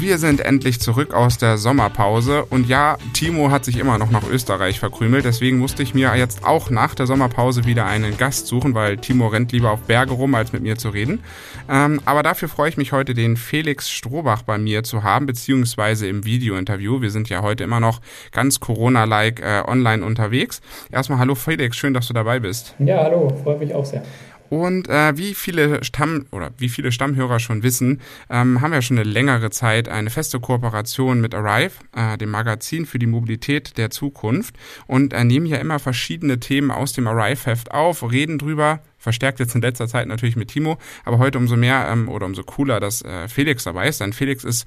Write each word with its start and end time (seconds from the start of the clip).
wir 0.00 0.16
sind 0.16 0.40
endlich 0.40 0.80
zurück 0.80 1.12
aus 1.12 1.36
der 1.36 1.58
Sommerpause 1.58 2.46
und 2.46 2.66
ja, 2.66 2.96
Timo 3.12 3.50
hat 3.50 3.66
sich 3.66 3.76
immer 3.76 3.98
noch 3.98 4.10
nach 4.10 4.26
Österreich 4.26 4.78
verkrümelt, 4.80 5.26
deswegen 5.26 5.58
musste 5.58 5.82
ich 5.82 5.92
mir 5.92 6.14
jetzt 6.16 6.44
auch 6.44 6.70
nach 6.70 6.94
der 6.94 7.06
Sommerpause 7.06 7.66
wieder 7.66 7.84
einen 7.84 8.16
Gast 8.16 8.46
suchen, 8.46 8.74
weil 8.74 8.96
Timo 8.96 9.26
rennt 9.26 9.52
lieber 9.52 9.70
auf 9.70 9.82
Berge 9.82 10.12
rum, 10.12 10.34
als 10.34 10.52
mit 10.52 10.62
mir 10.62 10.76
zu 10.76 10.88
reden. 10.88 11.20
Ähm, 11.68 12.00
aber 12.06 12.22
dafür 12.22 12.48
freue 12.48 12.70
ich 12.70 12.78
mich 12.78 12.92
heute, 12.92 13.12
den 13.12 13.36
Felix 13.36 13.90
Strohbach 13.90 14.42
bei 14.42 14.56
mir 14.56 14.84
zu 14.84 15.02
haben, 15.02 15.26
beziehungsweise 15.26 16.06
im 16.06 16.24
Videointerview. 16.24 17.02
Wir 17.02 17.10
sind 17.10 17.28
ja 17.28 17.42
heute 17.42 17.64
immer 17.64 17.80
noch 17.80 18.00
ganz 18.32 18.58
Corona-like 18.58 19.40
äh, 19.40 19.62
online 19.66 20.04
unterwegs. 20.04 20.62
Erstmal 20.90 21.18
hallo 21.18 21.34
Felix, 21.34 21.76
schön, 21.76 21.92
dass 21.92 22.08
du 22.08 22.14
dabei 22.14 22.40
bist. 22.40 22.74
Ja, 22.78 23.04
hallo, 23.04 23.28
freut 23.44 23.60
mich 23.60 23.74
auch 23.74 23.84
sehr. 23.84 24.02
Und 24.50 24.88
äh, 24.88 25.16
wie 25.16 25.34
viele 25.34 25.82
Stamm 25.84 26.26
oder 26.32 26.50
wie 26.58 26.68
viele 26.68 26.90
Stammhörer 26.90 27.38
schon 27.38 27.62
wissen, 27.62 28.00
ähm, 28.28 28.60
haben 28.60 28.72
wir 28.72 28.82
schon 28.82 28.98
eine 28.98 29.08
längere 29.08 29.50
Zeit 29.50 29.88
eine 29.88 30.10
feste 30.10 30.40
Kooperation 30.40 31.20
mit 31.20 31.34
Arrive, 31.36 31.72
äh, 31.94 32.18
dem 32.18 32.30
Magazin 32.30 32.84
für 32.84 32.98
die 32.98 33.06
Mobilität 33.06 33.78
der 33.78 33.90
Zukunft, 33.90 34.56
und 34.88 35.12
äh, 35.12 35.24
nehmen 35.24 35.46
ja 35.46 35.58
immer 35.58 35.78
verschiedene 35.78 36.40
Themen 36.40 36.72
aus 36.72 36.92
dem 36.92 37.06
Arrive-Heft 37.06 37.70
auf, 37.70 38.02
reden 38.10 38.38
drüber, 38.38 38.80
verstärkt 38.98 39.38
jetzt 39.38 39.54
in 39.54 39.62
letzter 39.62 39.86
Zeit 39.86 40.08
natürlich 40.08 40.36
mit 40.36 40.48
Timo, 40.48 40.78
aber 41.04 41.18
heute 41.18 41.38
umso 41.38 41.56
mehr 41.56 41.88
ähm, 41.88 42.08
oder 42.08 42.26
umso 42.26 42.42
cooler, 42.42 42.80
dass 42.80 43.02
äh, 43.02 43.28
Felix 43.28 43.62
dabei 43.64 43.88
ist. 43.88 44.00
Denn 44.00 44.12
Felix 44.12 44.42
ist 44.42 44.66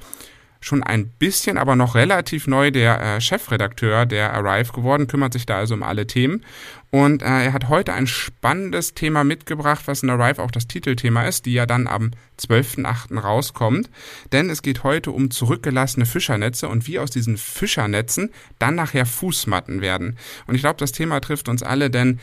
schon 0.64 0.84
ein 0.84 1.10
bisschen, 1.10 1.58
aber 1.58 1.76
noch 1.76 1.96
relativ 1.96 2.48
neu 2.48 2.72
der 2.72 3.02
äh, 3.02 3.22
Chefredakteur 3.22 4.06
der 4.06 4.34
Arrive 4.34 4.72
geworden, 4.72 5.08
kümmert 5.08 5.34
sich 5.34 5.46
da 5.46 5.58
also 5.58 5.74
um 5.74 5.84
alle 5.84 6.08
Themen. 6.08 6.44
Und 6.90 7.24
äh, 7.24 7.26
er 7.26 7.54
hat 7.54 7.70
heute 7.70 7.94
ein 7.94 8.06
spannendes 8.06 8.94
Thema 8.94 9.24
mitgebracht, 9.24 9.84
was 9.88 10.04
in 10.04 10.12
Arrive 10.12 10.42
auch 10.42 10.52
das 10.52 10.68
Titelthema 10.68 11.24
ist, 11.24 11.46
die 11.48 11.54
ja 11.54 11.66
dann 11.66 11.88
am 11.88 12.12
12.8. 12.40 13.20
rauskommt. 13.20 13.90
Denn 14.32 14.50
es 14.50 14.62
geht 14.62 14.84
heute 14.84 15.12
um 15.12 15.32
zurückgelassene 15.32 16.06
Fischernetze 16.06 16.70
und 16.70 16.88
wie 16.88 17.00
aus 17.00 17.10
diesen 17.10 17.38
Fischernetzen 17.38 18.30
dann 18.60 18.76
nachher 18.76 19.06
Fußmatten 19.06 19.82
werden. 19.82 20.18
Und 20.46 20.54
ich 20.56 20.62
glaube, 20.62 20.78
das 20.78 20.92
Thema 20.92 21.20
trifft 21.20 21.50
uns 21.50 21.64
alle, 21.64 21.90
denn 21.90 22.20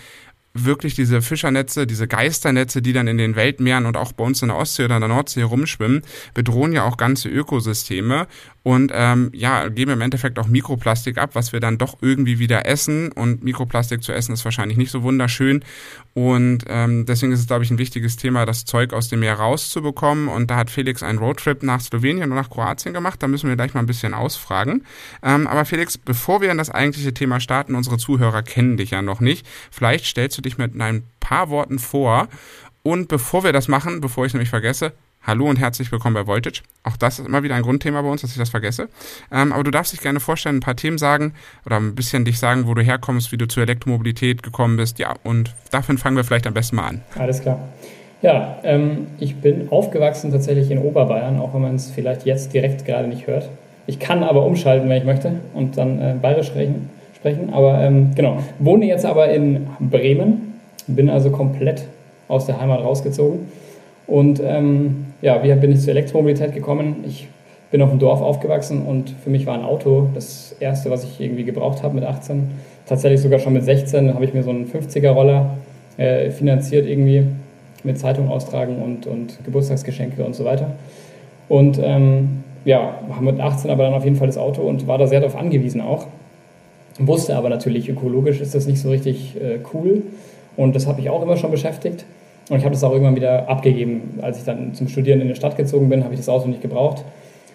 wirklich 0.55 0.95
diese 0.95 1.23
Fischernetze, 1.23 1.87
diese 1.87 2.09
Geisternetze, 2.09 2.83
die 2.83 2.93
dann 2.93 3.07
in 3.07 3.19
den 3.19 3.37
Weltmeeren 3.37 3.87
und 3.87 3.97
auch 3.97 4.13
bei 4.13 4.25
uns 4.25 4.43
in 4.43 4.49
der 4.49 4.57
Ostsee 4.57 4.85
oder 4.85 4.97
in 4.97 5.01
der 5.01 5.09
Nordsee 5.09 5.43
rumschwimmen, 5.43 6.03
bedrohen 6.35 6.73
ja 6.73 6.85
auch 6.85 6.97
ganze 6.97 7.29
Ökosysteme 7.29 8.27
und 8.63 8.93
ähm, 8.95 9.31
ja, 9.33 9.69
geben 9.69 9.93
im 9.93 10.01
Endeffekt 10.03 10.39
auch 10.39 10.47
Mikroplastik 10.47 11.17
ab, 11.17 11.31
was 11.33 11.53
wir 11.53 11.61
dann 11.61 11.79
doch 11.79 11.99
irgendwie 12.03 12.39
wieder 12.39 12.67
essen. 12.67 13.11
Und 13.11 13.43
Mikroplastik 13.43 14.03
zu 14.03 14.13
essen 14.13 14.35
ist 14.35 14.45
wahrscheinlich 14.45 14.77
nicht 14.77 14.91
so 14.91 15.03
wunderschön. 15.03 15.65
Und 16.13 16.65
ähm, 16.69 17.07
deswegen 17.07 17.33
ist 17.33 17.41
es, 17.41 17.47
glaube 17.47 17.65
ich, 17.65 17.71
ein 17.71 17.79
wichtiges 17.79 18.19
Thema, 18.19 18.45
das 18.45 18.67
Zeug 18.67 18.93
aus 18.93 19.09
dem 19.09 19.21
Meer 19.21 19.35
rauszubekommen. 19.35 20.29
Und 20.29 20.51
da 20.51 20.57
hat 20.57 20.71
Felix 20.71 21.03
einen 21.03 21.19
Roadtrip 21.19 21.63
nach 21.63 21.81
Slowenien 21.81 22.31
und 22.31 22.37
nach 22.37 22.51
Kroatien 22.51 22.93
gemacht. 22.93 23.23
Da 23.23 23.29
müssen 23.29 23.49
wir 23.49 23.57
gleich 23.57 23.73
mal 23.73 23.81
ein 23.81 23.87
bisschen 23.87 24.13
ausfragen. 24.13 24.85
Ähm, 25.23 25.47
aber 25.47 25.65
Felix, 25.65 25.97
bevor 25.97 26.43
wir 26.43 26.51
in 26.51 26.59
das 26.59 26.71
eigentliche 26.71 27.15
Thema 27.15 27.41
starten, 27.41 27.75
unsere 27.75 27.97
Zuhörer 27.97 28.43
kennen 28.43 28.77
dich 28.77 28.91
ja 28.91 29.01
noch 29.01 29.21
nicht. 29.21 29.47
Vielleicht 29.71 30.05
stellst 30.05 30.37
du 30.37 30.43
dich 30.43 30.59
mit 30.59 30.79
ein 30.79 31.05
paar 31.19 31.49
Worten 31.49 31.79
vor. 31.79 32.29
Und 32.83 33.09
bevor 33.09 33.43
wir 33.43 33.53
das 33.53 33.69
machen, 33.69 34.01
bevor 34.01 34.27
ich 34.27 34.35
nämlich 34.35 34.51
vergesse, 34.51 34.93
Hallo 35.23 35.51
und 35.51 35.61
herzlich 35.61 35.93
willkommen 35.93 36.15
bei 36.15 36.27
Voltage. 36.27 36.63
Auch 36.83 36.97
das 36.97 37.19
ist 37.19 37.27
immer 37.27 37.43
wieder 37.43 37.55
ein 37.55 37.61
Grundthema 37.61 38.01
bei 38.01 38.09
uns, 38.09 38.23
dass 38.23 38.31
ich 38.31 38.39
das 38.39 38.49
vergesse. 38.49 38.89
Ähm, 39.31 39.53
aber 39.53 39.63
du 39.63 39.71
darfst 39.71 39.93
dich 39.93 40.01
gerne 40.01 40.19
vorstellen, 40.19 40.57
ein 40.57 40.61
paar 40.61 40.77
Themen 40.77 40.97
sagen 40.97 41.35
oder 41.67 41.77
ein 41.77 41.95
bisschen 41.95 42.25
dich 42.25 42.39
sagen, 42.39 42.67
wo 42.67 42.73
du 42.73 42.81
herkommst, 42.81 43.31
wie 43.31 43.37
du 43.37 43.47
zur 43.47 43.63
Elektromobilität 43.65 44.43
gekommen 44.43 44.79
bist. 44.79 44.99
Ja, 44.99 45.15
und 45.23 45.55
dafür 45.71 45.99
fangen 45.99 46.17
wir 46.17 46.25
vielleicht 46.25 46.47
am 46.47 46.55
besten 46.55 46.77
mal 46.77 46.89
an. 46.89 47.03
Alles 47.19 47.43
klar. 47.43 47.61
Ja, 48.23 48.61
ähm, 48.65 49.09
ich 49.19 49.37
bin 49.37 49.69
aufgewachsen 49.71 50.33
tatsächlich 50.33 50.71
in 50.71 50.79
Oberbayern, 50.79 51.39
auch 51.39 51.53
wenn 51.53 51.61
man 51.61 51.75
es 51.75 51.91
vielleicht 51.91 52.25
jetzt 52.25 52.55
direkt 52.55 52.87
gerade 52.87 53.07
nicht 53.07 53.27
hört. 53.27 53.51
Ich 53.87 53.99
kann 53.99 54.23
aber 54.23 54.47
umschalten, 54.47 54.89
wenn 54.89 54.97
ich 54.97 55.05
möchte 55.05 55.33
und 55.53 55.77
dann 55.77 56.01
äh, 56.01 56.15
bayerisch 56.21 56.47
sprechen. 56.47 56.89
sprechen. 57.15 57.53
Aber 57.53 57.79
ähm, 57.83 58.15
genau, 58.15 58.43
wohne 58.59 58.87
jetzt 58.87 59.05
aber 59.05 59.29
in 59.29 59.67
Bremen, 59.81 60.55
bin 60.87 61.11
also 61.11 61.31
komplett 61.31 61.85
aus 62.27 62.47
der 62.47 62.59
Heimat 62.59 62.81
rausgezogen 62.81 63.60
und 64.11 64.43
ähm, 64.45 65.07
ja, 65.23 65.43
wie 65.45 65.55
bin 65.55 65.71
ich 65.71 65.81
zur 65.81 65.91
Elektromobilität 65.91 66.53
gekommen? 66.53 67.05
Ich 67.07 67.29
bin 67.71 67.81
auf 67.81 67.91
dem 67.91 68.01
Dorf 68.01 68.21
aufgewachsen 68.21 68.83
und 68.83 69.11
für 69.11 69.31
mich 69.31 69.47
war 69.47 69.55
ein 69.55 69.65
Auto 69.65 70.09
das 70.15 70.57
erste, 70.59 70.91
was 70.91 71.05
ich 71.05 71.21
irgendwie 71.21 71.45
gebraucht 71.45 71.85
habe 71.85 71.95
mit 71.95 72.05
18. 72.05 72.51
Tatsächlich 72.87 73.21
sogar 73.21 73.39
schon 73.39 73.53
mit 73.53 73.65
16 73.65 74.13
habe 74.13 74.25
ich 74.25 74.35
mir 74.35 74.43
so 74.43 74.51
einen 74.51 74.67
50er-Roller 74.67 75.51
äh, 75.97 76.31
finanziert 76.31 76.89
irgendwie 76.89 77.25
mit 77.85 77.99
Zeitung 78.01 78.29
austragen 78.29 78.83
und, 78.83 79.07
und 79.07 79.45
Geburtstagsgeschenke 79.45 80.25
und 80.25 80.35
so 80.35 80.45
weiter. 80.45 80.73
Und 81.49 81.79
ähm, 81.81 82.43
ja, 82.65 82.99
haben 83.15 83.25
mit 83.25 83.39
18 83.39 83.71
aber 83.71 83.85
dann 83.85 83.95
auf 83.95 84.05
jeden 84.05 84.17
Fall 84.17 84.27
das 84.27 84.39
Auto 84.39 84.63
und 84.63 84.89
war 84.89 84.99
da 84.99 85.07
sehr 85.07 85.21
darauf 85.21 85.37
angewiesen 85.37 85.81
auch. 85.81 86.09
Wusste 86.99 87.37
aber 87.37 87.49
natürlich, 87.49 87.89
ökologisch 87.89 88.41
ist 88.41 88.57
das 88.57 88.67
nicht 88.67 88.81
so 88.81 88.91
richtig 88.91 89.37
äh, 89.41 89.61
cool 89.73 90.03
und 90.57 90.75
das 90.75 90.89
habe 90.89 91.01
ich 91.01 91.11
auch 91.11 91.23
immer 91.23 91.37
schon 91.37 91.53
beschäftigt. 91.53 92.05
Und 92.51 92.59
ich 92.59 92.65
habe 92.65 92.75
das 92.75 92.85
auch 92.85 92.91
irgendwann 92.91 93.17
wieder 93.17 93.49
abgegeben. 93.49 94.19
Als 94.21 94.39
ich 94.39 94.45
dann 94.45 94.75
zum 94.75 94.89
Studieren 94.89 95.21
in 95.21 95.29
die 95.29 95.37
Stadt 95.37 95.57
gezogen 95.57 95.89
bin, 95.89 96.05
habe 96.05 96.13
ich 96.13 96.21
das 96.21 96.29
Auto 96.29 96.49
nicht 96.49 96.61
gebraucht 96.61 97.05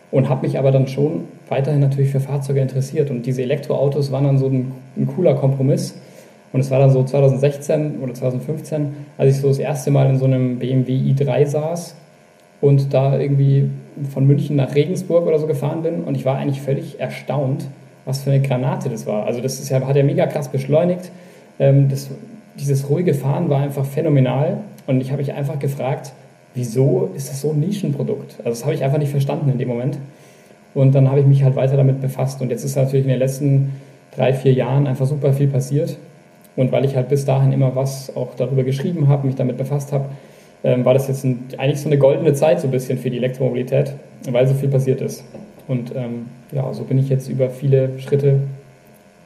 und 0.09 0.29
habe 0.29 0.47
mich 0.47 0.57
aber 0.57 0.71
dann 0.71 0.87
schon 0.87 1.25
weiterhin 1.49 1.81
natürlich 1.81 2.11
für 2.11 2.21
Fahrzeuge 2.21 2.61
interessiert. 2.61 3.11
Und 3.11 3.25
diese 3.25 3.43
Elektroautos 3.43 4.13
waren 4.13 4.23
dann 4.23 4.37
so 4.37 4.47
ein, 4.47 4.71
ein 4.95 5.05
cooler 5.05 5.35
Kompromiss. 5.35 5.99
Und 6.53 6.61
es 6.61 6.71
war 6.71 6.79
dann 6.79 6.91
so 6.91 7.03
2016 7.03 7.99
oder 8.01 8.13
2015, 8.13 8.93
als 9.17 9.35
ich 9.35 9.41
so 9.41 9.49
das 9.49 9.59
erste 9.59 9.91
Mal 9.91 10.09
in 10.09 10.17
so 10.17 10.23
einem 10.23 10.59
BMW 10.59 10.93
i3 10.93 11.45
saß 11.45 11.95
und 12.61 12.93
da 12.93 13.19
irgendwie 13.19 13.69
von 14.13 14.25
München 14.25 14.55
nach 14.55 14.73
Regensburg 14.73 15.27
oder 15.27 15.37
so 15.37 15.47
gefahren 15.47 15.83
bin. 15.83 16.05
Und 16.05 16.15
ich 16.15 16.23
war 16.23 16.37
eigentlich 16.37 16.61
völlig 16.61 17.01
erstaunt, 17.01 17.65
was 18.05 18.23
für 18.23 18.31
eine 18.31 18.41
Granate 18.41 18.87
das 18.87 19.05
war. 19.05 19.25
Also 19.25 19.41
das 19.41 19.59
ist 19.59 19.67
ja, 19.67 19.85
hat 19.85 19.97
ja 19.97 20.03
mega 20.03 20.25
krass 20.27 20.47
beschleunigt. 20.47 21.11
Ähm, 21.59 21.89
das, 21.89 22.09
dieses 22.57 22.89
ruhige 22.89 23.13
Fahren 23.13 23.49
war 23.49 23.59
einfach 23.59 23.85
phänomenal. 23.85 24.59
Und 24.87 25.01
ich 25.01 25.11
habe 25.11 25.21
mich 25.21 25.33
einfach 25.33 25.59
gefragt, 25.59 26.13
wieso 26.53 27.11
ist 27.15 27.29
das 27.29 27.41
so 27.41 27.51
ein 27.51 27.59
Nischenprodukt? 27.59 28.35
Also 28.39 28.49
das 28.49 28.65
habe 28.65 28.73
ich 28.75 28.83
einfach 28.83 28.97
nicht 28.97 29.11
verstanden 29.11 29.49
in 29.49 29.57
dem 29.57 29.67
Moment. 29.67 29.97
Und 30.73 30.93
dann 30.93 31.09
habe 31.09 31.21
ich 31.21 31.25
mich 31.25 31.43
halt 31.43 31.55
weiter 31.55 31.77
damit 31.77 32.01
befasst. 32.01 32.41
Und 32.41 32.49
jetzt 32.49 32.63
ist 32.63 32.75
natürlich 32.75 33.05
in 33.05 33.09
den 33.09 33.19
letzten 33.19 33.73
drei, 34.15 34.33
vier 34.33 34.53
Jahren 34.53 34.87
einfach 34.87 35.05
super 35.05 35.33
viel 35.33 35.47
passiert. 35.47 35.97
Und 36.55 36.71
weil 36.71 36.85
ich 36.85 36.95
halt 36.95 37.09
bis 37.09 37.25
dahin 37.25 37.51
immer 37.51 37.75
was 37.75 38.15
auch 38.15 38.35
darüber 38.35 38.63
geschrieben 38.63 39.07
habe, 39.07 39.27
mich 39.27 39.35
damit 39.35 39.57
befasst 39.57 39.91
habe, 39.91 40.05
ähm, 40.63 40.85
war 40.85 40.93
das 40.93 41.07
jetzt 41.07 41.23
ein, 41.23 41.45
eigentlich 41.57 41.81
so 41.81 41.89
eine 41.89 41.97
goldene 41.97 42.33
Zeit 42.33 42.61
so 42.61 42.67
ein 42.67 42.71
bisschen 42.71 42.97
für 42.97 43.09
die 43.09 43.17
Elektromobilität, 43.17 43.93
weil 44.29 44.47
so 44.47 44.53
viel 44.53 44.69
passiert 44.69 45.01
ist. 45.01 45.23
Und 45.67 45.93
ähm, 45.95 46.27
ja, 46.51 46.73
so 46.73 46.83
bin 46.83 46.97
ich 46.97 47.09
jetzt 47.09 47.27
über 47.27 47.49
viele 47.49 47.99
Schritte 47.99 48.41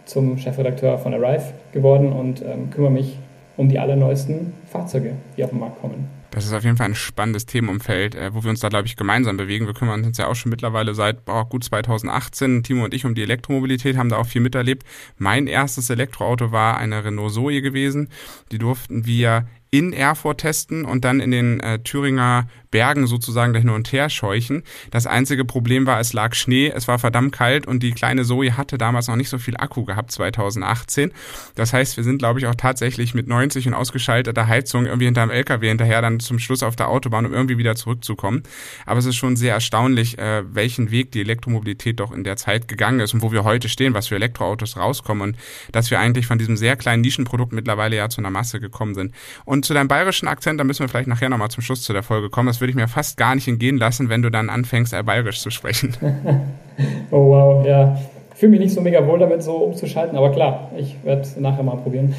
zum 0.06 0.38
Chefredakteur 0.38 0.98
von 0.98 1.14
Arrive 1.14 1.54
geworden 1.72 2.12
und 2.12 2.42
ähm, 2.42 2.72
kümmere 2.72 2.92
mich 2.92 3.18
um 3.60 3.68
die 3.68 3.78
allerneuesten 3.78 4.54
Fahrzeuge, 4.68 5.18
die 5.36 5.44
auf 5.44 5.50
den 5.50 5.60
Markt 5.60 5.82
kommen. 5.82 6.08
Das 6.32 6.46
ist 6.46 6.54
auf 6.54 6.64
jeden 6.64 6.78
Fall 6.78 6.86
ein 6.86 6.96
spannendes 6.96 7.46
Themenumfeld, 7.46 8.16
äh, 8.16 8.34
wo 8.34 8.42
wir 8.44 8.50
uns 8.50 8.62
da, 8.62 8.70
glaube 8.70 8.88
ich, 8.88 8.96
gemeinsam 8.96 9.36
bewegen. 9.36 9.66
Wir 9.66 9.74
kümmern 9.74 10.06
uns 10.06 10.18
ja 10.18 10.28
auch 10.28 10.36
schon 10.36 10.50
mittlerweile 10.50 10.96
seit 10.96 11.26
boah, 11.26 11.48
gut 11.50 11.66
2018, 11.66 12.64
Timo 12.64 12.86
und 12.86 12.94
ich, 12.94 13.06
um 13.06 13.16
die 13.16 13.24
Elektromobilität, 13.24 13.98
haben 13.98 14.08
da 14.08 14.16
auch 14.16 14.28
viel 14.28 14.40
miterlebt. 14.42 14.84
Mein 15.18 15.48
erstes 15.48 15.90
Elektroauto 15.90 16.54
war 16.54 16.78
eine 16.78 17.04
Renault 17.04 17.34
Zoe 17.34 17.62
gewesen. 17.62 18.08
Die 18.54 18.60
durften 18.60 19.06
wir 19.06 19.48
in 19.72 19.94
Erfurt 19.94 20.42
testen 20.42 20.86
und 20.86 21.06
dann 21.06 21.20
in 21.20 21.32
den 21.32 21.60
äh, 21.60 21.80
Thüringer 21.80 22.48
Bergen 22.72 23.08
sozusagen 23.08 23.56
hin 23.56 23.70
und 23.70 23.92
her 23.92 24.10
scheuchen. 24.10 24.64
Das 24.92 25.08
einzige 25.08 25.46
Problem 25.46 25.86
war, 25.86 26.00
es 26.00 26.14
lag 26.14 26.36
Schnee, 26.36 26.72
es 26.74 26.88
war 26.88 27.00
verdammt 27.00 27.32
kalt 27.32 27.66
und 27.66 27.82
die 27.82 27.92
kleine 27.92 28.24
Zoe 28.24 28.58
hatte 28.58 28.78
damals 28.78 29.08
noch 29.08 29.16
nicht 29.16 29.30
so 29.30 29.38
viel 29.38 29.58
Akku 29.58 29.86
gehabt, 29.86 30.12
2018. 30.12 31.12
Das 31.56 31.74
heißt, 31.74 31.98
wir 31.98 32.04
sind, 32.04 32.20
glaube 32.20 32.40
ich, 32.40 32.46
auch 32.46 32.56
tatsächlich 32.56 33.14
mit 33.14 33.28
90 33.28 33.68
und 33.68 33.74
ausgeschalteter 33.74 34.48
Heizung 34.48 34.86
irgendwie 34.86 35.06
hinterm 35.06 35.32
LKW 35.32 35.68
hinterher 35.68 36.02
dann 36.02 36.20
zum 36.20 36.40
Schluss 36.40 36.64
auf 36.64 36.76
der 36.76 36.90
Autobahn, 36.90 37.26
um 37.26 37.34
irgendwie 37.34 37.58
wieder 37.58 37.76
zurückzukommen. 37.76 38.44
Aber 38.86 39.00
es 39.00 39.06
ist 39.06 39.16
schon 39.16 39.36
sehr 39.36 39.54
erstaunlich, 39.54 40.18
äh, 40.20 40.44
welchen 40.54 40.92
Weg 40.92 41.12
die 41.12 41.22
Elektromobilität 41.22 42.00
doch 42.00 42.12
in 42.12 42.24
der 42.24 42.38
Zeit 42.38 42.68
gegangen 42.68 43.00
ist 43.00 43.14
und 43.14 43.22
wo 43.22 43.32
wir 43.32 43.44
heute 43.44 43.70
stehen, 43.70 43.94
was 43.94 44.08
für 44.08 44.16
Elektroautos 44.16 44.78
rauskommen 44.78 45.30
und 45.30 45.38
dass 45.72 45.90
wir 45.90 46.00
eigentlich 46.00 46.28
von 46.28 46.38
diesem 46.38 46.58
sehr 46.58 46.76
kleinen 46.76 47.02
Nischenprodukt 47.02 47.52
mittlerweile 47.52 47.96
ja 47.96 48.10
zu 48.10 48.22
einer 48.22 48.30
Masse 48.30 48.60
gekommen 48.60 48.94
sind. 48.94 49.14
Und 49.46 49.59
zu 49.64 49.74
deinem 49.74 49.88
bayerischen 49.88 50.28
Akzent, 50.28 50.60
da 50.60 50.64
müssen 50.64 50.82
wir 50.82 50.90
vielleicht 50.90 51.08
nachher 51.08 51.30
nochmal 51.30 51.50
zum 51.50 51.64
Schluss 51.64 51.82
zu 51.82 51.94
der 51.94 52.04
Folge 52.04 52.30
kommen. 52.30 52.48
Das 52.48 52.60
würde 52.62 52.72
ich 52.72 52.76
mir 52.76 52.88
fast 52.88 53.18
gar 53.18 53.36
nicht 53.36 53.48
entgehen 53.48 53.78
lassen, 53.78 54.10
wenn 54.10 54.22
du 54.22 54.30
dann 54.30 54.50
anfängst, 54.50 54.96
bayerisch 55.06 55.42
zu 55.42 55.50
sprechen. 55.50 55.96
oh 57.12 57.30
wow, 57.30 57.66
ja. 57.66 58.00
Ich 58.34 58.40
fühle 58.40 58.52
mich 58.52 58.62
nicht 58.62 58.74
so 58.74 58.82
mega 58.82 59.06
wohl 59.06 59.20
damit, 59.20 59.44
so 59.44 59.56
umzuschalten, 59.56 60.18
aber 60.18 60.32
klar, 60.32 60.72
ich 60.78 60.96
werde 61.04 61.22
es 61.22 61.36
nachher 61.38 61.64
mal 61.64 61.76
probieren. 61.76 62.16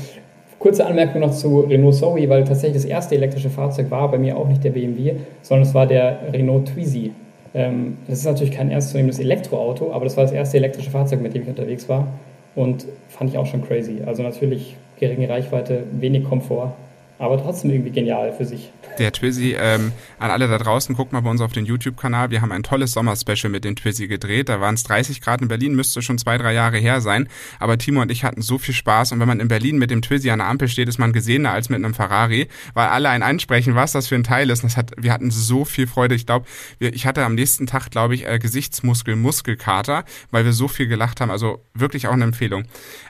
Kurze 0.58 0.84
Anmerkung 0.84 1.22
noch 1.22 1.31
zu 1.31 1.60
Renault 1.60 1.94
Zoe, 1.94 2.28
weil 2.28 2.44
tatsächlich 2.44 2.82
das 2.82 2.84
erste 2.84 3.14
elektrische 3.14 3.48
Fahrzeug 3.48 3.90
war 3.90 4.10
bei 4.10 4.19
mir 4.19 4.37
auch 4.37 4.46
nicht 4.46 4.62
der 4.62 4.70
BMW, 4.70 5.14
sondern 5.40 5.66
es 5.66 5.72
war 5.72 5.87
der 5.87 6.19
Renault 6.32 6.66
Twizy. 6.66 7.12
Ähm, 7.54 7.96
das 8.06 8.19
ist 8.19 8.26
natürlich 8.26 8.54
kein 8.54 8.70
ernstzunehmendes 8.70 9.19
Elektroauto, 9.19 9.92
aber 9.92 10.04
das 10.04 10.19
war 10.19 10.25
das 10.25 10.32
erste 10.32 10.58
elektrische 10.58 10.90
Fahrzeug, 10.90 11.22
mit 11.22 11.34
dem 11.34 11.42
ich 11.42 11.48
unterwegs 11.48 11.88
war 11.88 12.06
und 12.54 12.87
fand 13.08 13.31
ich 13.31 13.38
auch 13.38 13.46
schon 13.46 13.66
crazy. 13.66 14.02
Also 14.04 14.22
natürlich 14.22 14.76
geringe 14.98 15.28
Reichweite, 15.28 15.84
wenig 15.92 16.25
Komfort 16.25 16.72
aber 17.20 17.40
trotzdem 17.40 17.70
irgendwie 17.70 17.90
genial 17.90 18.32
für 18.32 18.46
sich. 18.46 18.72
Der 18.99 19.12
Twizy, 19.12 19.55
ähm, 19.58 19.93
an 20.19 20.31
alle 20.31 20.49
da 20.49 20.56
draußen, 20.56 20.94
guckt 20.96 21.12
mal 21.12 21.20
bei 21.20 21.31
uns 21.31 21.43
auf 21.43 21.52
den 21.52 21.67
YouTube-Kanal. 21.67 22.31
Wir 22.31 22.40
haben 22.40 22.50
ein 22.50 22.62
tolles 22.62 22.93
Sommer-Special 22.93 23.50
mit 23.50 23.62
dem 23.64 23.76
Twizy 23.76 24.08
gedreht. 24.08 24.49
Da 24.49 24.61
waren 24.61 24.75
es 24.75 24.84
30 24.84 25.20
Grad 25.20 25.43
in 25.43 25.49
Berlin, 25.49 25.75
müsste 25.75 26.00
schon 26.00 26.17
zwei, 26.17 26.38
drei 26.38 26.55
Jahre 26.55 26.78
her 26.78 27.02
sein. 27.02 27.28
Aber 27.58 27.76
Timo 27.76 28.00
und 28.00 28.11
ich 28.11 28.25
hatten 28.25 28.40
so 28.40 28.56
viel 28.56 28.75
Spaß. 28.75 29.12
Und 29.12 29.20
wenn 29.20 29.28
man 29.28 29.38
in 29.38 29.49
Berlin 29.49 29.76
mit 29.76 29.90
dem 29.90 30.00
Twizy 30.00 30.31
an 30.31 30.38
der 30.38 30.49
Ampel 30.49 30.69
steht, 30.69 30.88
ist 30.88 30.99
man 30.99 31.12
gesehener 31.12 31.52
als 31.52 31.69
mit 31.69 31.76
einem 31.76 31.93
Ferrari, 31.93 32.49
weil 32.72 32.88
alle 32.88 33.11
ein 33.11 33.23
ansprechen, 33.23 33.75
was 33.75 33.93
das 33.93 34.08
für 34.08 34.14
ein 34.14 34.25
Teil 34.25 34.49
ist. 34.49 34.64
Das 34.64 34.78
hat, 34.78 34.93
wir 34.96 35.12
hatten 35.12 35.31
so 35.31 35.66
viel 35.66 35.87
Freude. 35.87 36.14
Ich 36.14 36.25
glaube, 36.25 36.46
ich 36.78 37.05
hatte 37.06 37.25
am 37.25 37.34
nächsten 37.34 37.66
Tag, 37.66 37.90
glaube 37.90 38.14
ich, 38.14 38.26
äh, 38.26 38.38
Gesichtsmuskel-Muskelkater, 38.38 40.05
weil 40.31 40.46
wir 40.46 40.55
so 40.55 40.69
viel 40.69 40.87
gelacht 40.87 41.20
haben. 41.20 41.31
Also 41.31 41.62
wirklich 41.75 42.08
auch 42.08 42.12
eine 42.12 42.25
Empfehlung. 42.25 42.64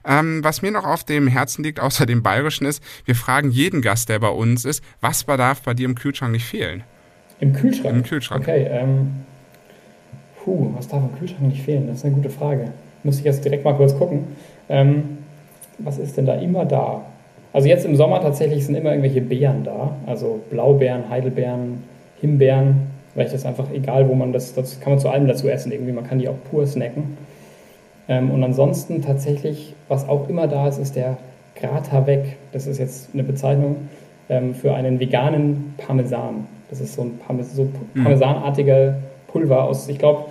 Ähm, 0.05 0.43
was 0.43 0.63
mir 0.63 0.73
noch 0.73 0.85
auf 0.85 1.05
dem 1.05 1.29
Herzen 1.29 1.63
liegt, 1.63 1.79
außer 1.79 2.07
dem 2.07 2.25
Bayerischen, 2.25 2.67
ist, 2.67 2.83
wir 3.05 3.15
fragen 3.15 3.51
jeden 3.51 3.83
Gast, 3.83 4.00
der 4.07 4.19
bei 4.19 4.29
uns 4.29 4.65
ist, 4.65 4.83
was 5.01 5.25
darf 5.27 5.63
bei 5.63 5.75
dir 5.75 5.87
im 5.87 5.95
Kühlschrank 5.95 6.33
nicht 6.33 6.45
fehlen? 6.45 6.85
Im 7.41 7.53
Kühlschrank? 7.53 7.97
Im 7.97 8.03
Kühlschrank. 8.03 8.43
Okay, 8.43 8.67
ähm, 8.71 9.25
puh, 10.43 10.73
was 10.77 10.89
darf 10.89 11.03
im 11.03 11.19
Kühlschrank 11.19 11.43
nicht 11.43 11.63
fehlen? 11.63 11.87
Das 11.87 11.99
ist 11.99 12.05
eine 12.05 12.15
gute 12.15 12.31
Frage. 12.31 12.73
Muss 13.03 13.19
ich 13.19 13.25
jetzt 13.25 13.45
direkt 13.45 13.65
mal 13.65 13.75
kurz 13.75 13.97
gucken. 13.97 14.25
Ähm, 14.69 15.19
was 15.79 15.99
ist 15.99 16.17
denn 16.17 16.27
da 16.27 16.35
immer 16.35 16.65
da? 16.67 17.05
Also 17.53 17.69
jetzt 17.69 17.85
im 17.85 17.97
Sommer 17.97 18.21
tatsächlich 18.21 18.67
sind 18.67 18.75
immer 18.75 18.91
irgendwelche 18.91 19.23
Beeren 19.23 19.65
da. 19.65 19.97
Also 20.07 20.41
Blaubeeren, 20.51 21.09
Heidelbeeren, 21.09 21.83
Himbeeren. 22.21 22.91
Vielleicht 23.13 23.35
ist 23.35 23.47
einfach 23.47 23.71
egal, 23.73 24.09
wo 24.09 24.15
man 24.15 24.33
das, 24.33 24.55
das 24.55 24.81
kann 24.81 24.93
man 24.93 25.01
zu 25.01 25.09
allem 25.09 25.27
dazu 25.27 25.49
essen 25.49 25.73
irgendwie. 25.73 25.93
Man 25.93 26.07
kann 26.07 26.19
die 26.19 26.29
auch 26.29 26.37
pur 26.51 26.67
snacken. 26.67 27.17
Ähm, 28.09 28.31
und 28.31 28.45
ansonsten 28.45 29.03
tatsächlich, 29.03 29.75
was 29.89 30.09
auch 30.09 30.29
immer 30.29 30.47
da 30.47 30.69
ist, 30.69 30.79
ist 30.79 30.97
der 30.97 31.17
Grata 31.55 32.07
weg. 32.07 32.37
Das 32.53 32.67
ist 32.67 32.79
jetzt 32.79 33.11
eine 33.13 33.23
Bezeichnung 33.23 33.89
ähm, 34.29 34.55
für 34.55 34.75
einen 34.75 35.01
veganen 35.01 35.75
Parmesan. 35.79 36.47
Das 36.71 36.81
ist 36.81 36.95
so 36.95 37.03
ein 37.03 37.19
Parmes 37.19 37.55
so 37.55 37.65
mhm. 37.65 38.03
parmesanartiger 38.03 38.97
Pulver 39.29 39.65
aus, 39.65 39.89
ich 39.89 39.99
glaube, 39.99 40.25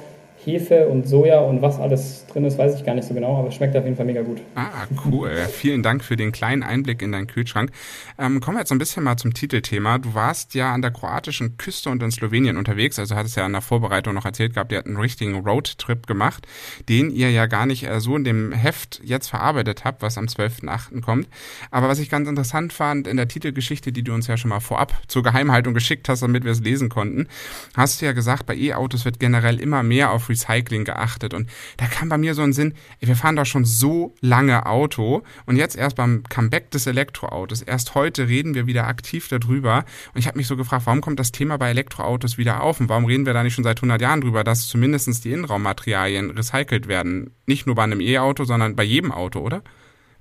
Hefe 0.46 0.88
und 0.88 1.08
Soja 1.08 1.40
und 1.40 1.62
was 1.62 1.80
alles 1.80 2.26
drin 2.32 2.46
ist, 2.46 2.58
weiß 2.58 2.76
ich 2.76 2.86
gar 2.86 2.96
nicht 2.96 3.08
so 3.08 3.14
genau, 3.14 3.38
aber 3.38 3.50
es 3.50 3.56
schmeckt 3.56 3.76
auf 3.76 3.84
jeden 3.84 3.98
Fall 3.98 4.06
mega 4.06 4.22
gut. 4.22 4.42
Ah, 4.56 4.88
cool. 5.06 5.32
Vielen 5.52 5.84
Dank 5.84 6.04
für 6.04 6.16
den 6.16 6.32
kleinen 6.32 6.64
Einblick 6.64 7.02
in 7.02 7.12
deinen 7.12 7.28
Kühlschrank. 7.28 7.72
Ähm, 8.18 8.40
kommen 8.40 8.56
wir 8.56 8.62
jetzt 8.62 8.70
so 8.70 8.76
ein 8.76 8.80
bisschen 8.80 9.04
mal 9.04 9.18
zum 9.18 9.34
Titelthema. 9.34 9.98
Du 9.98 10.14
warst 10.14 10.54
ja 10.54 10.74
an 10.74 10.82
der 10.82 10.92
kroatischen 10.92 11.58
Küste 11.58 11.90
und 11.90 12.02
in 12.02 12.12
Slowenien 12.12 12.56
unterwegs, 12.56 12.98
also 13.00 13.16
hattest 13.16 13.36
ja 13.36 13.46
in 13.46 13.52
der 13.52 13.62
Vorbereitung 13.62 14.14
noch 14.14 14.26
erzählt 14.26 14.54
gehabt, 14.54 14.72
ihr 14.72 14.78
habt 14.78 14.88
einen 14.88 14.98
richtigen 14.98 15.36
Roadtrip 15.36 16.08
gemacht, 16.08 16.48
den 16.88 17.12
ihr 17.12 17.32
ja 17.32 17.46
gar 17.46 17.66
nicht 17.66 17.84
äh, 17.84 18.00
so 18.00 18.16
in 18.16 18.24
dem 18.24 18.54
Heft 18.54 19.02
jetzt 19.04 19.28
verarbeitet 19.28 19.84
habt, 19.84 20.02
was 20.02 20.18
am 20.18 20.26
12.8. 20.26 21.02
kommt. 21.02 21.28
Aber 21.70 21.90
was 21.90 22.00
ich 22.00 22.10
ganz 22.10 22.30
interessant 22.30 22.72
fand, 22.72 23.08
in 23.08 23.18
der 23.18 23.28
Titelgeschichte, 23.28 23.92
die 23.92 24.04
du 24.04 24.14
uns 24.14 24.28
ja 24.28 24.38
schon 24.38 24.50
mal 24.50 24.62
vorab 24.62 24.94
zur 25.08 25.22
Geheimhaltung 25.24 25.74
geschickt 25.74 26.08
hast, 26.08 26.22
damit 26.22 26.46
wir 26.46 26.52
es 26.54 26.62
lesen 26.62 26.88
konnten, 26.88 27.28
hast 27.76 28.02
du 28.02 28.06
ja 28.06 28.14
gesagt, 28.14 28.46
bei 28.46 28.56
E-Autos 28.56 29.04
wird 29.04 29.20
generell 29.20 29.60
immer 29.60 29.84
mehr 29.84 30.12
auf 30.12 30.29
Recycling 30.30 30.86
geachtet. 30.86 31.34
Und 31.34 31.50
da 31.78 31.86
kam 31.86 32.10
bei 32.10 32.18
mir 32.18 32.34
so 32.34 32.42
ein 32.42 32.54
Sinn, 32.54 32.74
wir 33.00 33.16
fahren 33.16 33.36
doch 33.36 33.46
schon 33.46 33.66
so 33.66 34.14
lange 34.22 34.66
Auto 34.66 35.24
und 35.46 35.56
jetzt 35.56 35.76
erst 35.76 35.96
beim 35.96 36.24
Comeback 36.30 36.72
des 36.72 36.88
Elektroautos, 36.88 37.62
erst 37.62 37.96
heute 37.96 38.28
reden 38.28 38.54
wir 38.54 38.68
wieder 38.68 38.88
aktiv 38.88 39.28
darüber. 39.28 39.86
Und 40.14 40.20
ich 40.20 40.28
habe 40.28 40.38
mich 40.38 40.48
so 40.48 40.56
gefragt, 40.56 40.86
warum 40.86 41.02
kommt 41.02 41.20
das 41.20 41.32
Thema 41.32 41.58
bei 41.58 41.70
Elektroautos 41.70 42.38
wieder 42.38 42.64
auf 42.64 42.80
und 42.80 42.90
warum 42.90 43.06
reden 43.06 43.26
wir 43.26 43.34
da 43.34 43.44
nicht 43.44 43.56
schon 43.56 43.64
seit 43.64 43.78
100 43.78 44.02
Jahren 44.02 44.22
drüber, 44.22 44.44
dass 44.44 44.68
zumindest 44.68 45.26
die 45.26 45.32
Innenraummaterialien 45.32 46.32
recycelt 46.32 46.88
werden? 46.88 47.32
Nicht 47.46 47.66
nur 47.66 47.76
bei 47.76 47.84
einem 47.84 48.02
E-Auto, 48.02 48.44
sondern 48.44 48.76
bei 48.76 48.84
jedem 48.84 49.12
Auto, 49.12 49.40
oder? 49.40 49.64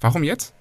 Warum 0.00 0.22
jetzt? 0.22 0.54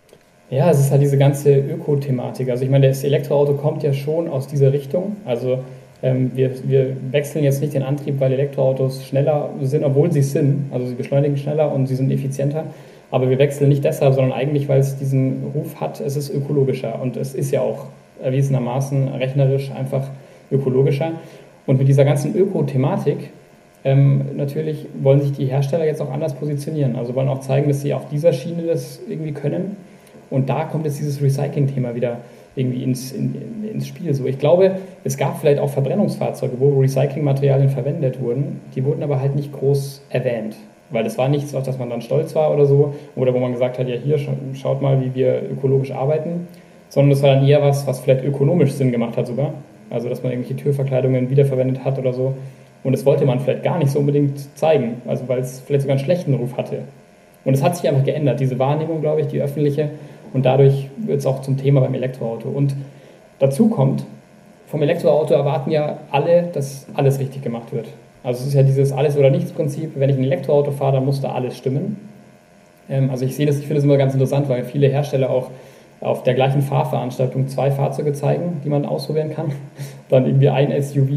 Ja, 0.49 0.71
es 0.71 0.79
ist 0.79 0.91
halt 0.91 1.01
diese 1.01 1.17
ganze 1.17 1.57
Öko-Thematik. 1.57 2.49
Also 2.49 2.63
ich 2.63 2.69
meine, 2.69 2.87
das 2.87 3.03
Elektroauto 3.03 3.55
kommt 3.55 3.83
ja 3.83 3.93
schon 3.93 4.29
aus 4.29 4.47
dieser 4.47 4.71
Richtung. 4.71 5.17
Also 5.25 5.63
ähm, 6.03 6.31
wir, 6.35 6.51
wir, 6.67 6.95
wechseln 7.11 7.43
jetzt 7.43 7.61
nicht 7.61 7.73
den 7.73 7.83
Antrieb, 7.83 8.19
weil 8.19 8.31
Elektroautos 8.31 9.03
schneller 9.05 9.49
sind, 9.61 9.83
obwohl 9.83 10.11
sie 10.11 10.21
sind. 10.21 10.65
Also 10.71 10.87
sie 10.87 10.95
beschleunigen 10.95 11.37
schneller 11.37 11.71
und 11.71 11.87
sie 11.87 11.95
sind 11.95 12.11
effizienter. 12.11 12.65
Aber 13.09 13.29
wir 13.29 13.39
wechseln 13.39 13.69
nicht 13.69 13.83
deshalb, 13.83 14.13
sondern 14.13 14.33
eigentlich, 14.33 14.67
weil 14.67 14.79
es 14.79 14.97
diesen 14.97 15.43
Ruf 15.55 15.79
hat, 15.79 16.01
es 16.01 16.15
ist 16.15 16.29
ökologischer. 16.29 17.01
Und 17.01 17.17
es 17.17 17.33
ist 17.33 17.51
ja 17.51 17.61
auch 17.61 17.85
erwiesenermaßen 18.21 19.07
rechnerisch 19.09 19.71
einfach 19.71 20.09
ökologischer. 20.51 21.13
Und 21.65 21.79
mit 21.79 21.87
dieser 21.87 22.05
ganzen 22.05 22.35
Öko-Thematik 22.35 23.31
ähm, 23.83 24.35
natürlich 24.35 24.85
wollen 25.01 25.21
sich 25.21 25.31
die 25.31 25.45
Hersteller 25.45 25.85
jetzt 25.85 26.01
auch 26.01 26.11
anders 26.11 26.33
positionieren. 26.35 26.95
Also 26.95 27.15
wollen 27.15 27.29
auch 27.29 27.39
zeigen, 27.39 27.69
dass 27.69 27.81
sie 27.81 27.93
auf 27.93 28.09
dieser 28.09 28.33
Schiene 28.33 28.63
das 28.63 28.99
irgendwie 29.07 29.31
können. 29.31 29.77
Und 30.29 30.49
da 30.49 30.65
kommt 30.65 30.85
jetzt 30.85 30.99
dieses 30.99 31.21
Recycling-Thema 31.21 31.95
wieder 31.95 32.17
irgendwie 32.57 32.83
ins, 32.83 33.11
in, 33.11 33.65
ins 33.71 33.87
Spiel. 33.87 34.13
So, 34.13 34.25
ich 34.25 34.39
glaube, 34.39 34.77
es 35.03 35.17
gab 35.17 35.39
vielleicht 35.39 35.59
auch 35.59 35.69
Verbrennungsfahrzeuge, 35.69 36.59
wo 36.59 36.79
Recyclingmaterialien 36.79 37.69
verwendet 37.69 38.19
wurden, 38.21 38.61
die 38.75 38.83
wurden 38.83 39.03
aber 39.03 39.21
halt 39.21 39.35
nicht 39.35 39.53
groß 39.53 40.03
erwähnt. 40.09 40.55
Weil 40.89 41.03
das 41.03 41.17
war 41.17 41.27
nichts, 41.27 41.53
auf 41.53 41.63
das 41.63 41.77
man 41.77 41.89
dann 41.89 42.01
stolz 42.01 42.33
war 42.35 42.53
oder 42.53 42.65
so, 42.65 42.95
oder 43.15 43.33
wo 43.33 43.39
man 43.39 43.51
gesagt 43.51 43.77
hat, 43.77 43.87
ja 43.87 43.95
hier, 43.95 44.17
schaut 44.53 44.81
mal, 44.81 45.01
wie 45.01 45.13
wir 45.13 45.43
ökologisch 45.51 45.91
arbeiten, 45.91 46.47
sondern 46.89 47.09
das 47.11 47.21
war 47.21 47.35
dann 47.35 47.45
eher 47.45 47.61
was, 47.61 47.85
was 47.85 47.99
vielleicht 47.99 48.23
ökonomisch 48.23 48.71
Sinn 48.71 48.91
gemacht 48.91 49.17
hat 49.17 49.27
sogar. 49.27 49.53
Also, 49.89 50.09
dass 50.09 50.23
man 50.23 50.31
irgendwelche 50.31 50.61
Türverkleidungen 50.61 51.29
wiederverwendet 51.29 51.83
hat 51.83 51.99
oder 51.99 52.13
so. 52.13 52.33
Und 52.83 52.93
das 52.93 53.05
wollte 53.05 53.25
man 53.25 53.39
vielleicht 53.39 53.63
gar 53.63 53.77
nicht 53.77 53.91
so 53.91 53.99
unbedingt 53.99 54.57
zeigen, 54.57 55.01
also 55.07 55.27
weil 55.27 55.39
es 55.39 55.59
vielleicht 55.59 55.81
sogar 55.81 55.97
einen 55.97 56.03
schlechten 56.03 56.33
Ruf 56.33 56.57
hatte. 56.57 56.79
Und 57.43 57.53
es 57.53 57.63
hat 57.63 57.77
sich 57.77 57.87
einfach 57.87 58.03
geändert, 58.03 58.39
diese 58.39 58.59
Wahrnehmung, 58.59 59.01
glaube 59.01 59.21
ich, 59.21 59.27
die 59.27 59.41
öffentliche, 59.41 59.89
und 60.37 60.43
dadurch 60.43 60.87
wird 60.97 61.17
es 61.17 61.25
auch 61.25 61.41
zum 61.41 61.57
Thema 61.57 61.81
beim 61.81 61.95
Elektroauto. 61.95 62.47
Und 62.47 62.75
dazu 63.39 63.69
kommt, 63.69 64.05
vom 64.67 64.83
Elektroauto 64.83 65.33
erwarten 65.33 65.71
ja 65.71 65.97
alle, 66.11 66.43
dass 66.53 66.85
alles 66.93 67.19
richtig 67.19 67.41
gemacht 67.41 67.73
wird. 67.73 67.87
Also 68.23 68.41
es 68.41 68.49
ist 68.49 68.53
ja 68.53 68.61
dieses 68.61 68.91
Alles- 68.91 69.17
oder 69.17 69.31
Nichts-Prinzip. 69.31 69.93
Wenn 69.95 70.11
ich 70.11 70.15
ein 70.15 70.23
Elektroauto 70.23 70.69
fahre, 70.69 70.97
dann 70.97 71.05
muss 71.05 71.21
da 71.21 71.31
alles 71.31 71.57
stimmen. 71.57 72.07
Ähm, 72.87 73.09
also 73.09 73.25
ich 73.25 73.35
sehe 73.35 73.47
das, 73.47 73.55
ich 73.55 73.63
finde 73.63 73.77
das 73.77 73.83
immer 73.83 73.97
ganz 73.97 74.13
interessant, 74.13 74.47
weil 74.47 74.63
viele 74.63 74.89
Hersteller 74.89 75.31
auch 75.31 75.49
auf 76.01 76.21
der 76.21 76.35
gleichen 76.35 76.61
Fahrveranstaltung 76.61 77.47
zwei 77.47 77.71
Fahrzeuge 77.71 78.13
zeigen, 78.13 78.61
die 78.63 78.69
man 78.69 78.85
ausprobieren 78.85 79.33
kann. 79.33 79.53
Dann 80.09 80.27
irgendwie 80.27 80.49
ein 80.49 80.79
SUV 80.83 81.09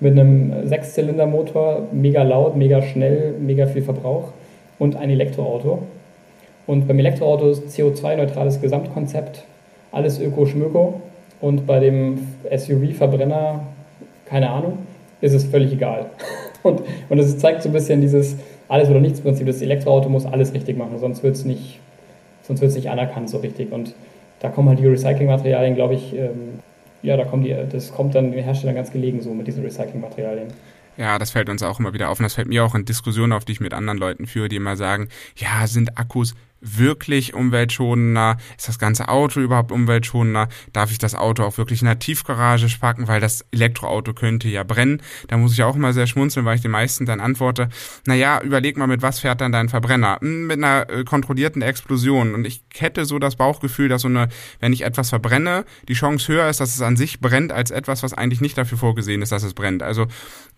mit 0.00 0.12
einem 0.12 0.66
Sechszylindermotor, 0.66 1.88
mega 1.92 2.22
laut, 2.22 2.56
mega 2.56 2.80
schnell, 2.80 3.34
mega 3.38 3.66
viel 3.66 3.82
Verbrauch 3.82 4.32
und 4.78 4.96
ein 4.96 5.10
Elektroauto. 5.10 5.82
Und 6.66 6.88
beim 6.88 6.98
Elektroauto 6.98 7.50
ist 7.50 7.68
CO2-neutrales 7.68 8.60
Gesamtkonzept, 8.60 9.44
alles 9.92 10.18
Öko-Schmöko. 10.20 11.00
Und 11.40 11.66
bei 11.66 11.80
dem 11.80 12.18
SUV-Verbrenner, 12.50 13.66
keine 14.24 14.50
Ahnung, 14.50 14.78
ist 15.20 15.32
es 15.32 15.44
völlig 15.44 15.72
egal. 15.72 16.10
Und, 16.62 16.82
und 17.08 17.18
es 17.20 17.38
zeigt 17.38 17.62
so 17.62 17.68
ein 17.68 17.72
bisschen 17.72 18.00
dieses 18.00 18.38
Alles- 18.66 18.90
oder 18.90 18.98
Nichts-Prinzip. 18.98 19.46
Das 19.46 19.62
Elektroauto 19.62 20.08
muss 20.08 20.26
alles 20.26 20.52
richtig 20.52 20.76
machen, 20.76 20.98
sonst 20.98 21.22
wird 21.22 21.36
es 21.36 21.44
nicht, 21.44 21.78
nicht 22.48 22.90
anerkannt 22.90 23.30
so 23.30 23.38
richtig. 23.38 23.70
Und 23.70 23.94
da 24.40 24.48
kommen 24.48 24.70
halt 24.70 24.80
die 24.80 24.86
Recyclingmaterialien, 24.86 25.76
glaube 25.76 25.94
ich, 25.94 26.12
ähm, 26.14 26.58
ja, 27.02 27.16
da 27.16 27.24
kommen 27.24 27.44
die, 27.44 27.54
das 27.70 27.92
kommt 27.92 28.16
dann 28.16 28.32
den 28.32 28.42
Herstellern 28.42 28.74
ganz 28.74 28.90
gelegen 28.90 29.20
so 29.22 29.32
mit 29.32 29.46
diesen 29.46 29.62
Recyclingmaterialien. 29.62 30.48
Ja, 30.96 31.18
das 31.18 31.30
fällt 31.30 31.48
uns 31.48 31.62
auch 31.62 31.78
immer 31.78 31.94
wieder 31.94 32.10
auf. 32.10 32.18
Und 32.18 32.24
das 32.24 32.34
fällt 32.34 32.48
mir 32.48 32.64
auch 32.64 32.74
in 32.74 32.84
Diskussionen 32.84 33.32
auf, 33.32 33.44
die 33.44 33.52
ich 33.52 33.60
mit 33.60 33.74
anderen 33.74 33.98
Leuten 33.98 34.26
führe, 34.26 34.48
die 34.48 34.56
immer 34.56 34.76
sagen, 34.76 35.08
ja, 35.36 35.66
sind 35.66 35.98
Akkus 35.98 36.34
wirklich 36.60 37.34
umweltschonender? 37.34 38.36
Ist 38.56 38.68
das 38.68 38.78
ganze 38.78 39.08
Auto 39.08 39.40
überhaupt 39.40 39.72
umweltschonender? 39.72 40.48
Darf 40.72 40.90
ich 40.90 40.98
das 40.98 41.14
Auto 41.14 41.44
auch 41.44 41.58
wirklich 41.58 41.82
in 41.82 41.86
der 41.86 41.98
Tiefgarage 41.98 42.66
packen, 42.80 43.08
weil 43.08 43.20
das 43.20 43.44
Elektroauto 43.50 44.14
könnte 44.14 44.48
ja 44.48 44.64
brennen? 44.64 45.02
Da 45.28 45.36
muss 45.36 45.52
ich 45.52 45.62
auch 45.62 45.76
immer 45.76 45.92
sehr 45.92 46.06
schmunzeln, 46.06 46.46
weil 46.46 46.56
ich 46.56 46.62
den 46.62 46.70
meisten 46.70 47.06
dann 47.06 47.20
antworte, 47.20 47.68
naja, 48.06 48.40
überleg 48.42 48.76
mal, 48.76 48.86
mit 48.86 49.02
was 49.02 49.20
fährt 49.20 49.40
dann 49.40 49.52
dein 49.52 49.68
Verbrenner? 49.68 50.18
Hm, 50.20 50.46
mit 50.46 50.58
einer 50.58 50.88
äh, 50.90 51.04
kontrollierten 51.04 51.62
Explosion. 51.62 52.34
Und 52.34 52.46
ich 52.46 52.62
hätte 52.74 53.04
so 53.04 53.18
das 53.18 53.36
Bauchgefühl, 53.36 53.88
dass 53.88 54.02
so 54.02 54.08
eine, 54.08 54.28
wenn 54.60 54.72
ich 54.72 54.82
etwas 54.82 55.10
verbrenne, 55.10 55.64
die 55.88 55.94
Chance 55.94 56.32
höher 56.32 56.48
ist, 56.48 56.60
dass 56.60 56.74
es 56.74 56.82
an 56.82 56.96
sich 56.96 57.20
brennt, 57.20 57.52
als 57.52 57.70
etwas, 57.70 58.02
was 58.02 58.14
eigentlich 58.14 58.40
nicht 58.40 58.56
dafür 58.58 58.78
vorgesehen 58.78 59.22
ist, 59.22 59.32
dass 59.32 59.42
es 59.42 59.54
brennt. 59.54 59.82
Also 59.82 60.06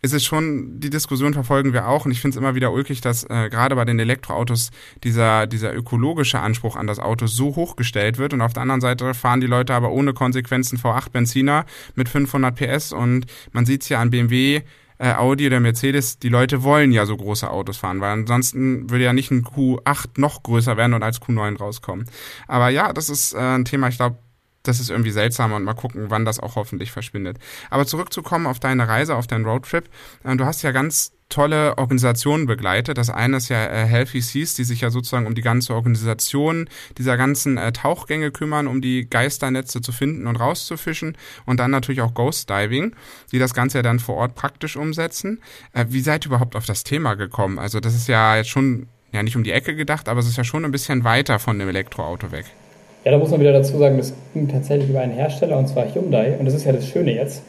ist 0.01 0.15
es 0.15 0.25
schon, 0.25 0.81
die 0.81 0.91
Diskussion 0.91 1.35
verfolgen 1.35 1.73
wir 1.73 1.89
auch 1.89 2.05
und 2.05 2.13
ich 2.13 2.21
finde 2.21 2.37
es 2.37 2.41
immer 2.41 2.55
wieder 2.55 2.73
ulkig, 2.73 3.01
dass 3.01 3.25
äh, 3.25 3.49
gerade 3.51 3.75
bei 3.75 3.85
den 3.85 3.99
Elektroautos 3.99 4.71
dieser, 5.03 5.47
dieser 5.47 5.73
ökologische 5.89 6.41
Anspruch 6.41 6.77
an 6.77 6.87
das 6.87 6.99
Auto 6.99 7.27
so 7.27 7.57
hoch 7.57 7.77
gestellt 7.77 8.19
wird. 8.19 8.35
Und 8.35 8.43
auf 8.43 8.53
der 8.53 8.63
anderen 8.63 8.81
Seite 8.81 9.15
fahren 9.15 9.41
die 9.41 9.47
Leute 9.47 9.75
aber 9.75 9.91
ohne 9.91 10.13
Konsequenzen 10.13 10.79
V8 10.79 11.11
Benziner 11.11 11.65
mit 11.95 12.09
500 12.09 12.55
PS. 12.55 12.93
Und 12.93 13.27
man 13.53 13.65
sieht 13.65 13.83
es 13.83 13.89
ja 13.89 14.01
an 14.01 14.11
BMW, 14.11 14.61
äh, 14.99 15.15
Audi 15.15 15.47
oder 15.47 15.61
Mercedes, 15.61 16.19
die 16.19 16.29
Leute 16.29 16.63
wollen 16.65 16.93
ja 16.93 17.07
so 17.07 17.17
große 17.17 17.49
Autos 17.49 17.77
fahren, 17.77 18.01
weil 18.01 18.11
ansonsten 18.11 18.91
würde 18.91 19.05
ja 19.05 19.13
nicht 19.13 19.31
ein 19.31 19.45
Q8 19.45 20.21
noch 20.21 20.43
größer 20.43 20.77
werden 20.77 20.95
und 20.95 21.05
als 21.05 21.23
Q9 21.23 21.57
rauskommen. 21.57 22.07
Aber 22.49 22.69
ja, 22.69 22.93
das 22.93 23.09
ist 23.09 23.33
äh, 23.33 23.39
ein 23.39 23.65
Thema, 23.65 23.89
ich 23.89 23.97
glaube, 23.97 24.19
das 24.63 24.81
ist 24.81 24.91
irgendwie 24.91 25.11
seltsam 25.11 25.53
und 25.53 25.65
mal 25.65 25.75
gucken, 25.75 26.07
wann 26.09 26.25
das 26.25 26.41
auch 26.41 26.57
hoffentlich 26.57 26.91
verschwindet. 26.91 27.39
Aber 27.71 27.87
zurückzukommen 27.87 28.47
auf 28.47 28.61
deine 28.61 28.89
Reise, 28.89 29.17
auf 29.17 29.27
deinen 29.27 29.47
Roadtrip. 29.47 29.89
Äh, 30.25 30.37
du 30.37 30.45
hast 30.45 30.63
ja 30.63 30.73
ganz 30.73 31.13
tolle 31.29 31.77
Organisationen 31.77 32.47
begleitet. 32.47 32.97
Das 32.97 33.11
eine 33.11 33.37
ist 33.37 33.51
ja 33.51 33.67
äh, 33.67 33.87
Healthy 33.87 34.21
Seas, 34.21 34.55
die 34.55 34.65
sich 34.65 34.81
ja 34.81 34.91
sozusagen 34.91 35.27
um 35.27 35.35
die 35.35 35.43
ganze 35.43 35.75
Organisation 35.75 36.69
dieser 36.97 37.17
ganzen 37.17 37.59
äh, 37.59 37.73
Tauchgänge 37.73 38.31
kümmern, 38.31 38.67
um 38.67 38.81
die 38.81 39.09
Geisternetze 39.09 39.81
zu 39.81 39.93
finden 39.93 40.27
und 40.27 40.37
rauszufischen. 40.37 41.17
Und 41.45 41.61
dann 41.61 41.71
natürlich 41.71 42.01
auch 42.01 42.15
Ghost 42.15 42.51
Diving, 42.51 42.95
die 43.31 43.39
das 43.39 43.55
Ganze 43.55 43.79
ja 43.79 43.83
dann 43.83 43.99
vor 43.99 44.17
Ort 44.17 44.35
praktisch 44.35 44.77
umsetzen. 44.77 45.41
Wie 45.75 46.01
seid 46.01 46.25
ihr 46.25 46.29
überhaupt 46.29 46.57
auf 46.57 46.67
das 46.67 46.83
Thema 46.83 47.15
gekommen? 47.15 47.59
Also 47.59 47.81
das 47.81 47.95
ist 47.95 48.09
ja 48.09 48.37
jetzt 48.37 48.49
schon, 48.49 48.89
ja 49.13 49.23
nicht 49.23 49.37
um 49.37 49.45
die 49.45 49.53
Ecke 49.53 49.75
gedacht, 49.75 50.09
aber 50.09 50.21
es 50.21 50.27
ist 50.27 50.37
ja 50.37 50.45
schon 50.45 50.65
ein 50.65 50.71
bisschen 50.71 51.05
weiter 51.05 51.39
von 51.39 51.59
dem 51.59 51.69
Elektroauto 51.69 52.33
weg. 52.33 52.47
Ja, 53.09 53.13
da 53.13 53.19
muss 53.21 53.31
man 53.31 53.41
wieder 53.41 53.55
dazu 53.55 53.79
sagen, 53.79 53.97
das 53.97 54.13
ging 54.35 54.49
tatsächlich 54.49 54.91
über 54.91 55.01
einen 55.01 55.15
Hersteller 55.15 55.57
und 55.57 55.67
zwar 55.67 55.87
Hyundai. 55.95 56.37
Und 56.39 56.45
das 56.45 56.53
ist 56.53 56.67
ja 56.67 56.73
das 56.73 56.87
Schöne 56.87 57.15
jetzt, 57.15 57.43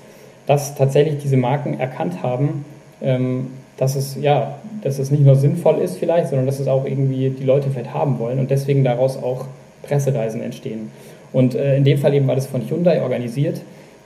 dass 0.47 0.73
tatsächlich 0.73 1.17
diese 1.21 1.35
Marken 1.35 1.77
erkannt 1.77 2.23
haben, 2.23 2.63
ähm, 3.01 3.47
dass 3.75 3.97
es, 3.97 4.15
ja, 4.21 4.55
dass 4.83 4.99
es 4.99 5.11
nicht 5.11 5.25
nur 5.25 5.35
sinnvoll 5.35 5.79
ist 5.79 5.97
vielleicht, 5.97 6.29
sondern 6.29 6.45
dass 6.45 6.61
es 6.61 6.69
auch 6.69 6.85
irgendwie 6.85 7.31
die 7.31 7.43
Leute 7.43 7.71
vielleicht 7.71 7.93
haben 7.93 8.19
wollen 8.19 8.39
und 8.39 8.49
deswegen 8.49 8.85
daraus 8.85 9.21
auch 9.21 9.47
Pressereisen 9.83 10.41
entstehen. 10.41 10.91
Und 11.33 11.55
äh, 11.55 11.75
in 11.75 11.83
dem 11.83 11.97
Fall 11.97 12.13
eben 12.13 12.25
war 12.25 12.35
das 12.35 12.47
von 12.47 12.61
Hyundai 12.61 13.01
organisiert, 13.01 13.59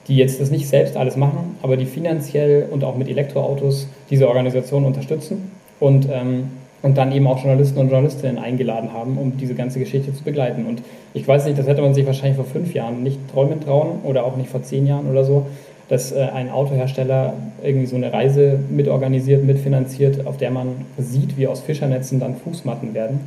die 0.08 0.16
jetzt 0.16 0.42
das 0.42 0.50
nicht 0.50 0.68
selbst 0.68 0.98
alles 0.98 1.18
machen, 1.18 1.60
aber 1.62 1.78
die 1.78 1.86
finanziell 1.86 2.66
und 2.72 2.84
auch 2.84 2.98
mit 2.98 3.10
Elektroautos 3.10 3.88
diese 4.10 4.28
Organisation 4.28 4.86
unterstützen 4.86 5.52
und, 5.80 6.08
ähm, 6.12 6.50
und 6.84 6.98
dann 6.98 7.12
eben 7.12 7.26
auch 7.26 7.40
Journalisten 7.40 7.80
und 7.80 7.90
Journalistinnen 7.90 8.38
eingeladen 8.38 8.94
haben, 8.94 9.18
um 9.18 9.38
diese 9.38 9.56
ganze 9.56 9.80
Geschichte 9.80 10.14
zu 10.14 10.24
begleiten. 10.24 10.66
Und 10.68 10.84
ich 11.16 11.28
weiß 11.28 11.46
nicht, 11.46 11.58
das 11.58 11.68
hätte 11.68 11.82
man 11.82 11.96
sich 11.96 12.06
wahrscheinlich 12.06 12.36
vor 12.36 12.46
fünf 12.46 12.74
Jahren 12.76 13.02
nicht 13.02 13.20
träumen 13.32 13.60
trauen 13.62 14.02
oder 14.04 14.26
auch 14.26 14.38
nicht 14.38 14.52
vor 14.52 14.62
zehn 14.62 14.86
Jahren 14.86 15.10
oder 15.10 15.24
so 15.24 15.48
dass 15.90 16.12
äh, 16.12 16.22
ein 16.22 16.50
Autohersteller 16.50 17.34
irgendwie 17.62 17.86
so 17.86 17.96
eine 17.96 18.12
Reise 18.12 18.60
mitorganisiert, 18.70 19.44
mitfinanziert, 19.44 20.26
auf 20.26 20.38
der 20.38 20.52
man 20.52 20.86
sieht, 20.98 21.38
wie 21.38 21.48
aus 21.48 21.60
Fischernetzen 21.62 22.20
dann 22.20 22.36
Fußmatten 22.36 22.94
werden. 22.94 23.20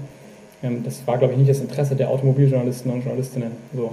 Ähm, 0.63 0.83
das 0.85 1.07
war, 1.07 1.19
glaube 1.19 1.35
ich, 1.35 1.39
nicht 1.39 1.51
das 1.51 1.61
Interesse 1.61 1.97
der 1.97 2.11
Automobiljournalisten 2.11 2.91
und 2.91 3.05
Journalistinnen. 3.05 3.53
So. 3.75 3.93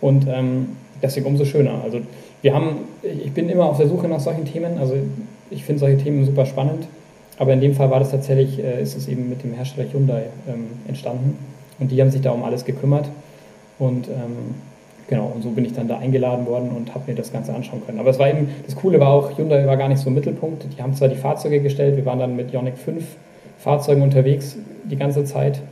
Und 0.00 0.26
ähm, 0.28 0.76
deswegen 1.02 1.26
umso 1.26 1.44
schöner. 1.44 1.82
Also 1.82 2.00
wir 2.42 2.54
haben, 2.54 2.76
ich 3.02 3.32
bin 3.32 3.48
immer 3.48 3.66
auf 3.66 3.78
der 3.78 3.88
Suche 3.88 4.06
nach 4.06 4.20
solchen 4.20 4.44
Themen. 4.44 4.78
Also 4.78 4.94
ich 5.50 5.64
finde 5.64 5.80
solche 5.80 5.98
Themen 5.98 6.24
super 6.24 6.46
spannend. 6.46 6.86
Aber 7.38 7.52
in 7.52 7.60
dem 7.60 7.74
Fall 7.74 7.90
war 7.90 8.00
das 8.00 8.10
tatsächlich, 8.10 8.62
äh, 8.62 8.82
ist 8.82 8.96
es 8.96 9.08
eben 9.08 9.28
mit 9.28 9.42
dem 9.42 9.52
Hersteller 9.52 9.88
Hyundai 9.92 10.24
ähm, 10.48 10.66
entstanden. 10.86 11.38
Und 11.78 11.90
die 11.92 12.00
haben 12.00 12.10
sich 12.10 12.20
da 12.20 12.30
um 12.30 12.42
alles 12.44 12.64
gekümmert. 12.64 13.08
Und 13.78 14.08
ähm, 14.08 14.54
Genau, 15.08 15.32
und 15.34 15.42
so 15.42 15.50
bin 15.50 15.64
ich 15.64 15.72
dann 15.72 15.88
da 15.88 15.98
eingeladen 15.98 16.46
worden 16.46 16.68
und 16.76 16.94
habe 16.94 17.10
mir 17.10 17.16
das 17.16 17.32
Ganze 17.32 17.54
anschauen 17.54 17.82
können. 17.84 17.98
Aber 17.98 18.10
es 18.10 18.18
war 18.18 18.28
eben, 18.28 18.50
das 18.66 18.76
Coole 18.76 19.00
war 19.00 19.08
auch, 19.08 19.36
Hyundai 19.38 19.66
war 19.66 19.78
gar 19.78 19.88
nicht 19.88 20.00
so 20.00 20.08
im 20.08 20.14
Mittelpunkt. 20.14 20.66
Die 20.76 20.82
haben 20.82 20.94
zwar 20.94 21.08
die 21.08 21.16
Fahrzeuge 21.16 21.60
gestellt, 21.60 21.96
wir 21.96 22.04
waren 22.04 22.18
dann 22.18 22.36
mit 22.36 22.52
Ioniq 22.52 22.76
5 22.76 23.02
Fahrzeugen 23.58 24.02
unterwegs 24.02 24.58
die 24.84 24.96
ganze 24.96 25.24
Zeit, 25.24 25.62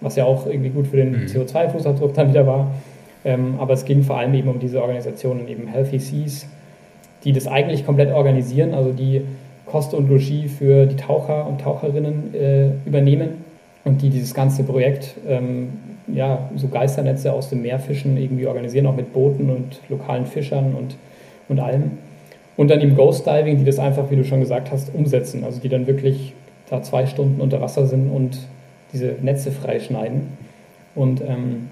was 0.00 0.14
ja 0.14 0.24
auch 0.24 0.46
irgendwie 0.46 0.70
gut 0.70 0.86
für 0.86 0.96
den 0.96 1.10
mhm. 1.10 1.26
CO2-Fußabdruck 1.26 2.12
dann 2.14 2.30
wieder 2.30 2.46
war. 2.46 2.70
Ähm, 3.24 3.56
aber 3.58 3.74
es 3.74 3.84
ging 3.84 4.04
vor 4.04 4.16
allem 4.16 4.32
eben 4.34 4.48
um 4.48 4.60
diese 4.60 4.80
Organisationen, 4.80 5.48
eben 5.48 5.66
Healthy 5.66 5.98
Seas, 5.98 6.46
die 7.24 7.32
das 7.32 7.48
eigentlich 7.48 7.84
komplett 7.84 8.14
organisieren, 8.14 8.74
also 8.74 8.92
die 8.92 9.22
Kost 9.70 9.94
und 9.94 10.08
Logis 10.08 10.52
für 10.58 10.86
die 10.86 10.96
Taucher 10.96 11.46
und 11.46 11.60
Taucherinnen 11.60 12.34
äh, 12.34 12.70
übernehmen 12.86 13.44
und 13.84 14.02
die 14.02 14.10
dieses 14.10 14.34
ganze 14.34 14.64
Projekt 14.64 15.14
ähm, 15.26 15.70
ja, 16.12 16.48
so 16.56 16.68
Geisternetze 16.68 17.32
aus 17.32 17.50
dem 17.50 17.62
Meerfischen 17.62 18.16
irgendwie 18.16 18.46
organisieren, 18.46 18.86
auch 18.86 18.96
mit 18.96 19.12
Booten 19.12 19.50
und 19.50 19.80
lokalen 19.88 20.26
Fischern 20.26 20.74
und, 20.74 20.96
und 21.48 21.60
allem. 21.60 21.92
Und 22.56 22.70
dann 22.70 22.80
eben 22.80 22.96
Ghost 22.96 23.26
Diving, 23.26 23.58
die 23.58 23.64
das 23.64 23.78
einfach, 23.78 24.10
wie 24.10 24.16
du 24.16 24.24
schon 24.24 24.40
gesagt 24.40 24.72
hast, 24.72 24.92
umsetzen. 24.94 25.44
Also 25.44 25.60
die 25.60 25.68
dann 25.68 25.86
wirklich 25.86 26.32
da 26.70 26.82
zwei 26.82 27.06
Stunden 27.06 27.40
unter 27.40 27.60
Wasser 27.60 27.86
sind 27.86 28.10
und 28.10 28.38
diese 28.92 29.14
Netze 29.22 29.52
freischneiden. 29.52 30.22
Und 30.94 31.20
ähm, 31.20 31.68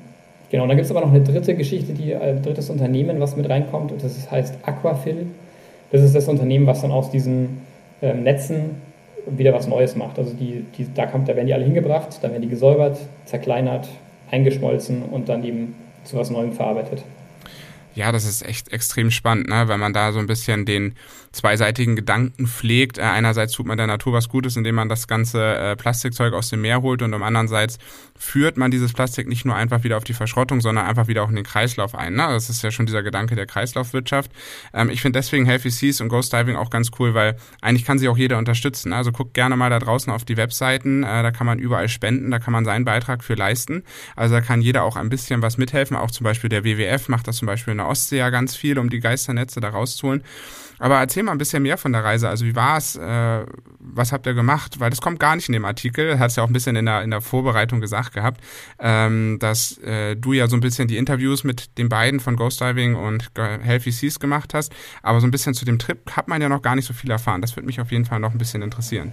genau, 0.51 0.67
dann 0.67 0.77
gibt 0.77 0.85
es 0.85 0.91
aber 0.91 1.01
noch 1.01 1.13
eine 1.13 1.23
dritte 1.23 1.55
Geschichte, 1.55 1.93
die 1.93 2.15
ein 2.15 2.43
drittes 2.43 2.71
Unternehmen, 2.71 3.19
was 3.21 3.37
mit 3.37 3.49
reinkommt, 3.49 3.91
und 3.93 4.05
das 4.05 4.31
heißt 4.31 4.59
Aquafil. 4.63 5.27
Das 5.91 6.03
ist 6.03 6.15
das 6.15 6.29
Unternehmen, 6.29 6.67
was 6.67 6.83
dann 6.83 6.91
aus 6.91 7.11
diesen 7.11 7.63
ähm, 8.03 8.23
Netzen 8.23 8.83
wieder 9.27 9.53
was 9.53 9.67
Neues 9.67 9.97
macht. 9.97 10.19
Also 10.19 10.35
die, 10.35 10.65
die, 10.77 10.87
da, 10.95 11.07
kommt, 11.07 11.29
da 11.29 11.35
werden 11.35 11.47
die 11.47 11.55
alle 11.55 11.65
hingebracht, 11.65 12.19
dann 12.23 12.31
werden 12.31 12.43
die 12.43 12.49
gesäubert, 12.49 12.99
zerkleinert, 13.25 13.89
eingeschmolzen 14.31 15.03
und 15.03 15.29
dann 15.29 15.45
eben 15.45 15.75
zu 16.05 16.17
was 16.17 16.31
Neuem 16.31 16.53
verarbeitet. 16.53 17.03
Ja, 17.97 18.13
das 18.13 18.27
ist 18.27 18.45
echt 18.47 18.73
extrem 18.73 19.11
spannend, 19.11 19.49
ne? 19.49 19.69
wenn 19.69 19.81
man 19.81 19.95
da 19.95 20.13
so 20.13 20.19
ein 20.19 20.27
bisschen 20.27 20.67
den 20.67 20.95
zweiseitigen 21.33 21.97
Gedanken 21.97 22.47
pflegt. 22.47 22.99
Äh, 22.99 23.03
einerseits 23.03 23.55
tut 23.55 23.67
man 23.67 23.79
der 23.79 23.87
Natur 23.87 24.13
was 24.13 24.29
Gutes, 24.29 24.57
indem 24.57 24.75
man 24.75 24.89
das 24.89 25.09
ganze 25.09 25.57
äh, 25.57 25.77
Plastikzeug 25.77 26.35
aus 26.35 26.51
dem 26.51 26.61
Meer 26.61 26.83
holt 26.83 27.01
und 27.01 27.15
um 27.15 27.23
andererseits 27.23 27.79
führt 28.19 28.57
man 28.57 28.71
dieses 28.71 28.93
Plastik 28.93 29.29
nicht 29.29 29.45
nur 29.45 29.55
einfach 29.55 29.83
wieder 29.83 29.97
auf 29.97 30.05
die 30.05 30.15
Verschrottung, 30.15 30.61
sondern 30.61 30.87
einfach 30.87 31.09
wieder 31.09 31.23
auch 31.23 31.29
in 31.29 31.37
den 31.37 31.45
Kreislauf 31.45 31.95
ein. 31.95 32.15
Ne? 32.15 32.27
Das 32.29 32.51
ist 32.51 32.63
ja 32.63 32.71
schon 32.71 32.87
dieser 32.87 33.03
Gedanke 33.03 33.35
der 33.35 33.47
Kreislaufwirtschaft. 33.47 34.31
Ähm, 34.75 34.91
ich 34.91 35.01
finde 35.01 35.19
deswegen 35.19 35.47
Healthy 35.47 35.71
Seas 35.71 36.01
und 36.01 36.09
Ghost 36.09 36.33
Diving 36.35 36.57
auch 36.57 36.71
ganz 36.71 36.91
cool, 36.99 37.15
weil 37.15 37.37
eigentlich 37.61 37.85
kann 37.85 37.99
sie 37.99 38.09
auch 38.09 38.19
jeder 38.19 38.39
unterstützen. 38.39 38.91
Ne? 38.91 38.97
Also 38.97 39.13
guckt 39.13 39.35
gerne 39.35 39.57
mal 39.57 39.71
da 39.71 39.79
draußen 39.79 40.13
auf 40.13 40.25
die 40.25 40.37
Webseiten, 40.37 41.03
äh, 41.03 41.23
da 41.23 41.31
kann 41.31 41.47
man 41.47 41.59
überall 41.59 41.89
spenden, 41.89 42.31
da 42.31 42.39
kann 42.39 42.53
man 42.53 42.67
seinen 42.67 42.85
Beitrag 42.85 43.25
für 43.25 43.35
leisten. 43.35 43.85
Also 44.17 44.35
da 44.35 44.41
kann 44.41 44.61
jeder 44.61 44.85
auch 44.85 44.97
ein 44.97 45.09
bisschen 45.09 45.43
was 45.43 45.57
mithelfen. 45.57 45.97
Auch 45.97 46.11
zum 46.11 46.25
Beispiel 46.25 46.51
der 46.51 46.65
WWF 46.65 47.09
macht 47.09 47.27
das 47.29 47.37
zum 47.37 47.47
Beispiel 47.47 47.73
in 47.73 47.79
der 47.79 47.86
Ostsee 47.89 48.19
ja 48.19 48.31
ganz 48.31 48.57
viel, 48.57 48.79
um 48.79 48.91
die 48.91 49.01
Geisternetze 49.01 49.61
da 49.61 49.71
rauszuholen. 49.71 50.23
Aber 50.79 50.99
erzähl 50.99 51.23
mal 51.23 51.33
ein 51.33 51.39
bisschen 51.39 51.63
mehr 51.63 51.79
von 51.79 51.93
der 51.93 52.05
Reise. 52.05 52.29
Also 52.29 52.45
wie 52.45 52.55
war 52.55 52.77
es? 52.77 52.97
Äh, 52.97 53.47
was 53.79 54.13
habt 54.13 54.27
ihr 54.27 54.35
gemacht? 54.35 54.79
Weil 54.79 54.91
das 54.91 55.01
kommt 55.01 55.19
gar 55.19 55.37
nicht 55.37 55.49
in 55.49 55.55
dem 55.55 55.65
Artikel. 55.65 56.19
Hat 56.19 56.31
es 56.31 56.37
ja 56.37 56.43
auch 56.43 56.49
ein 56.49 56.53
bisschen 56.53 56.77
in 56.77 56.85
der, 56.85 57.03
in 57.03 57.11
der 57.11 57.21
Vorbereitung 57.21 57.81
gesagt 57.81 58.13
gehabt, 58.13 58.41
ähm, 58.79 59.39
dass 59.41 59.79
äh, 59.79 60.17
du 60.17 60.33
ja 60.35 60.49
so 60.49 60.57
ein 60.57 60.61
bisschen 60.61 60.87
die 60.89 60.99
Interviews 60.99 61.45
mit 61.45 61.79
den 61.79 61.89
beiden 61.89 62.21
von 62.21 62.37
Ghost 62.37 62.61
Diving 62.61 62.95
und 62.95 63.31
Healthy 63.37 63.91
Seas 63.91 64.21
gemacht 64.21 64.53
hast. 64.53 64.73
Aber 65.03 65.21
so 65.21 65.27
ein 65.27 65.31
bisschen 65.31 65.55
zu 65.55 65.65
dem 65.65 65.79
Trip 65.79 65.99
hat 66.15 66.29
man 66.29 66.43
ja 66.43 66.49
noch 66.49 66.63
gar 66.63 66.77
nicht 66.77 66.87
so 66.87 66.93
viel 66.93 67.11
erfahren. 67.11 67.41
Das 67.41 67.57
würde 67.57 67.67
mich 67.67 67.81
auf 67.81 67.91
jeden 67.91 68.05
Fall 68.05 68.21
noch 68.21 68.33
ein 68.33 68.39
bisschen 68.39 68.63
interessieren. 68.63 69.13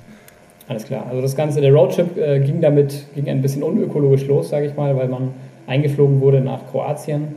Alles 0.68 0.86
klar. 0.86 1.06
Also 1.08 1.22
das 1.22 1.36
Ganze, 1.36 1.62
der 1.62 1.74
Roadtrip 1.74 2.18
äh, 2.18 2.40
ging 2.40 2.62
damit, 2.62 3.06
ging 3.16 3.28
ein 3.30 3.42
bisschen 3.42 3.64
unökologisch 3.64 4.26
los, 4.28 4.50
sage 4.50 4.66
ich 4.66 4.76
mal, 4.76 4.96
weil 4.96 5.08
man 5.08 5.34
eingeflogen 5.68 6.20
wurde 6.20 6.42
nach 6.42 6.60
Kroatien 6.72 7.36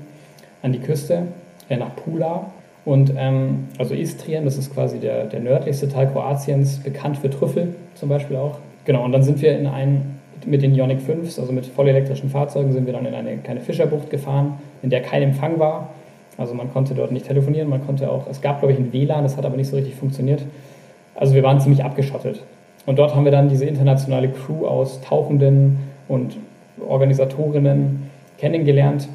an 0.67 0.73
die 0.73 0.81
Küste, 0.81 1.29
äh, 1.69 1.77
nach 1.77 1.95
Pula 1.97 2.51
und 2.85 3.15
ähm, 3.17 3.69
also 3.79 3.95
Istrien, 3.95 4.45
das 4.45 4.59
ist 4.59 4.75
quasi 4.75 4.99
der, 4.99 5.25
der 5.25 5.41
nördlichste 5.41 5.89
Teil 5.89 6.09
Kroatiens, 6.09 6.79
bekannt 6.79 7.17
für 7.17 7.31
Trüffel 7.31 7.75
zum 7.95 8.09
Beispiel 8.09 8.37
auch. 8.37 8.59
Genau, 8.85 9.05
und 9.05 9.13
dann 9.13 9.23
sind 9.23 9.41
wir 9.41 9.57
in 9.59 9.67
ein, 9.67 10.19
mit 10.45 10.63
den 10.63 10.75
Ioniq 10.75 11.01
5s, 11.01 11.41
also 11.41 11.53
mit 11.53 11.67
vollelektrischen 11.67 12.29
Fahrzeugen, 12.29 12.73
sind 12.73 12.87
wir 12.87 12.93
dann 12.93 13.07
in 13.07 13.15
eine 13.15 13.39
kleine 13.39 13.61
Fischerbucht 13.61 14.11
gefahren, 14.11 14.59
in 14.83 14.91
der 14.91 15.03
kein 15.03 15.23
Empfang 15.23 15.59
war. 15.59 15.91
Also 16.37 16.53
man 16.53 16.71
konnte 16.73 16.95
dort 16.95 17.13
nicht 17.13 17.27
telefonieren, 17.27 17.69
man 17.69 17.85
konnte 17.87 18.11
auch, 18.11 18.27
es 18.29 18.41
gab 18.41 18.61
glaube 18.61 18.75
ich 18.75 18.79
ein 18.79 18.93
WLAN, 18.93 19.23
das 19.23 19.37
hat 19.37 19.47
aber 19.47 19.57
nicht 19.57 19.69
so 19.69 19.77
richtig 19.77 19.95
funktioniert. 19.95 20.43
Also 21.15 21.35
wir 21.35 21.43
waren 21.43 21.61
ziemlich 21.61 21.83
abgeschottet. 21.83 22.43
Und 22.85 22.99
dort 22.99 23.15
haben 23.15 23.25
wir 23.25 23.33
dann 23.33 23.49
diese 23.49 23.65
internationale 23.65 24.29
Crew 24.29 24.67
aus 24.67 25.01
Tauchenden 25.01 25.79
und 26.09 26.37
Organisatorinnen 26.87 28.11
kennengelernt. 28.39 29.09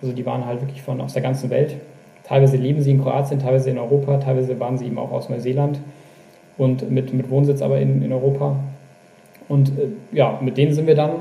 Also 0.00 0.14
die 0.14 0.24
waren 0.26 0.46
halt 0.46 0.60
wirklich 0.60 0.82
von 0.82 1.00
aus 1.00 1.12
der 1.12 1.22
ganzen 1.22 1.50
Welt. 1.50 1.76
Teilweise 2.24 2.56
leben 2.56 2.82
sie 2.82 2.90
in 2.90 3.02
Kroatien, 3.02 3.40
teilweise 3.40 3.70
in 3.70 3.78
Europa, 3.78 4.18
teilweise 4.18 4.58
waren 4.60 4.76
sie 4.76 4.86
eben 4.86 4.98
auch 4.98 5.10
aus 5.10 5.28
Neuseeland 5.28 5.80
und 6.58 6.90
mit, 6.90 7.14
mit 7.14 7.30
Wohnsitz 7.30 7.62
aber 7.62 7.80
in, 7.80 8.02
in 8.02 8.12
Europa. 8.12 8.56
Und 9.48 9.70
äh, 9.70 9.88
ja, 10.12 10.38
mit 10.42 10.58
denen 10.58 10.72
sind 10.72 10.86
wir 10.86 10.94
dann, 10.94 11.12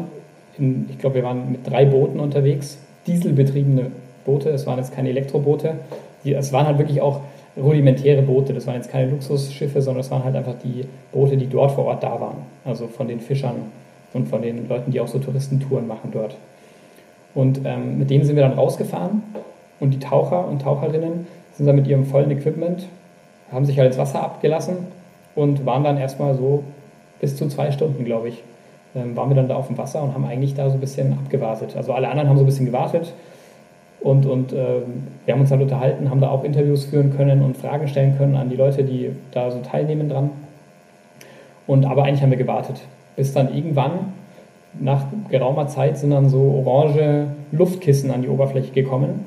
in, 0.57 0.88
ich 0.89 0.98
glaube, 0.98 1.15
wir 1.15 1.24
waren 1.24 1.51
mit 1.51 1.69
drei 1.69 1.86
Booten 1.86 2.19
unterwegs, 2.19 2.77
dieselbetriebene 3.05 3.91
Boote, 4.25 4.50
es 4.50 4.67
waren 4.67 4.77
jetzt 4.77 4.93
keine 4.93 5.10
Elektroboote, 5.10 5.75
es 6.25 6.51
waren 6.51 6.67
halt 6.67 6.77
wirklich 6.77 7.00
auch 7.01 7.22
rudimentäre 7.55 8.22
Boote, 8.22 8.53
das 8.53 8.67
waren 8.67 8.75
jetzt 8.75 8.91
keine 8.91 9.10
Luxusschiffe, 9.10 9.81
sondern 9.81 10.01
es 10.01 10.12
waren 10.12 10.24
halt 10.24 10.36
einfach 10.36 10.55
die 10.63 10.86
Boote, 11.12 11.38
die 11.38 11.48
dort 11.48 11.72
vor 11.72 11.86
Ort 11.86 12.03
da 12.03 12.19
waren, 12.19 12.38
also 12.65 12.88
von 12.88 13.07
den 13.07 13.19
Fischern 13.19 13.55
und 14.13 14.27
von 14.27 14.41
den 14.41 14.67
Leuten, 14.67 14.91
die 14.91 15.00
auch 15.00 15.07
so 15.07 15.19
Touristentouren 15.19 15.88
machen 15.88 16.12
dort. 16.12 16.36
Und 17.38 17.62
ähm, 17.65 18.00
mit 18.00 18.10
denen 18.10 18.24
sind 18.24 18.36
wir 18.36 18.41
dann 18.41 18.58
rausgefahren 18.58 19.22
und 19.79 19.91
die 19.91 20.00
Taucher 20.00 20.48
und 20.48 20.60
Taucherinnen 20.63 21.27
sind 21.53 21.67
dann 21.67 21.75
mit 21.75 21.86
ihrem 21.86 22.03
vollen 22.03 22.32
Equipment, 22.32 22.88
haben 23.51 23.63
sich 23.63 23.77
halt 23.77 23.89
ins 23.89 24.00
Wasser 24.00 24.24
abgelassen 24.24 24.77
und 25.36 25.63
waren 25.63 25.84
dann 25.84 25.98
erstmal 26.00 26.34
so 26.34 26.63
bis 27.22 27.36
zu 27.36 27.48
zwei 27.48 27.72
Stunden, 27.72 28.03
glaube 28.06 28.29
ich, 28.29 28.41
ähm, 28.96 29.15
waren 29.15 29.29
wir 29.29 29.36
dann 29.36 29.48
da 29.48 29.56
auf 29.56 29.67
dem 29.67 29.77
Wasser 29.77 30.01
und 30.01 30.15
haben 30.15 30.25
eigentlich 30.25 30.56
da 30.56 30.67
so 30.72 30.77
ein 30.77 30.79
bisschen 30.79 31.13
abgewartet. 31.13 31.75
Also 31.77 31.94
alle 31.94 32.10
anderen 32.10 32.27
haben 32.27 32.38
so 32.38 32.44
ein 32.44 32.48
bisschen 32.48 32.65
gewartet 32.65 33.13
und, 34.00 34.25
und 34.25 34.51
äh, 34.51 34.82
wir 35.25 35.34
haben 35.36 35.41
uns 35.41 35.51
dann 35.51 35.62
unterhalten, 35.62 36.10
haben 36.10 36.22
da 36.22 36.32
auch 36.32 36.44
Interviews 36.44 36.86
führen 36.86 37.15
können 37.15 37.44
und 37.44 37.56
Fragen 37.56 37.88
stellen 37.88 38.17
können 38.17 38.36
an 38.36 38.50
die 38.50 38.56
Leute, 38.56 38.84
die 38.84 39.12
da 39.29 39.51
so 39.51 39.60
teilnehmen 39.60 40.10
dran. 40.10 40.32
Und 41.67 41.86
aber 41.86 42.03
eigentlich 42.06 42.24
haben 42.24 42.32
wir 42.32 42.38
gewartet, 42.39 42.82
bis 43.15 43.32
dann 43.32 43.53
irgendwann 43.53 44.16
nach 44.79 45.05
geraumer 45.29 45.67
Zeit 45.67 45.98
sind 45.98 46.12
dann 46.12 46.29
so 46.29 46.39
orange 46.65 47.27
Luftkissen 47.51 48.12
an 48.12 48.22
die 48.22 48.29
Oberfläche 48.29 48.72
gekommen 48.72 49.25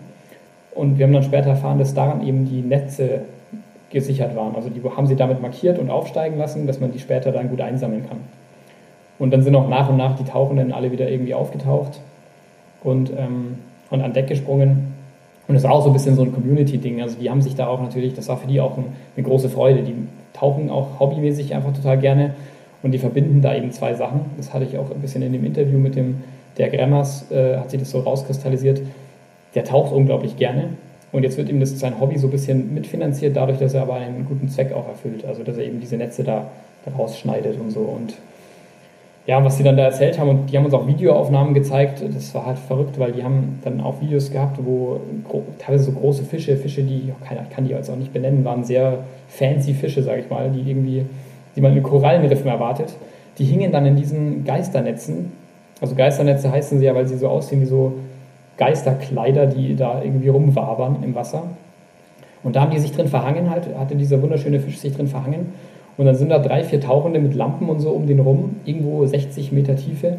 Und 0.74 0.98
wir 0.98 1.06
haben 1.06 1.12
dann 1.12 1.22
später 1.22 1.50
erfahren, 1.50 1.78
dass 1.78 1.94
daran 1.94 2.26
eben 2.26 2.46
die 2.48 2.62
Netze 2.62 3.22
gesichert 3.90 4.36
waren. 4.36 4.54
Also 4.54 4.70
die 4.70 4.80
haben 4.82 5.06
sie 5.06 5.16
damit 5.16 5.42
markiert 5.42 5.78
und 5.78 5.90
aufsteigen 5.90 6.38
lassen, 6.38 6.66
dass 6.66 6.80
man 6.80 6.92
die 6.92 6.98
später 6.98 7.32
dann 7.32 7.48
gut 7.48 7.60
einsammeln 7.60 8.08
kann. 8.08 8.18
Und 9.18 9.32
dann 9.32 9.42
sind 9.42 9.54
auch 9.54 9.68
nach 9.68 9.90
und 9.90 9.96
nach 9.96 10.16
die 10.16 10.24
Tauchenden 10.24 10.72
alle 10.72 10.92
wieder 10.92 11.10
irgendwie 11.10 11.34
aufgetaucht 11.34 12.00
und, 12.82 13.10
ähm, 13.10 13.58
und 13.90 14.00
an 14.00 14.12
Deck 14.12 14.28
gesprungen. 14.28 14.94
Und 15.48 15.54
das 15.54 15.64
war 15.64 15.72
auch 15.72 15.82
so 15.82 15.90
ein 15.90 15.92
bisschen 15.92 16.14
so 16.14 16.22
ein 16.22 16.32
Community-Ding. 16.32 17.02
Also 17.02 17.18
die 17.18 17.28
haben 17.28 17.42
sich 17.42 17.56
da 17.56 17.66
auch 17.66 17.82
natürlich, 17.82 18.14
das 18.14 18.28
war 18.28 18.36
für 18.36 18.46
die 18.46 18.60
auch 18.60 18.78
ein, 18.78 18.84
eine 19.16 19.26
große 19.26 19.48
Freude. 19.48 19.82
Die 19.82 19.94
tauchen 20.32 20.70
auch 20.70 21.00
hobbymäßig 21.00 21.54
einfach 21.54 21.72
total 21.72 21.98
gerne 21.98 22.34
und 22.82 22.92
die 22.92 22.98
verbinden 22.98 23.42
da 23.42 23.54
eben 23.54 23.70
zwei 23.72 23.94
Sachen. 23.94 24.22
Das 24.36 24.52
hatte 24.54 24.64
ich 24.64 24.78
auch 24.78 24.90
ein 24.90 25.00
bisschen 25.00 25.22
in 25.22 25.32
dem 25.32 25.44
Interview 25.44 25.78
mit 25.78 25.96
dem, 25.96 26.22
der 26.58 26.68
Grammars, 26.68 27.30
äh, 27.30 27.56
hat 27.56 27.70
sich 27.70 27.80
das 27.80 27.90
so 27.90 28.00
rauskristallisiert. 28.00 28.80
Der 29.54 29.64
taucht 29.64 29.92
unglaublich 29.92 30.36
gerne 30.36 30.70
und 31.12 31.22
jetzt 31.24 31.36
wird 31.36 31.48
ihm 31.48 31.60
das 31.60 31.78
sein 31.78 32.00
Hobby 32.00 32.18
so 32.18 32.28
ein 32.28 32.30
bisschen 32.30 32.72
mitfinanziert, 32.72 33.36
dadurch, 33.36 33.58
dass 33.58 33.74
er 33.74 33.82
aber 33.82 33.94
einen 33.94 34.24
guten 34.26 34.48
Zweck 34.48 34.72
auch 34.72 34.86
erfüllt. 34.88 35.24
Also 35.24 35.42
dass 35.42 35.56
er 35.56 35.64
eben 35.64 35.80
diese 35.80 35.96
Netze 35.96 36.22
da, 36.22 36.50
da 36.84 36.92
rausschneidet 36.92 37.58
und 37.58 37.70
so. 37.70 37.80
Und 37.80 38.14
ja, 39.26 39.44
was 39.44 39.58
sie 39.58 39.62
dann 39.62 39.76
da 39.76 39.84
erzählt 39.84 40.18
haben, 40.18 40.30
und 40.30 40.50
die 40.50 40.56
haben 40.56 40.64
uns 40.64 40.74
auch 40.74 40.86
Videoaufnahmen 40.86 41.52
gezeigt, 41.52 42.02
das 42.02 42.34
war 42.34 42.46
halt 42.46 42.58
verrückt, 42.58 42.98
weil 42.98 43.12
die 43.12 43.22
haben 43.22 43.58
dann 43.62 43.80
auch 43.80 44.00
Videos 44.00 44.30
gehabt, 44.30 44.58
wo 44.64 45.00
teilweise 45.58 45.84
so 45.84 45.92
große 45.92 46.24
Fische, 46.24 46.56
Fische, 46.56 46.82
die, 46.82 47.12
keiner 47.26 47.42
kann 47.42 47.64
die 47.64 47.70
jetzt 47.70 47.90
auch 47.90 47.96
nicht 47.96 48.12
benennen, 48.12 48.44
waren 48.44 48.64
sehr 48.64 49.04
fancy 49.28 49.74
Fische, 49.74 50.02
sage 50.02 50.22
ich 50.22 50.30
mal, 50.30 50.50
die 50.50 50.68
irgendwie, 50.68 51.04
die 51.60 51.62
man 51.62 51.76
in 51.76 51.82
Korallenriffen 51.82 52.46
erwartet. 52.46 52.94
Die 53.36 53.44
hingen 53.44 53.70
dann 53.70 53.84
in 53.84 53.94
diesen 53.94 54.44
Geisternetzen. 54.44 55.32
Also 55.80 55.94
Geisternetze 55.94 56.50
heißen 56.50 56.78
sie 56.78 56.86
ja, 56.86 56.94
weil 56.94 57.06
sie 57.06 57.18
so 57.18 57.28
aussehen 57.28 57.60
wie 57.60 57.66
so 57.66 57.92
Geisterkleider, 58.56 59.46
die 59.46 59.76
da 59.76 60.02
irgendwie 60.02 60.28
rumwabern 60.28 61.02
im 61.02 61.14
Wasser. 61.14 61.42
Und 62.42 62.56
da 62.56 62.62
haben 62.62 62.70
die 62.70 62.78
sich 62.78 62.92
drin 62.92 63.08
verhangen, 63.08 63.50
halt, 63.50 63.68
hatte 63.78 63.94
dieser 63.94 64.22
wunderschöne 64.22 64.58
Fisch 64.60 64.78
sich 64.78 64.94
drin 64.94 65.06
verhangen. 65.06 65.52
Und 65.98 66.06
dann 66.06 66.14
sind 66.14 66.30
da 66.30 66.38
drei, 66.38 66.64
vier 66.64 66.80
Tauchende 66.80 67.20
mit 67.20 67.34
Lampen 67.34 67.68
und 67.68 67.80
so 67.80 67.90
um 67.90 68.06
den 68.06 68.20
rum, 68.20 68.56
irgendwo 68.64 69.04
60 69.04 69.52
Meter 69.52 69.76
Tiefe, 69.76 70.16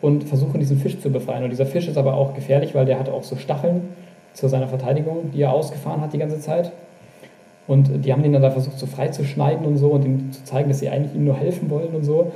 und 0.00 0.24
versuchen 0.24 0.58
diesen 0.58 0.78
Fisch 0.78 0.98
zu 1.00 1.10
befreien. 1.10 1.44
Und 1.44 1.50
dieser 1.50 1.66
Fisch 1.66 1.86
ist 1.86 1.98
aber 1.98 2.14
auch 2.14 2.32
gefährlich, 2.32 2.74
weil 2.74 2.86
der 2.86 2.98
hat 2.98 3.10
auch 3.10 3.22
so 3.22 3.36
Stacheln 3.36 3.82
zu 4.32 4.48
seiner 4.48 4.68
Verteidigung, 4.68 5.32
die 5.32 5.42
er 5.42 5.52
ausgefahren 5.52 6.00
hat 6.00 6.14
die 6.14 6.18
ganze 6.18 6.40
Zeit. 6.40 6.72
Und 7.66 8.04
die 8.04 8.12
haben 8.12 8.24
ihn 8.24 8.32
dann 8.32 8.42
da 8.42 8.50
versucht, 8.50 8.78
so 8.78 8.86
frei 8.86 9.08
zu 9.08 9.24
schneiden 9.24 9.64
und 9.66 9.76
so 9.76 9.90
und 9.90 10.04
ihm 10.04 10.32
zu 10.32 10.44
zeigen, 10.44 10.68
dass 10.68 10.80
sie 10.80 10.88
eigentlich 10.88 11.14
ihm 11.14 11.24
nur 11.24 11.36
helfen 11.36 11.70
wollen 11.70 11.94
und 11.94 12.04
so. 12.04 12.32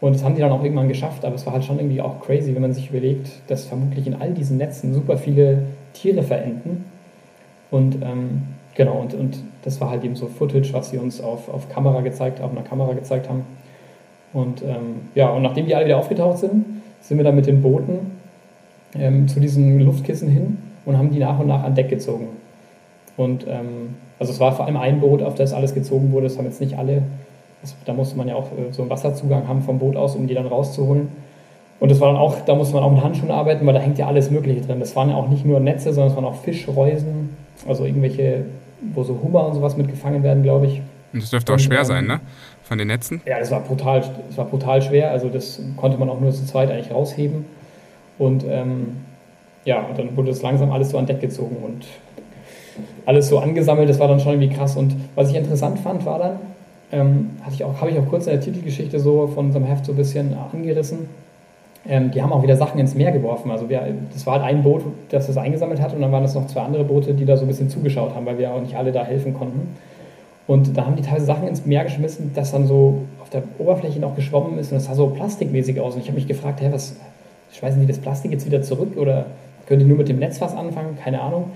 Und 0.00 0.14
das 0.14 0.22
haben 0.22 0.36
die 0.36 0.40
dann 0.40 0.52
auch 0.52 0.62
irgendwann 0.62 0.88
geschafft, 0.88 1.24
aber 1.24 1.34
es 1.34 1.44
war 1.44 1.54
halt 1.54 1.64
schon 1.64 1.78
irgendwie 1.78 2.00
auch 2.00 2.20
crazy, 2.20 2.54
wenn 2.54 2.62
man 2.62 2.72
sich 2.72 2.90
überlegt, 2.90 3.30
dass 3.48 3.64
vermutlich 3.64 4.06
in 4.06 4.14
all 4.14 4.30
diesen 4.30 4.56
Netzen 4.56 4.94
super 4.94 5.18
viele 5.18 5.64
Tiere 5.92 6.22
verenden. 6.22 6.84
Und 7.72 7.96
ähm, 7.96 8.42
genau, 8.76 9.00
und, 9.00 9.14
und 9.14 9.38
das 9.64 9.80
war 9.80 9.90
halt 9.90 10.04
eben 10.04 10.14
so 10.14 10.26
Footage, 10.28 10.72
was 10.72 10.90
sie 10.90 10.98
uns 10.98 11.20
auf, 11.20 11.48
auf 11.48 11.68
Kamera 11.68 12.00
gezeigt, 12.00 12.40
auf 12.40 12.52
einer 12.52 12.62
Kamera 12.62 12.92
gezeigt 12.92 13.28
haben. 13.28 13.44
Und 14.32 14.62
ähm, 14.62 15.08
ja, 15.16 15.30
und 15.30 15.42
nachdem 15.42 15.66
die 15.66 15.74
alle 15.74 15.86
wieder 15.86 15.98
aufgetaucht 15.98 16.38
sind, 16.38 16.64
sind 17.00 17.16
wir 17.16 17.24
dann 17.24 17.34
mit 17.34 17.46
den 17.46 17.60
Booten 17.60 18.12
ähm, 18.94 19.26
zu 19.26 19.40
diesen 19.40 19.80
Luftkissen 19.80 20.28
hin 20.28 20.58
und 20.84 20.96
haben 20.96 21.10
die 21.10 21.18
nach 21.18 21.38
und 21.40 21.48
nach 21.48 21.64
an 21.64 21.74
Deck 21.74 21.88
gezogen. 21.88 22.28
Und 23.16 23.46
ähm, 23.48 23.96
also 24.18 24.32
es 24.32 24.40
war 24.40 24.52
vor 24.52 24.66
allem 24.66 24.76
ein 24.76 25.00
Boot, 25.00 25.22
auf 25.22 25.34
das 25.34 25.52
alles 25.52 25.74
gezogen 25.74 26.12
wurde. 26.12 26.28
Das 26.28 26.38
haben 26.38 26.44
jetzt 26.44 26.60
nicht 26.60 26.76
alle 26.76 27.02
das, 27.62 27.76
da 27.84 27.92
musste 27.92 28.16
man 28.16 28.28
ja 28.28 28.34
auch 28.34 28.46
äh, 28.52 28.72
so 28.72 28.82
einen 28.82 28.90
Wasserzugang 28.90 29.48
haben 29.48 29.62
vom 29.62 29.78
Boot 29.78 29.96
aus, 29.96 30.14
um 30.14 30.26
die 30.26 30.34
dann 30.34 30.46
rauszuholen. 30.46 31.08
Und 31.80 31.90
das 31.90 32.00
war 32.00 32.08
dann 32.08 32.16
auch, 32.16 32.40
da 32.44 32.54
musste 32.54 32.74
man 32.74 32.82
auch 32.82 32.90
mit 32.90 33.02
Handschuhen 33.02 33.30
arbeiten, 33.30 33.66
weil 33.66 33.74
da 33.74 33.80
hängt 33.80 33.98
ja 33.98 34.06
alles 34.06 34.30
Mögliche 34.30 34.62
drin. 34.62 34.80
Das 34.80 34.96
waren 34.96 35.10
ja 35.10 35.16
auch 35.16 35.28
nicht 35.28 35.44
nur 35.44 35.60
Netze, 35.60 35.92
sondern 35.92 36.10
es 36.10 36.16
waren 36.16 36.24
auch 36.24 36.42
Fischreusen, 36.42 37.36
also 37.68 37.84
irgendwelche, 37.84 38.46
wo 38.94 39.04
so 39.04 39.18
Hummer 39.22 39.46
und 39.46 39.54
sowas 39.54 39.76
mitgefangen 39.76 40.22
werden, 40.22 40.42
glaube 40.42 40.66
ich. 40.66 40.82
Und 41.12 41.22
das 41.22 41.30
dürfte 41.30 41.54
auch 41.54 41.58
schwer 41.58 41.80
ähm, 41.80 41.84
sein, 41.84 42.06
ne? 42.06 42.20
Von 42.64 42.78
den 42.78 42.88
Netzen? 42.88 43.22
Ja, 43.26 43.38
das 43.38 43.50
war 43.50 43.60
brutal, 43.60 44.02
das 44.28 44.36
war 44.36 44.44
brutal 44.44 44.82
schwer. 44.82 45.10
Also 45.10 45.28
das 45.28 45.62
konnte 45.76 45.98
man 45.98 46.10
auch 46.10 46.20
nur 46.20 46.32
zu 46.32 46.44
zweit 46.44 46.70
eigentlich 46.70 46.92
rausheben. 46.92 47.46
Und 48.18 48.44
ähm, 48.48 48.96
ja, 49.64 49.80
und 49.82 49.98
dann 49.98 50.16
wurde 50.16 50.30
das 50.30 50.42
langsam 50.42 50.72
alles 50.72 50.90
so 50.90 50.98
an 50.98 51.06
Deck 51.06 51.20
gezogen 51.20 51.56
und 51.64 51.86
alles 53.06 53.28
so 53.28 53.38
angesammelt. 53.38 53.88
Das 53.88 53.98
war 53.98 54.08
dann 54.08 54.20
schon 54.20 54.32
irgendwie 54.32 54.54
krass. 54.54 54.76
Und 54.76 54.94
was 55.14 55.30
ich 55.30 55.36
interessant 55.36 55.78
fand, 55.78 56.04
war 56.04 56.18
dann, 56.18 56.38
ähm, 56.92 57.30
ich 57.52 57.64
auch, 57.64 57.80
habe 57.80 57.90
ich 57.90 57.98
auch 57.98 58.06
kurz 58.06 58.26
in 58.26 58.32
der 58.32 58.40
Titelgeschichte 58.40 59.00
so 59.00 59.26
von 59.28 59.46
unserem 59.46 59.64
Heft 59.64 59.84
so 59.84 59.92
ein 59.92 59.96
bisschen 59.96 60.34
angerissen. 60.52 61.08
Ähm, 61.86 62.10
die 62.10 62.22
haben 62.22 62.32
auch 62.32 62.42
wieder 62.42 62.56
Sachen 62.56 62.78
ins 62.78 62.94
Meer 62.94 63.12
geworfen. 63.12 63.50
Also 63.50 63.68
wir, 63.68 63.82
das 64.12 64.26
war 64.26 64.34
halt 64.34 64.44
ein 64.44 64.62
Boot, 64.62 64.82
das 65.10 65.26
das 65.26 65.36
eingesammelt 65.36 65.80
hat 65.80 65.94
und 65.94 66.00
dann 66.00 66.12
waren 66.12 66.24
es 66.24 66.34
noch 66.34 66.46
zwei 66.46 66.62
andere 66.62 66.84
Boote, 66.84 67.14
die 67.14 67.24
da 67.24 67.36
so 67.36 67.44
ein 67.44 67.48
bisschen 67.48 67.70
zugeschaut 67.70 68.14
haben, 68.14 68.26
weil 68.26 68.38
wir 68.38 68.52
auch 68.52 68.60
nicht 68.60 68.76
alle 68.76 68.92
da 68.92 69.04
helfen 69.04 69.34
konnten. 69.34 69.76
Und 70.46 70.76
da 70.76 70.86
haben 70.86 70.96
die 70.96 71.02
teilweise 71.02 71.26
Sachen 71.26 71.46
ins 71.46 71.66
Meer 71.66 71.84
geschmissen, 71.84 72.32
das 72.34 72.52
dann 72.52 72.66
so 72.66 73.02
auf 73.20 73.30
der 73.30 73.42
Oberfläche 73.58 74.00
noch 74.00 74.16
geschwommen 74.16 74.58
ist 74.58 74.72
und 74.72 74.76
das 74.76 74.86
sah 74.86 74.94
so 74.94 75.08
plastikmäßig 75.08 75.80
aus. 75.80 75.94
Und 75.94 76.00
ich 76.00 76.08
habe 76.08 76.16
mich 76.16 76.26
gefragt, 76.26 76.60
hä, 76.62 76.68
was, 76.72 76.96
schmeißen 77.52 77.80
die 77.80 77.86
das 77.86 77.98
Plastik 77.98 78.32
jetzt 78.32 78.46
wieder 78.46 78.62
zurück 78.62 78.96
oder 78.96 79.26
können 79.66 79.80
die 79.80 79.86
nur 79.86 79.98
mit 79.98 80.08
dem 80.08 80.18
Netz 80.18 80.40
was 80.40 80.56
anfangen? 80.56 80.96
Keine 81.02 81.20
Ahnung. 81.20 81.50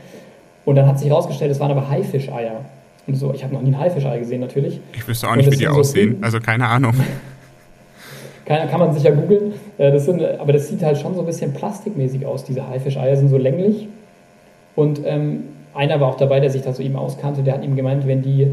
Und 0.64 0.76
dann 0.76 0.86
hat 0.86 0.98
sich 0.98 1.08
herausgestellt, 1.08 1.50
es 1.50 1.60
waren 1.60 1.70
aber 1.70 1.88
Haifischeier. 1.88 2.64
Und 3.06 3.14
so, 3.16 3.32
ich 3.34 3.42
habe 3.42 3.52
noch 3.52 3.62
nie 3.62 3.70
ein 3.70 3.78
Haifischei 3.78 4.18
gesehen 4.18 4.40
natürlich. 4.40 4.80
Ich 4.92 5.06
wüsste 5.06 5.28
auch 5.28 5.34
nicht, 5.34 5.50
wie 5.50 5.56
die 5.56 5.64
so 5.64 5.70
aussehen. 5.70 6.18
also 6.22 6.38
keine 6.40 6.68
Ahnung. 6.68 6.94
Kann, 8.44 8.68
kann 8.68 8.80
man 8.80 8.92
sicher 8.92 9.12
googeln. 9.12 9.52
Äh, 9.78 9.92
das 9.92 10.04
sind, 10.04 10.20
aber 10.20 10.52
das 10.52 10.68
sieht 10.68 10.82
halt 10.82 10.98
schon 10.98 11.14
so 11.14 11.20
ein 11.20 11.26
bisschen 11.26 11.52
plastikmäßig 11.54 12.26
aus. 12.26 12.42
Diese 12.42 12.66
Haifischeier 12.66 13.16
sind 13.16 13.28
so 13.28 13.38
länglich. 13.38 13.86
Und 14.74 15.00
ähm, 15.04 15.44
einer 15.74 16.00
war 16.00 16.08
auch 16.08 16.16
dabei, 16.16 16.40
der 16.40 16.50
sich 16.50 16.62
da 16.62 16.72
so 16.72 16.82
eben 16.82 16.96
auskannte. 16.96 17.42
Der 17.42 17.54
hat 17.54 17.64
ihm 17.64 17.76
gemeint, 17.76 18.06
wenn 18.06 18.20
die, 18.20 18.48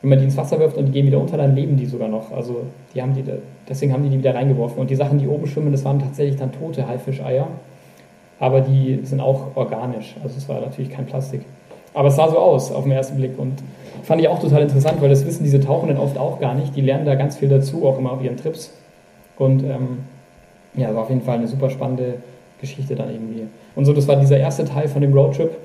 wenn 0.00 0.10
man 0.10 0.18
die 0.18 0.24
ins 0.24 0.38
Wasser 0.38 0.58
wirft 0.58 0.76
und 0.76 0.86
die 0.86 0.92
gehen 0.92 1.06
wieder 1.06 1.20
unter, 1.20 1.36
dann 1.36 1.54
leben 1.54 1.76
die 1.76 1.86
sogar 1.86 2.08
noch. 2.08 2.32
Also 2.32 2.62
die 2.94 3.02
haben 3.02 3.14
die, 3.14 3.24
deswegen 3.68 3.92
haben 3.92 4.02
die 4.04 4.08
die 4.08 4.18
wieder 4.18 4.34
reingeworfen. 4.34 4.78
Und 4.78 4.88
die 4.88 4.96
Sachen, 4.96 5.18
die 5.18 5.28
oben 5.28 5.46
schwimmen, 5.46 5.70
das 5.70 5.84
waren 5.84 5.98
tatsächlich 5.98 6.36
dann 6.36 6.52
tote 6.52 6.88
Haifischeier. 6.88 7.48
Aber 8.38 8.60
die 8.60 9.00
sind 9.04 9.20
auch 9.20 9.56
organisch. 9.56 10.14
Also 10.22 10.36
es 10.36 10.48
war 10.48 10.60
natürlich 10.60 10.90
kein 10.90 11.06
Plastik. 11.06 11.42
Aber 11.94 12.08
es 12.08 12.16
sah 12.16 12.28
so 12.28 12.38
aus 12.38 12.70
auf 12.70 12.84
den 12.84 12.92
ersten 12.92 13.16
Blick 13.16 13.38
und 13.38 13.54
fand 14.02 14.20
ich 14.20 14.28
auch 14.28 14.38
total 14.38 14.62
interessant, 14.62 15.00
weil 15.00 15.08
das 15.08 15.24
wissen 15.24 15.44
diese 15.44 15.60
Tauchenden 15.60 15.96
oft 15.96 16.18
auch 16.18 16.38
gar 16.38 16.54
nicht. 16.54 16.76
Die 16.76 16.82
lernen 16.82 17.06
da 17.06 17.14
ganz 17.14 17.38
viel 17.38 17.48
dazu, 17.48 17.86
auch 17.86 17.98
immer 17.98 18.12
auf 18.12 18.22
ihren 18.22 18.36
Trips. 18.36 18.72
Und 19.38 19.62
ähm, 19.62 20.04
ja, 20.74 20.94
war 20.94 21.04
auf 21.04 21.08
jeden 21.08 21.22
Fall 21.22 21.38
eine 21.38 21.48
super 21.48 21.70
spannende 21.70 22.18
Geschichte 22.60 22.94
dann 22.94 23.10
irgendwie. 23.10 23.46
Und 23.74 23.86
so, 23.86 23.92
das 23.92 24.06
war 24.08 24.16
dieser 24.16 24.38
erste 24.38 24.64
Teil 24.64 24.88
von 24.88 25.00
dem 25.00 25.12
Roadtrip. 25.12 25.56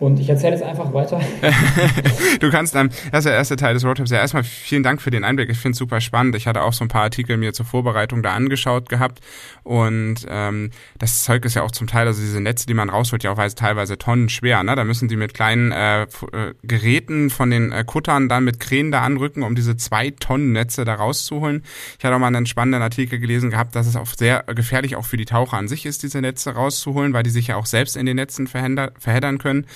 Und 0.00 0.18
ich 0.18 0.30
erzähle 0.30 0.54
jetzt 0.54 0.62
einfach 0.62 0.94
weiter. 0.94 1.20
du 2.40 2.50
kannst 2.50 2.74
dann, 2.74 2.88
das 3.12 3.20
ist 3.20 3.24
der 3.26 3.34
erste 3.34 3.56
Teil 3.56 3.74
des 3.74 3.84
Roadtrips. 3.84 4.10
Ja, 4.10 4.16
erstmal 4.16 4.44
vielen 4.44 4.82
Dank 4.82 5.02
für 5.02 5.10
den 5.10 5.24
Einblick. 5.24 5.50
Ich 5.50 5.58
finde 5.58 5.72
es 5.72 5.78
super 5.78 6.00
spannend. 6.00 6.34
Ich 6.36 6.46
hatte 6.46 6.62
auch 6.62 6.72
so 6.72 6.86
ein 6.86 6.88
paar 6.88 7.02
Artikel 7.02 7.36
mir 7.36 7.52
zur 7.52 7.66
Vorbereitung 7.66 8.22
da 8.22 8.32
angeschaut 8.32 8.88
gehabt. 8.88 9.20
Und 9.62 10.26
ähm, 10.26 10.70
das 10.98 11.22
Zeug 11.22 11.44
ist 11.44 11.54
ja 11.54 11.62
auch 11.62 11.70
zum 11.70 11.86
Teil, 11.86 12.06
also 12.06 12.22
diese 12.22 12.40
Netze, 12.40 12.66
die 12.66 12.72
man 12.72 12.88
rausholt, 12.88 13.22
ja 13.24 13.32
auch 13.32 13.48
teilweise 13.54 13.98
Tonnen 13.98 14.30
schwer. 14.30 14.62
Ne? 14.62 14.74
Da 14.74 14.84
müssen 14.84 15.06
die 15.08 15.16
mit 15.16 15.34
kleinen 15.34 15.70
äh, 15.70 16.04
äh, 16.04 16.06
Geräten 16.62 17.28
von 17.28 17.50
den 17.50 17.70
äh, 17.70 17.84
Kuttern 17.86 18.30
dann 18.30 18.44
mit 18.44 18.58
Kränen 18.58 18.92
da 18.92 19.02
anrücken, 19.02 19.42
um 19.42 19.54
diese 19.54 19.76
zwei 19.76 20.12
Tonnen 20.12 20.52
Netze 20.52 20.86
da 20.86 20.94
rauszuholen. 20.94 21.62
Ich 21.98 22.04
hatte 22.06 22.14
auch 22.14 22.20
mal 22.20 22.28
einen 22.28 22.46
spannenden 22.46 22.80
Artikel 22.80 23.18
gelesen 23.18 23.50
gehabt, 23.50 23.76
dass 23.76 23.86
es 23.86 23.96
auch 23.96 24.06
sehr 24.06 24.44
gefährlich 24.44 24.96
auch 24.96 25.04
für 25.04 25.18
die 25.18 25.26
Taucher 25.26 25.58
an 25.58 25.68
sich 25.68 25.84
ist, 25.84 26.02
diese 26.02 26.22
Netze 26.22 26.52
rauszuholen, 26.54 27.12
weil 27.12 27.22
die 27.22 27.30
sich 27.30 27.48
ja 27.48 27.56
auch 27.56 27.66
selbst 27.66 27.98
in 27.98 28.06
den 28.06 28.16
Netzen 28.16 28.46
verheddern 28.46 29.36
können. 29.36 29.66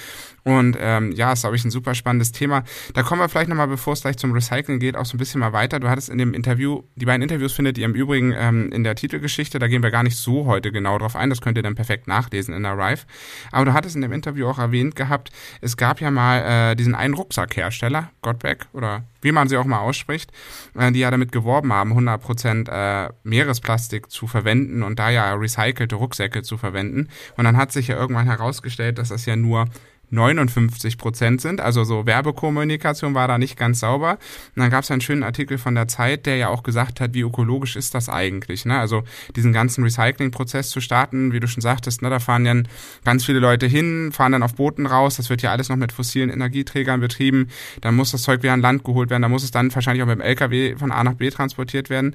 Und 0.45 0.77
ähm, 0.79 1.13
ja, 1.13 1.33
ist, 1.33 1.41
glaube 1.41 1.57
ich, 1.57 1.65
ein 1.65 1.71
super 1.71 1.95
spannendes 1.95 2.33
Thema. 2.33 2.65
Da 2.93 3.03
kommen 3.03 3.21
wir 3.21 3.29
vielleicht 3.29 3.49
nochmal, 3.49 3.69
bevor 3.69 3.95
es 3.95 4.03
gleich 4.03 4.19
zum 4.19 4.33
Recyceln 4.33 4.79
geht, 4.79 4.97
auch 4.97 5.07
so 5.07 5.17
ein 5.17 5.19
bisschen 5.19 5.41
mal 5.41 5.53
weiter. 5.53 5.81
Du 5.81 5.89
hattest 5.89 6.11
in 6.11 6.19
dem 6.19 6.35
Interview, 6.35 6.83
die 6.97 7.07
beiden 7.07 7.23
Interviews 7.23 7.53
findet 7.55 7.79
ihr 7.79 7.87
im 7.87 7.95
Übrigen 7.95 8.35
ähm, 8.37 8.71
in 8.73 8.85
der 8.85 8.95
Titelgeschichte, 8.95 9.59
da 9.59 9.69
gehen 9.69 9.83
wir 9.83 9.91
gar 9.91 10.03
nicht 10.03 10.17
so 10.17 10.47
heute 10.47 10.71
genau 10.71 10.99
drauf 10.99 11.17
ein, 11.17 11.31
das 11.31 11.41
könnt 11.41 11.57
ihr 11.57 11.63
dann 11.63 11.75
perfekt 11.75 12.07
nachlesen 12.09 12.55
in 12.55 12.63
der 12.63 12.77
Rive. 12.77 13.07
Aber 13.53 13.65
du 13.65 13.73
hattest 13.73 13.97
in 13.97 14.03
dem 14.03 14.13
Interview 14.13 14.47
auch 14.47 14.59
erwähnt 14.59 14.97
gehabt, 14.97 15.31
es 15.61 15.77
gab 15.77 16.01
ja 16.01 16.11
mal 16.11 16.73
äh, 16.73 16.77
diesen 16.77 16.95
einen 16.95 17.15
Rucksackhersteller, 17.15 18.11
Godback, 18.23 18.67
oder 18.73 19.05
wie 19.25 19.33
man 19.33 19.49
sie 19.49 19.57
auch 19.57 19.65
mal 19.65 19.79
ausspricht, 19.79 20.31
äh, 20.75 20.93
die 20.93 21.01
ja 21.01 21.11
damit 21.11 21.33
geworben 21.33 21.73
haben, 21.73 21.99
100% 21.99 22.69
äh, 22.69 23.11
Meeresplastik 23.25 24.11
zu 24.11 24.27
verwenden 24.27 24.83
und 24.83 24.99
da 24.99 25.11
ja 25.11 25.35
recycelte 25.35 25.97
Rucksäcke 25.97 26.43
zu 26.43 26.59
verwenden. 26.59 27.09
Und 27.37 27.45
dann 27.45 27.57
hat 27.57 27.73
sich 27.73 27.89
ja 27.89 27.97
irgendwann 27.97 28.27
herausgestellt, 28.27 28.99
dass 28.99 29.09
das 29.09 29.27
ja 29.27 29.37
nur 29.37 29.67
59 30.15 30.97
Prozent 30.97 31.41
sind. 31.41 31.61
Also 31.61 31.85
so 31.85 32.07
Werbekommunikation 32.07 33.15
war 33.15 33.29
da 33.29 33.39
nicht 33.39 33.59
ganz 33.59 33.81
sauber. 33.81 34.13
Und 34.55 34.63
dann 34.63 34.71
gab 34.71 34.85
es 34.85 34.91
einen 34.91 35.01
schönen 35.01 35.23
Artikel 35.23 35.59
von 35.59 35.75
der 35.75 35.89
Zeit, 35.89 36.27
der 36.27 36.37
ja 36.37 36.49
auch 36.49 36.63
gesagt 36.63 37.01
hat, 37.01 37.15
wie 37.15 37.21
ökologisch 37.21 37.77
ist 37.77 37.95
das 37.95 38.09
eigentlich. 38.09 38.65
Ne? 38.65 38.79
Also 38.79 39.03
diesen 39.37 39.53
ganzen 39.53 39.85
Recyclingprozess 39.85 40.71
zu 40.71 40.81
starten, 40.81 41.33
wie 41.33 41.41
du 41.41 41.49
schon 41.49 41.61
sagtest, 41.61 42.03
ne, 42.03 42.11
da 42.11 42.21
fahren 42.21 42.45
dann 42.45 42.69
ganz 43.05 43.25
viele 43.25 43.39
Leute 43.39 43.67
hin, 43.67 44.13
fahren 44.13 44.33
dann 44.33 44.43
auf 44.43 44.55
Booten 44.55 44.87
raus. 44.87 45.17
Das 45.17 45.31
wird 45.31 45.43
ja 45.43 45.51
alles 45.51 45.69
noch 45.69 45.77
mit 45.77 45.93
fossilen 45.93 46.31
Energieträgern 46.31 47.01
betrieben. 47.01 47.49
Dann 47.81 47.95
muss 47.95 48.13
das 48.13 48.23
Zeug 48.23 48.43
wieder 48.43 48.53
an 48.53 48.61
Land 48.61 48.85
geholt 48.85 49.11
werden. 49.11 49.23
Da 49.23 49.29
muss 49.29 49.45
es 49.45 49.51
dann 49.51 49.75
wahrscheinlich 49.75 50.03
auch 50.03 50.07
mit 50.07 50.19
dem 50.19 50.23
LKW 50.23 50.77
von 50.77 50.93
A 50.93 51.05
nach 51.05 51.15
B 51.15 51.31
transportiert 51.31 51.91
werden. 51.91 52.15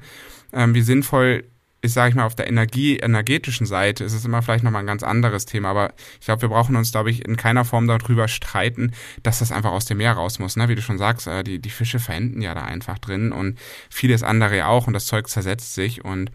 Ähm, 0.52 0.74
wie 0.74 0.82
sinnvoll 0.82 1.44
ist, 1.82 1.94
sage 1.94 2.10
ich 2.10 2.14
mal, 2.14 2.26
auf 2.26 2.34
der 2.34 2.46
Energie, 2.46 2.98
energetischen 2.98 3.66
Seite 3.66 4.04
ist 4.04 4.12
es 4.12 4.24
immer 4.24 4.42
vielleicht 4.42 4.64
nochmal 4.64 4.82
ein 4.82 4.86
ganz 4.86 5.02
anderes 5.02 5.46
Thema. 5.46 5.70
Aber 5.70 5.92
ich 6.20 6.26
glaube, 6.26 6.42
wir 6.42 6.48
brauchen 6.50 6.76
uns, 6.76 6.92
glaube 6.92 7.10
ich, 7.10 7.24
in 7.26 7.36
keiner 7.36 7.64
Form 7.64 7.86
darüber 7.86 8.28
streiten, 8.28 8.92
dass 9.22 9.38
das 9.38 9.52
einfach 9.52 9.72
aus 9.72 9.86
dem 9.86 9.98
Meer 9.98 10.12
raus 10.12 10.38
muss. 10.38 10.56
Ne? 10.56 10.68
Wie 10.68 10.74
du 10.74 10.82
schon 10.82 10.98
sagst, 10.98 11.26
äh, 11.26 11.42
die, 11.42 11.58
die 11.58 11.70
Fische 11.70 11.98
verenden 11.98 12.42
ja 12.42 12.54
da 12.54 12.62
einfach 12.62 12.98
drin 12.98 13.32
und 13.32 13.58
vieles 13.88 14.22
andere 14.22 14.66
auch 14.66 14.86
und 14.86 14.92
das 14.92 15.06
Zeug 15.06 15.28
zersetzt 15.28 15.74
sich 15.74 16.04
und 16.04 16.30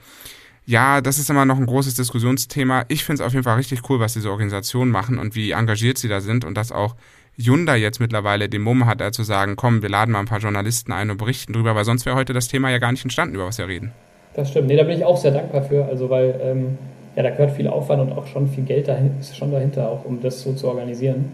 ja, 0.68 1.00
das 1.00 1.20
ist 1.20 1.30
immer 1.30 1.46
noch 1.46 1.60
ein 1.60 1.68
großes 1.68 1.94
Diskussionsthema. 1.94 2.86
Ich 2.88 3.04
finde 3.06 3.22
es 3.22 3.28
auf 3.28 3.34
jeden 3.34 3.44
Fall 3.44 3.58
richtig 3.58 3.88
cool, 3.88 4.00
was 4.00 4.14
diese 4.14 4.32
Organisationen 4.32 4.92
machen 4.92 5.20
und 5.20 5.36
wie 5.36 5.52
engagiert 5.52 6.00
sie 6.00 6.08
da 6.08 6.22
sind 6.22 6.44
und 6.44 6.56
dass 6.56 6.72
auch 6.72 6.96
Hyundai 7.38 7.78
jetzt 7.78 8.00
mittlerweile 8.00 8.50
den 8.50 8.64
Mumm 8.64 8.88
hat, 8.88 9.14
zu 9.14 9.24
sagen, 9.24 9.58
komm, 9.58 9.84
wir 9.84 9.90
laden 9.90 10.12
mal 10.12 10.22
ein 10.22 10.26
paar 10.26 10.40
Journalisten 10.40 10.92
ein 10.92 11.12
und 11.12 11.18
berichten 11.18 11.54
drüber, 11.54 11.76
weil 11.76 11.86
sonst 11.86 12.08
wäre 12.08 12.16
heute 12.16 12.34
das 12.34 12.48
Thema 12.48 12.72
ja 12.72 12.80
gar 12.80 12.92
nicht 12.92 13.04
entstanden, 13.04 13.36
über 13.36 13.46
was 13.46 13.60
wir 13.60 13.68
reden. 13.68 13.92
Das 14.36 14.50
stimmt. 14.50 14.68
Nee, 14.68 14.76
da 14.76 14.84
bin 14.84 14.98
ich 14.98 15.06
auch 15.06 15.18
sehr 15.18 15.32
dankbar 15.32 15.64
für. 15.64 15.86
Also, 15.86 16.10
weil 16.10 16.40
ähm, 16.44 16.78
ja, 17.16 17.24
da 17.24 17.30
gehört 17.30 17.52
viel 17.52 17.68
Aufwand 17.68 18.02
und 18.02 18.18
auch 18.18 18.28
schon 18.28 18.48
viel 18.48 18.66
Geld 18.66 18.88
dahin, 18.88 19.12
ist 19.20 19.36
schon 19.36 19.52
dahinter, 19.52 19.90
auch 19.90 20.04
um 20.06 20.22
das 20.22 20.42
so 20.42 20.54
zu 20.54 20.68
organisieren. 20.68 21.32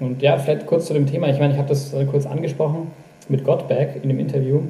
Und 0.00 0.22
ja, 0.22 0.38
vielleicht 0.38 0.66
kurz 0.66 0.86
zu 0.86 0.94
dem 0.94 1.06
Thema. 1.06 1.28
Ich 1.28 1.38
meine, 1.38 1.52
ich 1.52 1.58
habe 1.58 1.68
das 1.68 1.92
äh, 1.92 2.04
kurz 2.06 2.26
angesprochen 2.26 2.90
mit 3.28 3.44
Gottberg 3.44 3.96
in 4.02 4.08
dem 4.08 4.18
Interview. 4.18 4.62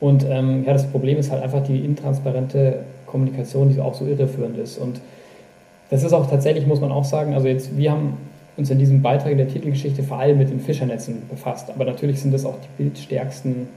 Und 0.00 0.26
ähm, 0.28 0.64
ja, 0.66 0.72
das 0.72 0.90
Problem 0.90 1.18
ist 1.18 1.30
halt 1.30 1.42
einfach 1.42 1.62
die 1.62 1.78
intransparente 1.84 2.80
Kommunikation, 3.06 3.68
die 3.68 3.80
auch 3.80 3.94
so 3.94 4.06
irreführend 4.06 4.58
ist. 4.58 4.78
Und 4.78 5.00
das 5.90 6.02
ist 6.02 6.12
auch 6.12 6.28
tatsächlich, 6.28 6.66
muss 6.66 6.80
man 6.80 6.90
auch 6.90 7.04
sagen, 7.04 7.34
also 7.34 7.46
jetzt, 7.46 7.76
wir 7.76 7.92
haben 7.92 8.16
uns 8.56 8.70
in 8.70 8.78
diesem 8.78 9.02
Beitrag 9.02 9.32
in 9.32 9.38
der 9.38 9.48
Titelgeschichte 9.48 10.02
vor 10.02 10.18
allem 10.18 10.38
mit 10.38 10.50
den 10.50 10.60
Fischernetzen 10.60 11.22
befasst. 11.28 11.70
Aber 11.70 11.84
natürlich 11.84 12.20
sind 12.20 12.32
das 12.32 12.44
auch 12.44 12.56
die 12.56 12.82
bildstärksten 12.82 13.68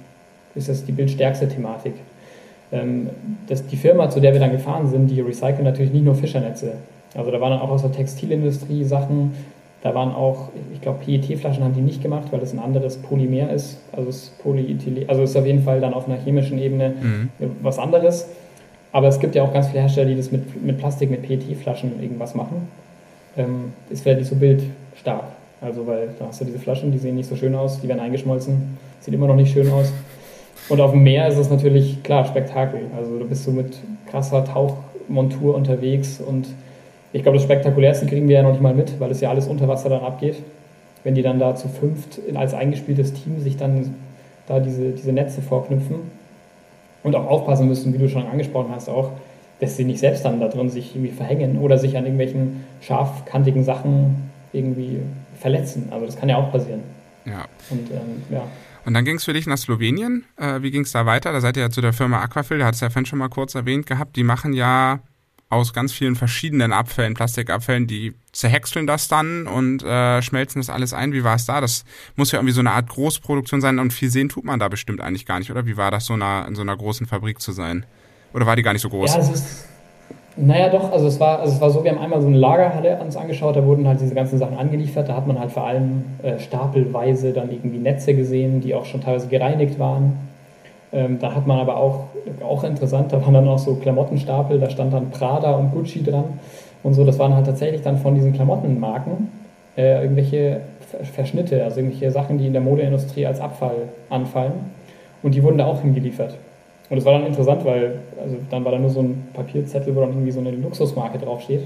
ist 0.57 0.69
das 0.69 0.85
die 0.85 0.91
bildstärkste 0.91 1.47
Thematik. 1.47 1.93
Ähm, 2.71 3.09
das, 3.47 3.65
die 3.65 3.77
Firma, 3.77 4.09
zu 4.09 4.19
der 4.19 4.33
wir 4.33 4.39
dann 4.39 4.51
gefahren 4.51 4.87
sind, 4.87 5.07
die 5.07 5.21
recyceln 5.21 5.63
natürlich 5.63 5.93
nicht 5.93 6.05
nur 6.05 6.15
Fischernetze. 6.15 6.73
Also 7.15 7.31
da 7.31 7.39
waren 7.39 7.51
dann 7.51 7.61
auch 7.61 7.69
aus 7.69 7.81
der 7.81 7.91
Textilindustrie 7.91 8.83
Sachen, 8.83 9.33
da 9.83 9.93
waren 9.93 10.11
auch, 10.11 10.49
ich 10.73 10.81
glaube, 10.81 10.99
PET-Flaschen 11.05 11.63
haben 11.63 11.75
die 11.75 11.81
nicht 11.81 12.01
gemacht, 12.01 12.27
weil 12.31 12.39
das 12.39 12.51
ein 12.51 12.59
anderes 12.59 12.97
Polymer 12.97 13.51
ist. 13.51 13.77
Also 13.91 14.09
es 14.09 14.23
ist 14.23 14.39
Polyethylen, 14.39 15.07
also 15.07 15.21
ist 15.21 15.37
auf 15.37 15.45
jeden 15.45 15.63
Fall 15.63 15.79
dann 15.79 15.93
auf 15.93 16.07
einer 16.07 16.17
chemischen 16.17 16.57
Ebene 16.57 16.93
mhm. 16.99 17.29
was 17.61 17.77
anderes. 17.77 18.27
Aber 18.91 19.07
es 19.07 19.19
gibt 19.19 19.35
ja 19.35 19.43
auch 19.43 19.53
ganz 19.53 19.67
viele 19.67 19.81
Hersteller, 19.81 20.09
die 20.09 20.17
das 20.17 20.31
mit, 20.31 20.63
mit 20.63 20.77
Plastik, 20.77 21.11
mit 21.11 21.21
PET-Flaschen 21.21 22.01
irgendwas 22.01 22.33
machen. 22.33 22.67
Ähm, 23.37 23.73
ist 23.89 24.01
vielleicht 24.01 24.19
nicht 24.19 24.29
so 24.29 24.35
bildstark. 24.35 25.25
Also 25.61 25.85
weil 25.85 26.09
da 26.17 26.25
hast 26.27 26.41
du 26.41 26.45
diese 26.45 26.59
Flaschen, 26.59 26.91
die 26.91 26.97
sehen 26.97 27.15
nicht 27.15 27.29
so 27.29 27.35
schön 27.35 27.53
aus, 27.55 27.79
die 27.79 27.87
werden 27.87 27.99
eingeschmolzen, 27.99 28.77
sieht 28.99 29.13
immer 29.13 29.27
noch 29.27 29.35
nicht 29.35 29.53
schön 29.53 29.71
aus. 29.71 29.91
Und 30.69 30.81
auf 30.81 30.91
dem 30.91 31.03
Meer 31.03 31.27
ist 31.27 31.37
es 31.37 31.49
natürlich, 31.49 32.03
klar, 32.03 32.25
Spektakel. 32.25 32.81
Also 32.97 33.17
du 33.17 33.25
bist 33.25 33.43
so 33.43 33.51
mit 33.51 33.77
krasser 34.09 34.43
Tauchmontur 34.45 35.55
unterwegs 35.55 36.19
und 36.19 36.47
ich 37.13 37.23
glaube, 37.23 37.37
das 37.37 37.45
Spektakulärste 37.45 38.05
kriegen 38.05 38.27
wir 38.27 38.35
ja 38.37 38.43
noch 38.43 38.51
nicht 38.51 38.61
mal 38.61 38.73
mit, 38.73 38.99
weil 38.99 39.11
es 39.11 39.21
ja 39.21 39.29
alles 39.29 39.47
unter 39.47 39.67
Wasser 39.67 39.89
dann 39.89 40.01
abgeht. 40.01 40.35
Wenn 41.03 41.15
die 41.15 41.21
dann 41.21 41.39
da 41.39 41.55
zu 41.55 41.69
fünft 41.69 42.19
als 42.35 42.53
eingespieltes 42.53 43.13
Team 43.13 43.39
sich 43.39 43.55
dann 43.55 43.95
da 44.47 44.59
diese, 44.59 44.91
diese 44.91 45.13
Netze 45.13 45.41
vorknüpfen 45.41 45.95
und 47.03 47.15
auch 47.15 47.27
aufpassen 47.27 47.67
müssen, 47.67 47.93
wie 47.93 47.97
du 47.97 48.09
schon 48.09 48.27
angesprochen 48.27 48.71
hast, 48.73 48.89
auch, 48.89 49.11
dass 49.59 49.77
sie 49.77 49.85
nicht 49.85 49.99
selbst 49.99 50.25
dann 50.25 50.39
da 50.39 50.49
drin 50.49 50.69
sich 50.69 50.95
irgendwie 50.95 51.11
verhängen 51.11 51.59
oder 51.59 51.77
sich 51.77 51.97
an 51.97 52.03
irgendwelchen 52.03 52.65
scharfkantigen 52.81 53.63
Sachen 53.63 54.29
irgendwie 54.51 54.99
verletzen. 55.39 55.87
Also 55.91 56.05
das 56.05 56.17
kann 56.17 56.29
ja 56.29 56.37
auch 56.37 56.51
passieren. 56.51 56.81
Ja. 57.25 57.45
Und 57.69 57.89
ähm, 57.91 58.23
ja. 58.29 58.43
Und 58.87 58.93
dann 58.93 59.03
ging 59.03 59.17
es 59.17 59.25
für 59.25 59.33
dich 59.33 59.47
nach 59.47 59.57
Slowenien. 59.57 60.23
Äh, 60.37 60.61
wie 60.61 60.71
ging 60.71 60.83
es 60.83 60.93
da 60.93 61.05
weiter? 61.05 61.33
Da 61.33 61.41
seid 61.41 61.57
ihr 61.57 61.63
ja 61.63 61.69
zu 61.69 61.81
der 61.81 61.91
Firma 61.91 62.21
Aquafil, 62.21 62.59
da 62.59 62.67
hat 62.67 62.75
es 62.75 62.79
ja 62.79 62.89
Fan 62.89 63.05
schon 63.05 63.19
mal 63.19 63.27
kurz 63.27 63.53
erwähnt 63.53 63.85
gehabt. 63.85 64.15
Die 64.15 64.23
machen 64.23 64.53
ja 64.53 65.01
aus 65.49 65.73
ganz 65.73 65.91
vielen 65.91 66.15
verschiedenen 66.15 66.71
Abfällen, 66.71 67.13
Plastikabfällen, 67.13 67.85
die 67.85 68.15
zerhäckseln 68.31 68.87
das 68.87 69.09
dann 69.09 69.45
und 69.45 69.83
äh, 69.83 70.21
schmelzen 70.21 70.61
das 70.61 70.69
alles 70.69 70.93
ein. 70.93 71.11
Wie 71.11 71.25
war 71.25 71.35
es 71.35 71.45
da? 71.45 71.59
Das 71.59 71.83
muss 72.15 72.31
ja 72.31 72.39
irgendwie 72.39 72.53
so 72.53 72.61
eine 72.61 72.71
Art 72.71 72.87
Großproduktion 72.87 73.59
sein 73.59 73.79
und 73.79 73.91
viel 73.91 74.09
sehen 74.09 74.29
tut 74.29 74.45
man 74.45 74.57
da 74.57 74.69
bestimmt 74.69 75.01
eigentlich 75.01 75.25
gar 75.25 75.39
nicht, 75.39 75.51
oder? 75.51 75.65
Wie 75.65 75.75
war 75.75 75.91
das, 75.91 76.05
so 76.05 76.13
einer, 76.13 76.45
in 76.47 76.55
so 76.55 76.61
einer 76.61 76.77
großen 76.77 77.07
Fabrik 77.07 77.41
zu 77.41 77.51
sein? 77.51 77.85
Oder 78.31 78.45
war 78.45 78.55
die 78.55 78.63
gar 78.63 78.71
nicht 78.71 78.83
so 78.83 78.89
groß? 78.89 79.15
Ja, 79.15 79.19
es 79.19 79.29
ist, 79.31 79.65
naja, 80.37 80.69
doch, 80.69 80.91
also 80.91 81.07
es 81.07 81.19
war, 81.19 81.39
also 81.39 81.53
es 81.53 81.61
war 81.61 81.71
so, 81.71 81.83
wir 81.83 81.91
haben 81.91 81.99
einmal 81.99 82.21
so 82.21 82.27
eine 82.27 82.37
Lagerhalle 82.37 82.99
uns 82.99 83.17
angeschaut, 83.17 83.55
da 83.55 83.65
wurden 83.65 83.87
halt 83.87 83.99
diese 83.99 84.13
ganzen 84.13 84.37
Sachen 84.37 84.57
angeliefert, 84.57 85.09
da 85.09 85.15
hat 85.15 85.25
man 85.25 85.39
halt 85.39 85.51
vor 85.51 85.65
allem 85.65 86.03
äh, 86.21 86.37
stapelweise 86.37 87.33
dann 87.33 87.51
irgendwie 87.51 87.79
Netze 87.79 88.13
gesehen, 88.13 88.61
die 88.61 88.75
auch 88.75 88.85
schon 88.85 89.01
teilweise 89.01 89.27
gereinigt 89.27 89.79
waren. 89.79 90.17
Ähm, 90.93 91.17
da 91.19 91.33
hat 91.33 91.47
man 91.47 91.59
aber 91.59 91.77
auch, 91.77 92.05
auch 92.47 92.63
interessant, 92.63 93.11
da 93.11 93.21
waren 93.21 93.33
dann 93.33 93.47
auch 93.47 93.57
so 93.57 93.75
Klamottenstapel, 93.75 94.59
da 94.59 94.69
stand 94.69 94.93
dann 94.93 95.09
Prada 95.09 95.51
und 95.55 95.71
Gucci 95.71 96.03
dran 96.03 96.39
und 96.83 96.93
so, 96.93 97.03
das 97.03 97.17
waren 97.17 97.35
halt 97.35 97.47
tatsächlich 97.47 97.81
dann 97.81 97.97
von 97.97 98.13
diesen 98.13 98.33
Klamottenmarken 98.33 99.29
äh, 99.75 100.03
irgendwelche 100.03 100.61
Verschnitte, 101.13 101.63
also 101.63 101.79
irgendwelche 101.79 102.11
Sachen, 102.11 102.37
die 102.37 102.47
in 102.47 102.53
der 102.53 102.61
Modeindustrie 102.61 103.25
als 103.25 103.41
Abfall 103.41 103.89
anfallen 104.09 104.53
und 105.23 105.33
die 105.33 105.43
wurden 105.43 105.57
da 105.57 105.65
auch 105.65 105.81
hingeliefert. 105.81 106.37
Und 106.89 106.97
es 106.97 107.05
war 107.05 107.13
dann 107.13 107.25
interessant, 107.25 107.65
weil 107.65 107.99
also 108.21 108.35
dann 108.49 108.63
war 108.63 108.71
da 108.71 108.79
nur 108.79 108.89
so 108.89 109.01
ein 109.01 109.27
Papierzettel, 109.33 109.95
wo 109.95 110.01
dann 110.01 110.11
irgendwie 110.11 110.31
so 110.31 110.39
eine 110.39 110.51
Luxusmarke 110.51 111.17
draufsteht. 111.17 111.63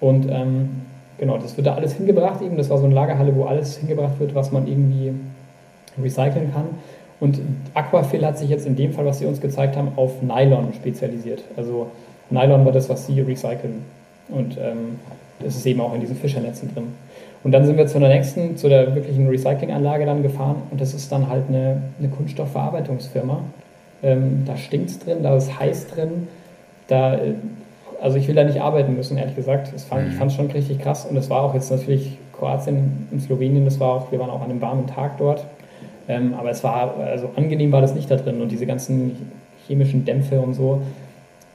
Und 0.00 0.28
ähm, 0.30 0.82
genau, 1.18 1.38
das 1.38 1.56
wird 1.56 1.66
da 1.66 1.74
alles 1.74 1.94
hingebracht 1.94 2.42
eben. 2.42 2.56
Das 2.56 2.68
war 2.70 2.78
so 2.78 2.84
eine 2.84 2.94
Lagerhalle, 2.94 3.34
wo 3.36 3.44
alles 3.44 3.78
hingebracht 3.78 4.18
wird, 4.18 4.34
was 4.34 4.52
man 4.52 4.66
irgendwie 4.66 5.12
recyceln 6.02 6.52
kann. 6.52 6.66
Und 7.20 7.40
Aquafil 7.72 8.26
hat 8.26 8.36
sich 8.36 8.50
jetzt 8.50 8.66
in 8.66 8.76
dem 8.76 8.92
Fall, 8.92 9.06
was 9.06 9.20
sie 9.20 9.26
uns 9.26 9.40
gezeigt 9.40 9.76
haben, 9.76 9.92
auf 9.96 10.22
Nylon 10.22 10.74
spezialisiert. 10.74 11.42
Also 11.56 11.86
Nylon 12.30 12.64
war 12.64 12.72
das, 12.72 12.88
was 12.88 13.06
sie 13.06 13.20
recyceln. 13.20 13.84
Und 14.28 14.58
ähm, 14.58 14.98
das 15.42 15.56
ist 15.56 15.66
eben 15.66 15.80
auch 15.80 15.94
in 15.94 16.00
diesen 16.00 16.16
Fischernetzen 16.16 16.74
drin. 16.74 16.88
Und 17.44 17.52
dann 17.52 17.64
sind 17.64 17.76
wir 17.76 17.86
zu 17.86 18.00
der 18.00 18.08
nächsten, 18.08 18.56
zu 18.56 18.68
der 18.68 18.94
wirklichen 18.94 19.28
Recyclinganlage 19.28 20.04
dann 20.04 20.22
gefahren 20.22 20.62
und 20.70 20.80
das 20.80 20.94
ist 20.94 21.12
dann 21.12 21.28
halt 21.28 21.44
eine, 21.48 21.80
eine 21.98 22.08
Kunststoffverarbeitungsfirma, 22.08 23.40
ähm, 24.02 24.42
da 24.46 24.56
stinkt 24.56 24.90
es 24.90 24.98
drin, 24.98 25.22
da 25.22 25.36
ist 25.36 25.58
heiß 25.58 25.88
drin. 25.88 26.28
Da, 26.88 27.14
äh, 27.14 27.34
also 28.00 28.18
ich 28.18 28.28
will 28.28 28.34
da 28.34 28.44
nicht 28.44 28.60
arbeiten 28.60 28.94
müssen, 28.94 29.16
ehrlich 29.16 29.36
gesagt. 29.36 29.68
Fand, 29.80 30.04
mhm. 30.04 30.10
Ich 30.10 30.16
fand 30.16 30.30
es 30.30 30.36
schon 30.36 30.50
richtig 30.50 30.78
krass. 30.80 31.06
Und 31.06 31.16
es 31.16 31.30
war 31.30 31.42
auch 31.42 31.54
jetzt 31.54 31.70
natürlich 31.70 32.18
Kroatien 32.32 33.08
und 33.10 33.20
Slowenien, 33.20 33.64
das 33.64 33.80
war 33.80 33.88
auch, 33.88 34.12
wir 34.12 34.18
waren 34.18 34.30
auch 34.30 34.42
an 34.42 34.50
einem 34.50 34.60
warmen 34.60 34.86
Tag 34.86 35.18
dort. 35.18 35.44
Ähm, 36.08 36.34
aber 36.34 36.50
es 36.50 36.62
war, 36.62 36.96
also 36.98 37.30
angenehm 37.36 37.72
war 37.72 37.80
das 37.80 37.94
nicht 37.94 38.10
da 38.10 38.16
drin 38.16 38.40
und 38.40 38.52
diese 38.52 38.66
ganzen 38.66 39.30
chemischen 39.66 40.04
Dämpfe 40.04 40.40
und 40.40 40.54
so. 40.54 40.82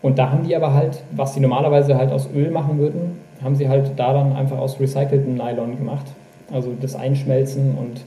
Und 0.01 0.17
da 0.17 0.31
haben 0.31 0.43
die 0.43 0.55
aber 0.55 0.73
halt, 0.73 1.03
was 1.11 1.35
sie 1.35 1.39
normalerweise 1.39 1.95
halt 1.95 2.11
aus 2.11 2.27
Öl 2.33 2.49
machen 2.51 2.79
würden, 2.79 3.19
haben 3.43 3.55
sie 3.55 3.69
halt 3.69 3.91
da 3.95 4.13
dann 4.13 4.35
einfach 4.35 4.57
aus 4.57 4.79
recyceltem 4.79 5.35
Nylon 5.35 5.77
gemacht. 5.77 6.05
Also 6.51 6.73
das 6.79 6.95
Einschmelzen 6.95 7.75
und 7.77 8.01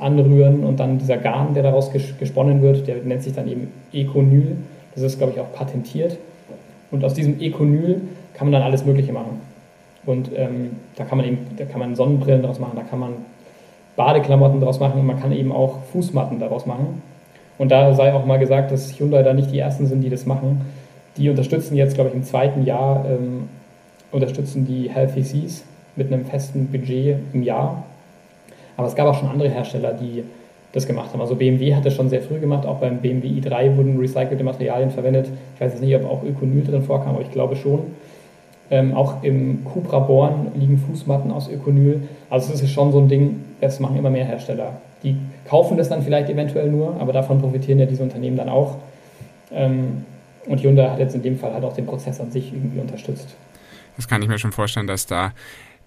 Anrühren 0.00 0.64
und 0.64 0.80
dann 0.80 0.98
dieser 0.98 1.18
Garn, 1.18 1.54
der 1.54 1.62
daraus 1.62 1.90
gesponnen 1.90 2.62
wird, 2.62 2.86
der 2.86 2.96
nennt 3.04 3.22
sich 3.22 3.34
dann 3.34 3.48
eben 3.48 3.72
Econyl. 3.92 4.56
Das 4.94 5.02
ist, 5.02 5.18
glaube 5.18 5.32
ich, 5.34 5.40
auch 5.40 5.52
patentiert. 5.52 6.16
Und 6.90 7.04
aus 7.04 7.14
diesem 7.14 7.40
Econyl 7.40 8.00
kann 8.34 8.46
man 8.46 8.52
dann 8.52 8.62
alles 8.62 8.84
Mögliche 8.84 9.12
machen. 9.12 9.40
Und 10.06 10.30
ähm, 10.36 10.70
da 10.96 11.04
kann 11.04 11.18
man 11.18 11.26
eben, 11.26 11.38
da 11.56 11.64
kann 11.64 11.80
man 11.80 11.96
Sonnenbrillen 11.96 12.42
daraus 12.42 12.58
machen, 12.58 12.76
da 12.76 12.82
kann 12.82 12.98
man 12.98 13.12
Badeklamotten 13.96 14.60
daraus 14.60 14.80
machen 14.80 15.00
und 15.00 15.06
man 15.06 15.20
kann 15.20 15.32
eben 15.32 15.52
auch 15.52 15.78
Fußmatten 15.92 16.40
daraus 16.40 16.66
machen. 16.66 17.02
Und 17.58 17.70
da 17.70 17.94
sei 17.94 18.12
auch 18.12 18.26
mal 18.26 18.38
gesagt, 18.38 18.72
dass 18.72 18.98
Hyundai 18.98 19.22
da 19.22 19.32
nicht 19.32 19.50
die 19.50 19.58
ersten 19.58 19.86
sind, 19.86 20.02
die 20.02 20.10
das 20.10 20.26
machen. 20.26 20.62
Die 21.16 21.30
unterstützen 21.30 21.76
jetzt, 21.76 21.94
glaube 21.94 22.10
ich, 22.10 22.16
im 22.16 22.24
zweiten 22.24 22.64
Jahr 22.64 23.04
ähm, 23.08 23.48
unterstützen 24.10 24.66
die 24.66 24.90
Healthy 24.90 25.22
Seas 25.22 25.64
mit 25.96 26.12
einem 26.12 26.24
festen 26.24 26.66
Budget 26.66 27.18
im 27.32 27.42
Jahr 27.42 27.84
aber 28.76 28.86
es 28.86 28.94
gab 28.94 29.06
auch 29.06 29.18
schon 29.18 29.28
andere 29.28 29.48
Hersteller, 29.48 29.92
die 29.92 30.24
das 30.72 30.86
gemacht 30.86 31.12
haben. 31.12 31.20
Also 31.20 31.36
BMW 31.36 31.74
hat 31.74 31.84
das 31.84 31.94
schon 31.94 32.08
sehr 32.08 32.20
früh 32.20 32.40
gemacht, 32.40 32.66
auch 32.66 32.78
beim 32.78 33.00
BMW 33.00 33.28
i3 33.28 33.76
wurden 33.76 33.98
recycelte 33.98 34.42
Materialien 34.42 34.90
verwendet. 34.90 35.28
Ich 35.54 35.60
weiß 35.60 35.72
jetzt 35.72 35.82
nicht, 35.82 35.94
ob 35.94 36.04
auch 36.04 36.24
Ökonyl 36.24 36.64
drin 36.64 36.82
vorkam, 36.82 37.14
aber 37.14 37.22
ich 37.22 37.30
glaube 37.30 37.56
schon. 37.56 37.80
Ähm, 38.70 38.94
auch 38.94 39.22
im 39.22 39.64
Cupra 39.64 40.00
Born 40.00 40.48
liegen 40.56 40.78
Fußmatten 40.78 41.30
aus 41.30 41.48
Ökonyl. 41.48 42.08
Also 42.30 42.52
es 42.52 42.62
ist 42.62 42.72
schon 42.72 42.90
so 42.92 42.98
ein 42.98 43.08
Ding, 43.08 43.44
das 43.60 43.78
machen 43.78 43.96
immer 43.96 44.10
mehr 44.10 44.24
Hersteller. 44.24 44.80
Die 45.02 45.16
kaufen 45.46 45.76
das 45.76 45.90
dann 45.90 46.02
vielleicht 46.02 46.30
eventuell 46.30 46.70
nur, 46.70 46.98
aber 46.98 47.12
davon 47.12 47.40
profitieren 47.40 47.78
ja 47.78 47.86
diese 47.86 48.02
Unternehmen 48.02 48.36
dann 48.36 48.48
auch. 48.48 48.78
Ähm, 49.52 50.04
und 50.46 50.62
Hyundai 50.62 50.88
hat 50.88 50.98
jetzt 50.98 51.14
in 51.14 51.22
dem 51.22 51.38
Fall 51.38 51.52
halt 51.52 51.64
auch 51.64 51.74
den 51.74 51.86
Prozess 51.86 52.20
an 52.20 52.30
sich 52.30 52.52
irgendwie 52.52 52.80
unterstützt. 52.80 53.34
Das 53.96 54.08
kann 54.08 54.22
ich 54.22 54.28
mir 54.28 54.38
schon 54.38 54.52
vorstellen, 54.52 54.86
dass 54.86 55.06
da 55.06 55.32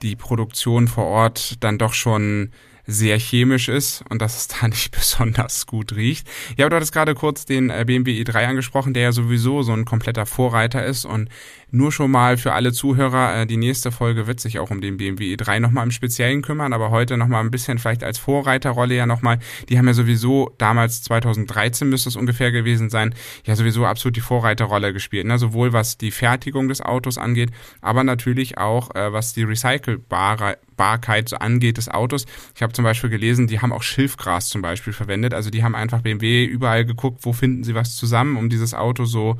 die 0.01 0.15
Produktion 0.15 0.87
vor 0.87 1.05
Ort 1.05 1.63
dann 1.63 1.77
doch 1.77 1.93
schon 1.93 2.51
sehr 2.87 3.19
chemisch 3.19 3.67
ist 3.67 4.03
und 4.09 4.21
dass 4.21 4.37
es 4.37 4.47
da 4.47 4.67
nicht 4.67 4.91
besonders 4.91 5.67
gut 5.67 5.95
riecht. 5.95 6.27
Ja, 6.55 6.67
du 6.69 6.75
hattest 6.75 6.93
gerade 6.93 7.13
kurz 7.13 7.45
den 7.45 7.69
äh, 7.69 7.83
BMW 7.85 8.23
i3 8.23 8.47
angesprochen, 8.47 8.93
der 8.93 9.03
ja 9.03 9.11
sowieso 9.11 9.61
so 9.61 9.73
ein 9.73 9.85
kompletter 9.85 10.25
Vorreiter 10.25 10.85
ist 10.85 11.05
und 11.05 11.29
nur 11.71 11.91
schon 11.91 12.11
mal 12.11 12.37
für 12.37 12.53
alle 12.53 12.71
Zuhörer, 12.71 13.41
äh, 13.41 13.45
die 13.45 13.57
nächste 13.57 13.91
Folge 13.91 14.25
wird 14.25 14.39
sich 14.39 14.59
auch 14.59 14.71
um 14.71 14.79
den 14.79 14.97
BMW 14.97 15.35
i3 15.35 15.59
nochmal 15.59 15.83
im 15.83 15.91
Speziellen 15.91 16.41
kümmern, 16.41 16.71
aber 16.71 16.91
heute 16.91 17.17
nochmal 17.17 17.43
ein 17.43 17.51
bisschen 17.51 17.77
vielleicht 17.77 18.03
als 18.03 18.17
Vorreiterrolle 18.17 18.95
ja 18.95 19.05
nochmal. 19.05 19.39
Die 19.67 19.77
haben 19.77 19.87
ja 19.87 19.93
sowieso 19.93 20.53
damals 20.57 21.03
2013 21.03 21.89
müsste 21.89 22.09
es 22.09 22.15
ungefähr 22.15 22.51
gewesen 22.51 22.89
sein, 22.89 23.13
ja 23.45 23.55
sowieso 23.55 23.85
absolut 23.85 24.15
die 24.15 24.21
Vorreiterrolle 24.21 24.93
gespielt. 24.93 25.25
Ne? 25.27 25.37
Sowohl 25.37 25.73
was 25.73 25.97
die 25.97 26.11
Fertigung 26.11 26.69
des 26.69 26.81
Autos 26.81 27.17
angeht, 27.17 27.51
aber 27.81 28.03
natürlich 28.03 28.57
auch 28.57 28.95
äh, 28.95 29.11
was 29.11 29.33
die 29.33 29.43
Recycelbarkeit 29.43 31.41
angeht 31.41 31.77
des 31.77 31.89
Autos. 31.89 32.25
Ich 32.55 32.61
habe 32.61 32.71
zum 32.71 32.85
Beispiel 32.85 33.09
gelesen, 33.09 33.47
die 33.47 33.59
haben 33.59 33.73
auch 33.73 33.83
Schilfgras 33.83 34.49
zum 34.49 34.61
Beispiel 34.61 34.93
verwendet. 34.93 35.33
Also 35.33 35.49
die 35.49 35.63
haben 35.63 35.75
einfach 35.75 36.01
BMW 36.01 36.45
überall 36.45 36.85
geguckt, 36.85 37.19
wo 37.23 37.33
finden 37.33 37.63
sie 37.63 37.75
was 37.75 37.95
zusammen, 37.95 38.37
um 38.37 38.49
dieses 38.49 38.73
Auto 38.73 39.05
so 39.05 39.37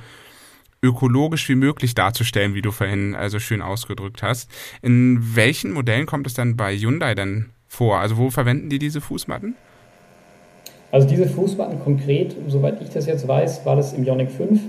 ökologisch 0.81 1.47
wie 1.49 1.55
möglich 1.55 1.95
darzustellen, 1.95 2.53
wie 2.53 2.61
du 2.61 2.71
vorhin 2.71 3.15
also 3.15 3.39
schön 3.39 3.61
ausgedrückt 3.61 4.23
hast. 4.23 4.49
In 4.81 5.35
welchen 5.35 5.71
Modellen 5.71 6.05
kommt 6.05 6.27
es 6.27 6.33
dann 6.33 6.55
bei 6.55 6.75
Hyundai 6.75 7.15
denn 7.15 7.47
vor? 7.67 7.99
Also 7.99 8.17
wo 8.17 8.29
verwenden 8.29 8.69
die 8.69 8.79
diese 8.79 9.01
Fußmatten? 9.01 9.55
Also 10.91 11.07
diese 11.07 11.27
Fußmatten 11.27 11.79
konkret, 11.79 12.35
soweit 12.47 12.81
ich 12.81 12.89
das 12.89 13.05
jetzt 13.07 13.27
weiß, 13.27 13.65
war 13.65 13.75
das 13.75 13.93
im 13.93 14.03
Ioniq 14.03 14.31
5 14.31 14.59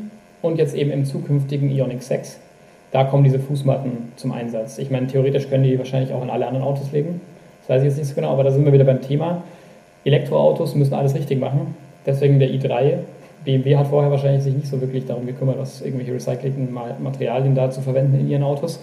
und 0.43 0.59
jetzt 0.59 0.75
eben 0.75 0.91
im 0.91 1.05
zukünftigen 1.05 1.71
Ioniq 1.71 2.03
6. 2.03 2.41
Da 2.91 3.05
kommen 3.05 3.23
diese 3.23 3.39
Fußmatten 3.39 4.13
zum 4.17 4.33
Einsatz. 4.33 4.79
Ich 4.79 4.91
meine, 4.91 5.07
theoretisch 5.07 5.49
können 5.49 5.65
die 5.65 5.79
wahrscheinlich 5.79 6.13
auch 6.13 6.23
in 6.23 6.31
alle 6.31 6.47
anderen 6.47 6.67
Autos 6.67 6.91
legen. 6.91 7.21
Das 7.61 7.69
weiß 7.69 7.83
ich 7.83 7.89
jetzt 7.89 7.99
nicht 7.99 8.09
so 8.09 8.15
genau, 8.15 8.33
aber 8.33 8.45
da 8.45 8.51
sind 8.51 8.65
wir 8.65 8.73
wieder 8.73 8.85
beim 8.85 9.03
Thema. 9.03 9.43
Elektroautos 10.05 10.75
müssen 10.75 10.95
alles 10.95 11.15
richtig 11.15 11.39
machen. 11.39 11.75
Deswegen 12.07 12.39
der 12.39 12.49
i3 12.49 12.99
BMW 13.49 13.79
hat 13.79 13.87
vorher 13.87 14.11
wahrscheinlich 14.11 14.43
sich 14.43 14.55
nicht 14.55 14.69
so 14.69 14.79
wirklich 14.79 15.07
darum 15.07 15.25
gekümmert, 15.25 15.59
was 15.59 15.81
irgendwelche 15.81 16.13
recycelten 16.13 16.69
Materialien 17.03 17.55
da 17.55 17.71
zu 17.71 17.81
verwenden 17.81 18.21
in 18.21 18.29
ihren 18.29 18.43
Autos. 18.43 18.79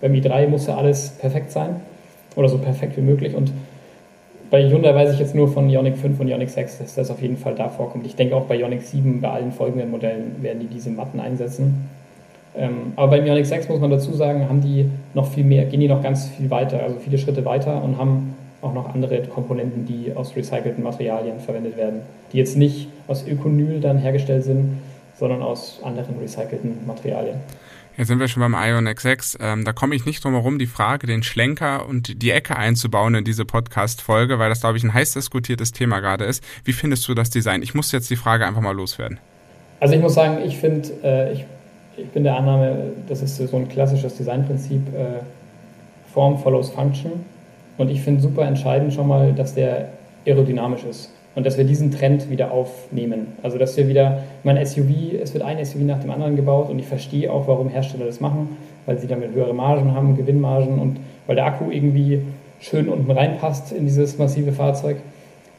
Beim 0.00 0.12
i3 0.12 0.48
musste 0.48 0.74
alles 0.74 1.10
perfekt 1.20 1.52
sein 1.52 1.76
oder 2.34 2.48
so 2.48 2.58
perfekt 2.58 2.96
wie 2.96 3.00
möglich 3.00 3.36
und 3.36 3.52
bei 4.50 4.68
Hyundai 4.68 4.92
weiß 4.92 5.12
ich 5.12 5.20
jetzt 5.20 5.36
nur 5.36 5.46
von 5.46 5.68
Ioniq 5.68 5.98
5 5.98 6.18
und 6.18 6.28
Ioniq 6.28 6.48
6, 6.48 6.78
dass 6.78 6.94
das 6.96 7.10
auf 7.10 7.22
jeden 7.22 7.36
Fall 7.36 7.54
da 7.54 7.68
vorkommt. 7.68 8.06
Ich 8.06 8.16
denke 8.16 8.34
auch 8.34 8.46
bei 8.46 8.56
Ioniq 8.56 8.82
7, 8.82 9.20
bei 9.20 9.28
allen 9.28 9.52
folgenden 9.52 9.90
Modellen 9.90 10.42
werden 10.42 10.60
die 10.60 10.66
diese 10.66 10.90
Matten 10.90 11.20
einsetzen. 11.20 11.88
Ähm, 12.56 12.94
aber 12.96 13.18
beim 13.18 13.26
Ioniq 13.26 13.46
6 13.46 13.68
muss 13.68 13.78
man 13.78 13.90
dazu 13.90 14.12
sagen, 14.14 14.48
haben 14.48 14.62
die 14.62 14.90
noch 15.14 15.26
viel 15.26 15.44
mehr, 15.44 15.66
gehen 15.66 15.80
die 15.80 15.86
noch 15.88 16.02
ganz 16.02 16.26
viel 16.28 16.50
weiter, 16.50 16.82
also 16.82 16.96
viele 16.98 17.18
Schritte 17.18 17.44
weiter 17.44 17.84
und 17.84 17.98
haben 17.98 18.34
auch 18.60 18.74
noch 18.74 18.92
andere 18.94 19.22
Komponenten, 19.22 19.86
die 19.86 20.12
aus 20.14 20.34
recycelten 20.34 20.82
Materialien 20.82 21.40
verwendet 21.40 21.76
werden, 21.76 22.02
die 22.32 22.38
jetzt 22.38 22.56
nicht 22.56 22.88
aus 23.06 23.26
Ökonyl 23.26 23.80
dann 23.80 23.98
hergestellt 23.98 24.44
sind, 24.44 24.78
sondern 25.18 25.42
aus 25.42 25.80
anderen 25.82 26.18
recycelten 26.18 26.86
Materialien. 26.86 27.38
Jetzt 27.96 28.06
sind 28.06 28.20
wir 28.20 28.28
schon 28.28 28.42
beim 28.42 28.54
Ionic 28.54 29.00
6. 29.00 29.38
Ähm, 29.40 29.64
da 29.64 29.72
komme 29.72 29.96
ich 29.96 30.06
nicht 30.06 30.22
drum 30.22 30.34
herum, 30.34 30.60
die 30.60 30.66
Frage, 30.66 31.08
den 31.08 31.24
Schlenker 31.24 31.88
und 31.88 32.22
die 32.22 32.30
Ecke 32.30 32.56
einzubauen 32.56 33.16
in 33.16 33.24
diese 33.24 33.44
Podcast-Folge, 33.44 34.38
weil 34.38 34.48
das, 34.50 34.60
glaube 34.60 34.76
ich, 34.76 34.84
ein 34.84 34.94
heiß 34.94 35.14
diskutiertes 35.14 35.72
Thema 35.72 35.98
gerade 35.98 36.24
ist. 36.24 36.44
Wie 36.62 36.72
findest 36.72 37.08
du 37.08 37.14
das 37.14 37.30
Design? 37.30 37.60
Ich 37.62 37.74
muss 37.74 37.90
jetzt 37.90 38.08
die 38.08 38.14
Frage 38.14 38.46
einfach 38.46 38.60
mal 38.60 38.70
loswerden. 38.70 39.18
Also 39.80 39.94
ich 39.94 40.00
muss 40.00 40.14
sagen, 40.14 40.38
ich 40.44 40.58
finde, 40.58 40.88
äh, 41.02 41.32
ich, 41.32 41.44
ich 41.96 42.08
bin 42.10 42.22
der 42.22 42.36
Annahme, 42.36 42.92
das 43.08 43.20
ist 43.20 43.36
so 43.36 43.56
ein 43.56 43.68
klassisches 43.68 44.16
Designprinzip, 44.16 44.82
äh, 44.94 45.22
Form 46.12 46.38
follows 46.38 46.70
Function. 46.70 47.24
Und 47.78 47.90
ich 47.90 48.02
finde 48.02 48.20
super 48.20 48.42
entscheidend 48.42 48.92
schon 48.92 49.08
mal, 49.08 49.32
dass 49.32 49.54
der 49.54 49.88
aerodynamisch 50.26 50.84
ist 50.84 51.10
und 51.34 51.46
dass 51.46 51.56
wir 51.56 51.64
diesen 51.64 51.92
Trend 51.92 52.30
wieder 52.30 52.50
aufnehmen. 52.50 53.28
Also 53.42 53.58
dass 53.58 53.76
wir 53.76 53.88
wieder, 53.88 54.24
mein 54.42 54.64
SUV, 54.64 55.14
es 55.22 55.32
wird 55.32 55.44
ein 55.44 55.64
SUV 55.64 55.82
nach 55.82 56.00
dem 56.00 56.10
anderen 56.10 56.36
gebaut 56.36 56.68
und 56.68 56.78
ich 56.78 56.86
verstehe 56.86 57.32
auch, 57.32 57.46
warum 57.46 57.68
Hersteller 57.68 58.06
das 58.06 58.20
machen, 58.20 58.56
weil 58.86 58.98
sie 58.98 59.06
damit 59.06 59.32
höhere 59.32 59.54
Margen 59.54 59.94
haben, 59.94 60.16
Gewinnmargen 60.16 60.78
und 60.80 60.98
weil 61.26 61.36
der 61.36 61.46
Akku 61.46 61.70
irgendwie 61.70 62.22
schön 62.60 62.88
unten 62.88 63.10
reinpasst 63.10 63.72
in 63.72 63.84
dieses 63.86 64.18
massive 64.18 64.52
Fahrzeug. 64.52 64.96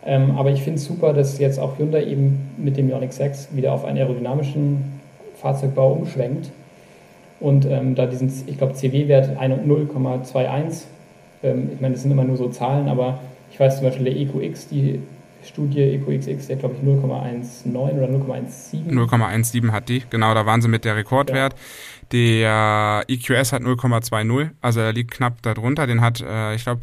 Ähm, 0.06 0.32
aber 0.38 0.52
ich 0.52 0.62
finde 0.62 0.80
es 0.80 0.86
super, 0.86 1.14
dass 1.14 1.40
jetzt 1.40 1.60
auch 1.60 1.78
Hyundai 1.78 2.04
eben 2.04 2.52
mit 2.58 2.76
dem 2.76 2.90
Ioniq 2.90 3.14
6 3.14 3.50
wieder 3.56 3.74
auf 3.74 3.86
einen 3.86 3.98
aerodynamischen 3.98 5.00
Fahrzeugbau 5.36 5.94
umschwenkt 5.94 6.52
und 7.40 7.66
ähm, 7.66 7.96
da 7.96 8.06
diesen, 8.06 8.32
ich 8.48 8.58
glaube, 8.58 8.74
CW-Wert 8.74 9.40
0,21 9.40 10.84
ähm, 11.44 11.70
ich 11.74 11.82
meine, 11.82 11.94
das 11.94 12.04
sind 12.04 12.12
immer 12.12 12.24
nur 12.24 12.38
so 12.38 12.50
Zahlen, 12.50 12.88
aber 12.88 13.20
ich 13.52 13.60
weiß 13.60 13.78
zum 13.78 13.86
Beispiel 13.86 14.06
der 14.06 14.16
EQX, 14.16 14.68
die 14.68 15.02
Studie 15.44 15.82
EQXX, 15.82 16.48
der 16.48 16.58
glaube 16.58 16.76
ich 16.76 16.88
0,19 16.88 17.76
oder 17.76 18.08
0,17. 18.08 18.90
0,17 18.90 19.72
hat 19.72 19.90
die, 19.90 20.04
genau, 20.10 20.34
da 20.34 20.46
waren 20.46 20.62
sie 20.62 20.68
mit 20.68 20.86
der 20.86 20.96
Rekordwert. 20.96 21.54
Ja. 21.54 21.60
Der 22.12 23.04
EQS 23.08 23.54
hat 23.54 23.62
0,20, 23.62 24.50
also 24.62 24.80
er 24.80 24.94
liegt 24.94 25.12
knapp 25.12 25.42
darunter. 25.42 25.88
Den 25.88 26.02
hat, 26.02 26.22
äh, 26.22 26.56
ich 26.56 26.64
glaube, 26.64 26.82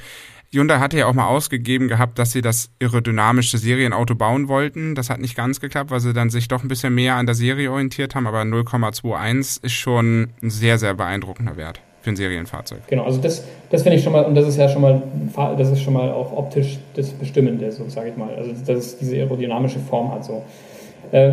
Hyundai 0.53 0.79
hatte 0.79 0.97
ja 0.97 1.07
auch 1.07 1.13
mal 1.13 1.27
ausgegeben 1.27 1.89
gehabt, 1.89 2.19
dass 2.19 2.33
sie 2.33 2.41
das 2.41 2.71
aerodynamische 2.81 3.59
Serienauto 3.59 4.15
bauen 4.15 4.49
wollten. 4.49 4.95
Das 4.95 5.11
hat 5.11 5.21
nicht 5.21 5.37
ganz 5.37 5.61
geklappt, 5.61 5.91
weil 5.91 6.01
sie 6.01 6.13
dann 6.13 6.31
sich 6.31 6.49
doch 6.49 6.63
ein 6.63 6.69
bisschen 6.69 6.95
mehr 6.95 7.17
an 7.17 7.27
der 7.27 7.35
Serie 7.35 7.71
orientiert 7.71 8.15
haben, 8.15 8.27
aber 8.27 8.43
0,21 8.43 9.65
ist 9.65 9.73
schon 9.73 10.29
ein 10.43 10.51
sehr, 10.51 10.79
sehr 10.79 10.95
beeindruckender 10.95 11.57
Wert 11.57 11.83
für 12.07 12.13
ein 12.13 12.17
Serienfahrzeug. 12.17 12.87
Genau, 12.87 13.03
also 13.03 13.21
das, 13.21 13.43
das 13.69 13.83
finde 13.83 13.99
ich 13.99 14.05
schon 14.05 14.13
mal, 14.13 14.25
und 14.25 14.37
das 14.37 14.47
ist 14.47 14.57
ja 14.57 14.69
schon 14.69 14.81
mal, 14.81 15.03
das 15.59 15.73
ist 15.73 15.83
schon 15.83 15.93
mal 15.93 16.09
auch 16.13 16.33
optisch 16.37 16.79
das 16.95 17.09
Bestimmende, 17.11 17.73
so 17.73 17.89
sage 17.89 18.11
ich 18.11 18.17
mal. 18.17 18.29
Also 18.37 18.53
dass 18.65 18.79
es 18.79 18.99
diese 18.99 19.17
aerodynamische 19.17 19.81
Form 19.81 20.13
hat. 20.13 20.25
So. 20.25 20.45
Äh, 21.11 21.33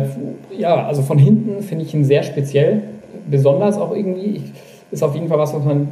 ja, 0.58 0.84
also 0.84 1.02
von 1.02 1.16
hinten 1.16 1.62
finde 1.62 1.84
ich 1.84 1.94
ihn 1.94 2.04
sehr 2.04 2.24
speziell, 2.24 2.82
besonders 3.30 3.78
auch 3.78 3.94
irgendwie. 3.94 4.38
Ich, 4.38 4.42
ist 4.90 5.04
auf 5.04 5.14
jeden 5.14 5.28
Fall 5.28 5.38
was, 5.38 5.54
was 5.54 5.64
man, 5.64 5.86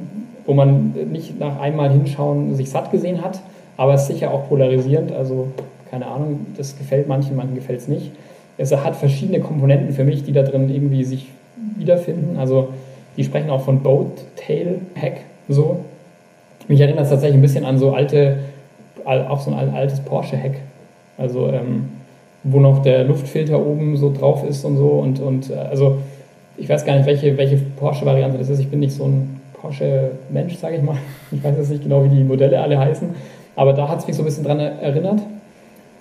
wo 0.47 0.53
man 0.53 0.95
nicht 1.13 1.39
nach 1.39 1.61
einmal 1.61 1.93
hinschauen 1.93 2.57
sich 2.57 2.69
satt 2.69 2.91
gesehen 2.91 3.23
hat, 3.23 3.41
aber 3.77 3.95
ist 3.95 4.09
sicher 4.09 4.33
auch 4.33 4.49
polarisierend. 4.49 5.13
Also 5.13 5.47
keine 5.93 6.09
Ahnung, 6.09 6.47
das 6.57 6.77
gefällt 6.77 7.07
manchen, 7.07 7.37
manchen 7.37 7.55
gefällt 7.55 7.79
es 7.79 7.87
nicht. 7.87 8.11
Es 8.59 8.75
hat 8.75 8.97
verschiedene 8.97 9.39
Komponenten 9.39 9.93
für 9.93 10.03
mich, 10.03 10.25
die 10.25 10.33
da 10.33 10.43
drin 10.43 10.69
irgendwie 10.69 11.05
sich 11.05 11.29
wiederfinden. 11.77 12.37
Also 12.37 12.71
die 13.17 13.25
sprechen 13.25 13.51
auch 13.51 13.63
von 13.63 13.83
Boat 13.83 14.25
Tail 14.37 14.81
Heck, 14.95 15.25
so. 15.49 15.85
Mich 16.69 16.81
erinnert 16.81 17.05
es 17.05 17.11
tatsächlich 17.11 17.39
ein 17.39 17.43
bisschen 17.43 17.65
an 17.65 17.79
so 17.79 17.93
alte, 17.93 18.39
auch 19.05 19.41
so 19.41 19.53
ein 19.53 19.75
altes 19.75 20.01
Porsche 20.01 20.37
Heck. 20.37 20.61
Also, 21.19 21.49
ähm, 21.49 21.89
wo 22.45 22.61
noch 22.61 22.83
der 22.83 23.05
Luftfilter 23.05 23.65
oben 23.65 23.97
so 23.97 24.13
drauf 24.13 24.45
ist 24.49 24.65
und 24.65 24.77
so. 24.77 24.89
Und, 24.89 25.21
und 25.21 25.51
äh, 25.51 25.55
also, 25.55 25.99
ich 26.57 26.69
weiß 26.69 26.85
gar 26.85 26.97
nicht, 26.97 27.07
welche, 27.07 27.37
welche 27.37 27.57
Porsche-Variante 27.57 28.39
das 28.39 28.49
ist. 28.49 28.61
Ich 28.61 28.69
bin 28.69 28.81
nicht 28.81 28.93
so 28.93 29.05
ein 29.05 29.41
Porsche-Mensch, 29.61 30.57
sage 30.57 30.77
ich 30.77 30.83
mal. 30.83 30.97
Ich 31.31 31.43
weiß 31.43 31.57
jetzt 31.57 31.71
nicht 31.71 31.83
genau, 31.83 32.05
wie 32.05 32.09
die 32.09 32.25
Modelle 32.25 32.61
alle 32.61 32.79
heißen. 32.79 33.09
Aber 33.57 33.73
da 33.73 33.89
hat 33.89 34.01
es 34.01 34.07
mich 34.07 34.17
so 34.17 34.23
ein 34.23 34.25
bisschen 34.25 34.45
dran 34.45 34.59
erinnert. 34.59 35.21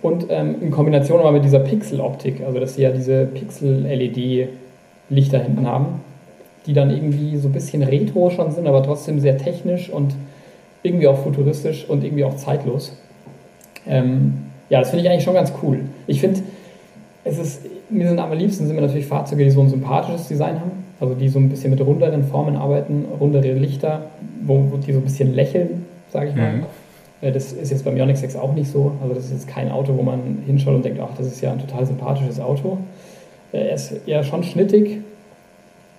Und 0.01 0.25
ähm, 0.29 0.55
in 0.61 0.71
Kombination 0.71 1.19
aber 1.19 1.31
mit 1.31 1.43
dieser 1.43 1.59
Pixel-Optik, 1.59 2.41
also 2.45 2.59
dass 2.59 2.75
sie 2.75 2.81
ja 2.81 2.91
diese 2.91 3.25
Pixel-LED-Lichter 3.25 5.39
hinten 5.39 5.67
haben, 5.67 6.01
die 6.65 6.73
dann 6.73 6.91
irgendwie 6.91 7.37
so 7.37 7.47
ein 7.47 7.53
bisschen 7.53 7.83
retro 7.83 8.29
schon 8.29 8.51
sind, 8.51 8.67
aber 8.67 8.83
trotzdem 8.83 9.19
sehr 9.19 9.37
technisch 9.37 9.89
und 9.89 10.15
irgendwie 10.83 11.07
auch 11.07 11.17
futuristisch 11.17 11.85
und 11.87 12.03
irgendwie 12.03 12.23
auch 12.23 12.35
zeitlos. 12.35 12.93
Ähm, 13.87 14.33
ja, 14.69 14.79
das 14.79 14.89
finde 14.89 15.05
ich 15.05 15.11
eigentlich 15.11 15.23
schon 15.23 15.33
ganz 15.33 15.51
cool. 15.61 15.81
Ich 16.07 16.21
finde, 16.21 16.41
es 17.23 17.37
ist, 17.37 17.61
mir 17.89 18.07
sind 18.07 18.19
am 18.19 18.31
liebsten 18.33 18.65
sind 18.65 18.75
mir 18.75 18.81
natürlich 18.81 19.05
Fahrzeuge, 19.05 19.43
die 19.43 19.51
so 19.51 19.61
ein 19.61 19.69
sympathisches 19.69 20.27
Design 20.27 20.59
haben, 20.59 20.71
also 20.99 21.13
die 21.13 21.29
so 21.29 21.39
ein 21.39 21.49
bisschen 21.49 21.71
mit 21.71 21.81
runderen 21.81 22.23
Formen 22.23 22.55
arbeiten, 22.55 23.05
rundere 23.19 23.53
Lichter, 23.53 24.07
wo, 24.41 24.65
wo 24.71 24.77
die 24.77 24.93
so 24.93 24.99
ein 24.99 25.03
bisschen 25.03 25.33
lächeln, 25.33 25.85
sage 26.11 26.29
ich 26.29 26.35
mal. 26.35 26.53
Mhm. 26.53 26.63
Äh, 27.21 27.31
das 27.31 27.53
ist 27.53 27.71
jetzt 27.71 27.85
beim 27.85 27.97
Ioniq 27.97 28.17
6 28.17 28.35
auch 28.35 28.53
nicht 28.53 28.71
so. 28.71 28.93
Also 29.01 29.13
das 29.13 29.25
ist 29.25 29.31
jetzt 29.31 29.47
kein 29.47 29.71
Auto, 29.71 29.95
wo 29.95 30.03
man 30.03 30.39
hinschaut 30.45 30.75
und 30.75 30.85
denkt, 30.85 30.99
ach, 31.01 31.15
das 31.17 31.27
ist 31.27 31.41
ja 31.41 31.51
ein 31.51 31.59
total 31.59 31.85
sympathisches 31.85 32.39
Auto. 32.39 32.77
Äh, 33.51 33.67
er 33.67 33.75
ist 33.75 33.93
ja 34.05 34.23
schon 34.23 34.43
schnittig, 34.43 34.99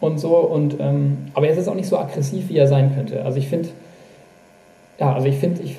und 0.03 0.19
so. 0.19 0.37
Und, 0.37 0.77
ähm, 0.81 1.19
aber 1.33 1.49
er 1.49 1.57
ist 1.57 1.69
auch 1.69 1.75
nicht 1.75 1.89
so 1.89 1.97
aggressiv, 1.97 2.49
wie 2.49 2.59
er 2.59 2.67
sein 2.67 2.95
könnte. 2.95 3.25
Also 3.25 3.39
ich 3.39 3.49
finde, 3.49 3.69
ja, 4.99 5.15
also 5.15 5.29
ich 5.29 5.37
finde, 5.37 5.63
ich, 5.63 5.77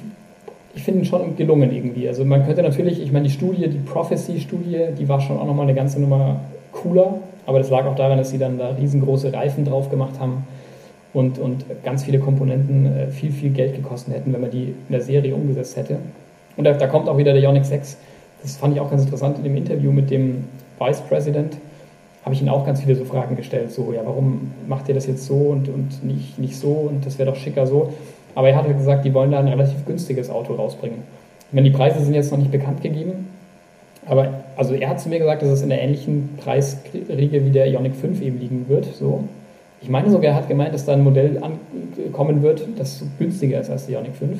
ich 0.74 0.84
finde 0.84 1.02
ihn 1.02 1.06
schon 1.06 1.36
gelungen 1.36 1.72
irgendwie. 1.72 2.08
Also 2.08 2.24
man 2.26 2.46
könnte 2.46 2.64
natürlich, 2.64 3.02
ich 3.02 3.12
meine, 3.12 3.26
die 3.26 3.34
Studie, 3.34 3.68
die 3.68 3.78
Prophecy-Studie, 3.80 4.96
die 4.98 5.10
war 5.10 5.20
schon 5.20 5.38
auch 5.38 5.46
nochmal 5.46 5.66
eine 5.66 5.76
ganze 5.76 6.02
Nummer 6.02 6.40
cooler. 6.72 7.16
Aber 7.46 7.60
das 7.60 7.70
lag 7.70 7.86
auch 7.86 7.96
daran, 7.96 8.18
dass 8.18 8.30
sie 8.30 8.38
dann 8.38 8.58
da 8.58 8.70
riesengroße 8.70 9.34
Reifen 9.34 9.66
drauf 9.66 9.90
gemacht 9.90 10.20
haben 10.20 10.48
und, 11.14 11.38
und 11.38 11.66
ganz 11.84 12.06
viele 12.06 12.20
Komponenten 12.20 12.86
äh, 12.86 13.08
viel, 13.08 13.32
viel 13.32 13.52
Geld 13.52 13.76
gekostet 13.76 14.16
hätten, 14.16 14.32
wenn 14.32 14.42
man 14.42 14.52
die 14.52 14.70
in 14.88 14.92
der 14.92 15.02
Serie 15.02 15.36
umgesetzt 15.36 15.76
hätte. 15.76 15.98
Und 16.56 16.64
da, 16.64 16.72
da 16.72 16.88
kommt 16.88 17.10
auch 17.10 17.18
wieder 17.18 17.34
der 17.34 17.44
Ioniq 17.44 17.66
6. 17.66 17.98
Das 18.42 18.56
fand 18.56 18.74
ich 18.74 18.80
auch 18.80 18.90
ganz 18.90 19.04
interessant 19.04 19.38
in 19.38 19.44
dem 19.44 19.58
Interview 19.58 19.92
mit 19.92 20.10
dem 20.10 20.46
Vice 20.80 21.02
President 21.02 21.58
habe 22.24 22.34
ich 22.34 22.42
ihnen 22.42 22.50
auch 22.50 22.66
ganz 22.66 22.82
viele 22.82 22.96
so 22.96 23.06
Fragen 23.06 23.36
gestellt, 23.36 23.72
so, 23.72 23.92
ja, 23.94 24.02
warum 24.06 24.52
macht 24.68 24.88
ihr 24.88 24.96
das 24.96 25.08
jetzt 25.08 25.26
so 25.26 25.36
und, 25.36 25.68
und 25.68 26.04
nicht, 26.04 26.40
nicht 26.40 26.56
so 26.56 26.72
und 26.72 27.06
das 27.06 27.18
wäre 27.18 27.30
doch 27.30 27.38
schicker 27.38 27.68
so. 27.68 27.94
Aber 28.36 28.50
er 28.50 28.56
hat 28.56 28.66
halt 28.66 28.78
gesagt, 28.78 29.06
die 29.06 29.14
wollen 29.14 29.32
da 29.32 29.40
ein 29.40 29.48
relativ 29.48 29.86
günstiges 29.86 30.30
Auto 30.30 30.54
rausbringen. 30.54 31.00
Ich 31.50 31.54
meine, 31.54 31.70
die 31.70 31.76
Preise 31.76 32.04
sind 32.04 32.14
jetzt 32.14 32.32
noch 32.32 32.40
nicht 32.40 32.52
bekannt 32.52 32.82
gegeben, 32.82 33.28
aber 34.06 34.44
also 34.56 34.74
er 34.74 34.90
hat 34.90 35.00
zu 35.00 35.10
mir 35.10 35.20
gesagt, 35.20 35.42
dass 35.42 35.50
es 35.50 35.62
in 35.62 35.70
der 35.70 35.82
ähnlichen 35.82 36.30
Preisriege 36.38 37.46
wie 37.46 37.52
der 37.52 37.68
Ioniq 37.68 37.96
5 37.96 38.22
eben 38.22 38.40
liegen 38.40 38.66
wird. 38.68 38.86
So. 38.86 39.26
Ich 39.82 39.90
meine 39.90 40.10
sogar, 40.10 40.32
er 40.32 40.36
hat 40.36 40.48
gemeint, 40.48 40.74
dass 40.74 40.86
da 40.86 40.94
ein 40.94 41.04
Modell 41.04 41.42
ankommen 41.42 42.42
wird, 42.42 42.68
das 42.78 43.04
günstiger 43.20 43.60
ist 43.60 43.70
als 43.70 43.86
der 43.86 44.00
Ioniq 44.00 44.16
5. 44.16 44.40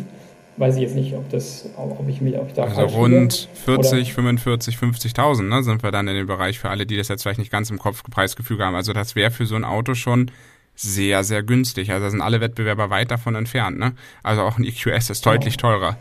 Weiß 0.58 0.76
ich 0.76 0.82
jetzt 0.84 0.96
nicht, 0.96 1.16
ob 1.16 1.28
das, 1.30 1.68
ob 1.78 2.08
ich 2.08 2.22
mir, 2.22 2.40
ob 2.40 2.48
ich 2.48 2.54
da 2.54 2.66
Also 2.66 2.82
rund 2.82 3.50
40, 3.66 4.14
45, 4.14 4.76
50.000, 4.76 5.44
ne, 5.44 5.64
sind 5.64 5.82
wir 5.82 5.92
dann 5.92 6.08
in 6.08 6.16
dem 6.16 6.28
Bereich 6.28 6.60
für 6.60 6.70
alle, 6.70 6.86
die 6.86 6.96
das 6.96 7.08
jetzt 7.08 7.24
vielleicht 7.24 7.40
nicht 7.40 7.52
ganz 7.52 7.72
im 7.72 7.80
Kopf 7.80 8.04
Preisgefüge 8.04 8.64
haben. 8.64 8.76
Also 8.76 8.94
das 8.94 9.16
wäre 9.16 9.32
für 9.32 9.48
so 9.48 9.56
ein 9.56 9.64
Auto 9.64 9.96
schon 9.96 10.30
sehr, 10.76 11.24
sehr 11.24 11.42
günstig. 11.42 11.92
Also 11.92 12.06
da 12.06 12.12
sind 12.12 12.22
alle 12.22 12.40
Wettbewerber 12.40 12.90
weit 12.90 13.10
davon 13.10 13.36
entfernt, 13.36 13.80
ne? 13.80 13.94
Also 14.22 14.42
auch 14.42 14.58
ein 14.58 14.64
EQS 14.64 15.10
ist 15.10 15.26
deutlich 15.26 15.58
genau. 15.58 15.74
teurer. 15.74 15.98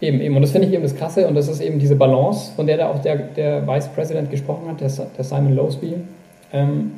Eben, 0.00 0.20
eben. 0.20 0.34
Und 0.34 0.42
das 0.42 0.50
finde 0.50 0.68
ich 0.68 0.74
eben 0.74 0.82
das 0.82 0.96
Krasse 0.96 1.26
und 1.28 1.34
das 1.34 1.48
ist 1.48 1.60
eben 1.60 1.78
diese 1.78 1.96
Balance, 1.96 2.52
von 2.54 2.66
der 2.66 2.76
da 2.76 2.88
auch 2.88 3.00
der, 3.02 3.16
der 3.16 3.66
Vice 3.66 3.88
President 3.94 4.30
gesprochen 4.30 4.68
hat, 4.68 4.80
der, 4.80 4.88
der 4.88 5.24
Simon 5.24 5.54
Lowsby. 5.54 5.94
Ähm, 6.52 6.92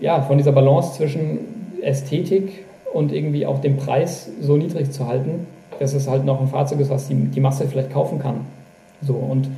ja, 0.00 0.22
von 0.22 0.38
dieser 0.38 0.52
Balance 0.52 0.96
zwischen 0.96 1.38
Ästhetik 1.82 2.64
und 2.92 3.12
irgendwie 3.12 3.46
auch 3.46 3.60
dem 3.60 3.76
Preis 3.76 4.30
so 4.40 4.56
niedrig 4.56 4.90
zu 4.90 5.06
halten, 5.06 5.46
dass 5.78 5.94
es 5.94 6.08
halt 6.08 6.24
noch 6.24 6.40
ein 6.40 6.48
Fahrzeug 6.48 6.80
ist, 6.80 6.90
was 6.90 7.08
die, 7.08 7.14
die 7.14 7.40
Masse 7.40 7.66
vielleicht 7.66 7.92
kaufen 7.92 8.18
kann. 8.18 8.40
So, 9.02 9.14
und 9.14 9.48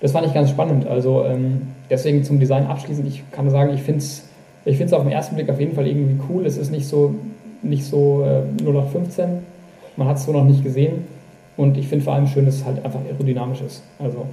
das 0.00 0.12
fand 0.12 0.26
ich 0.26 0.34
ganz 0.34 0.50
spannend. 0.50 0.86
Also 0.86 1.24
ähm, 1.24 1.68
deswegen 1.90 2.24
zum 2.24 2.38
Design 2.38 2.66
abschließend, 2.66 3.06
ich 3.06 3.22
kann 3.30 3.48
sagen, 3.50 3.74
ich 3.74 3.82
finde 3.82 4.00
es 4.00 4.24
ich 4.66 4.92
auf 4.92 5.02
den 5.04 5.12
ersten 5.12 5.36
Blick 5.36 5.48
auf 5.48 5.60
jeden 5.60 5.74
Fall 5.74 5.86
irgendwie 5.86 6.20
cool. 6.28 6.44
Es 6.44 6.56
ist 6.56 6.72
nicht 6.72 6.88
so, 6.88 7.14
nicht 7.62 7.84
so 7.84 8.24
äh, 8.24 8.42
0815. 8.62 9.38
Man 9.96 10.08
hat 10.08 10.16
es 10.16 10.24
so 10.24 10.32
noch 10.32 10.44
nicht 10.44 10.64
gesehen. 10.64 11.04
Und 11.56 11.78
ich 11.78 11.86
finde 11.86 12.04
vor 12.04 12.14
allem 12.14 12.26
schön, 12.26 12.44
dass 12.46 12.56
es 12.56 12.64
halt 12.64 12.84
einfach 12.84 13.00
aerodynamisch 13.00 13.60
ist. 13.60 13.82
Also 14.00 14.26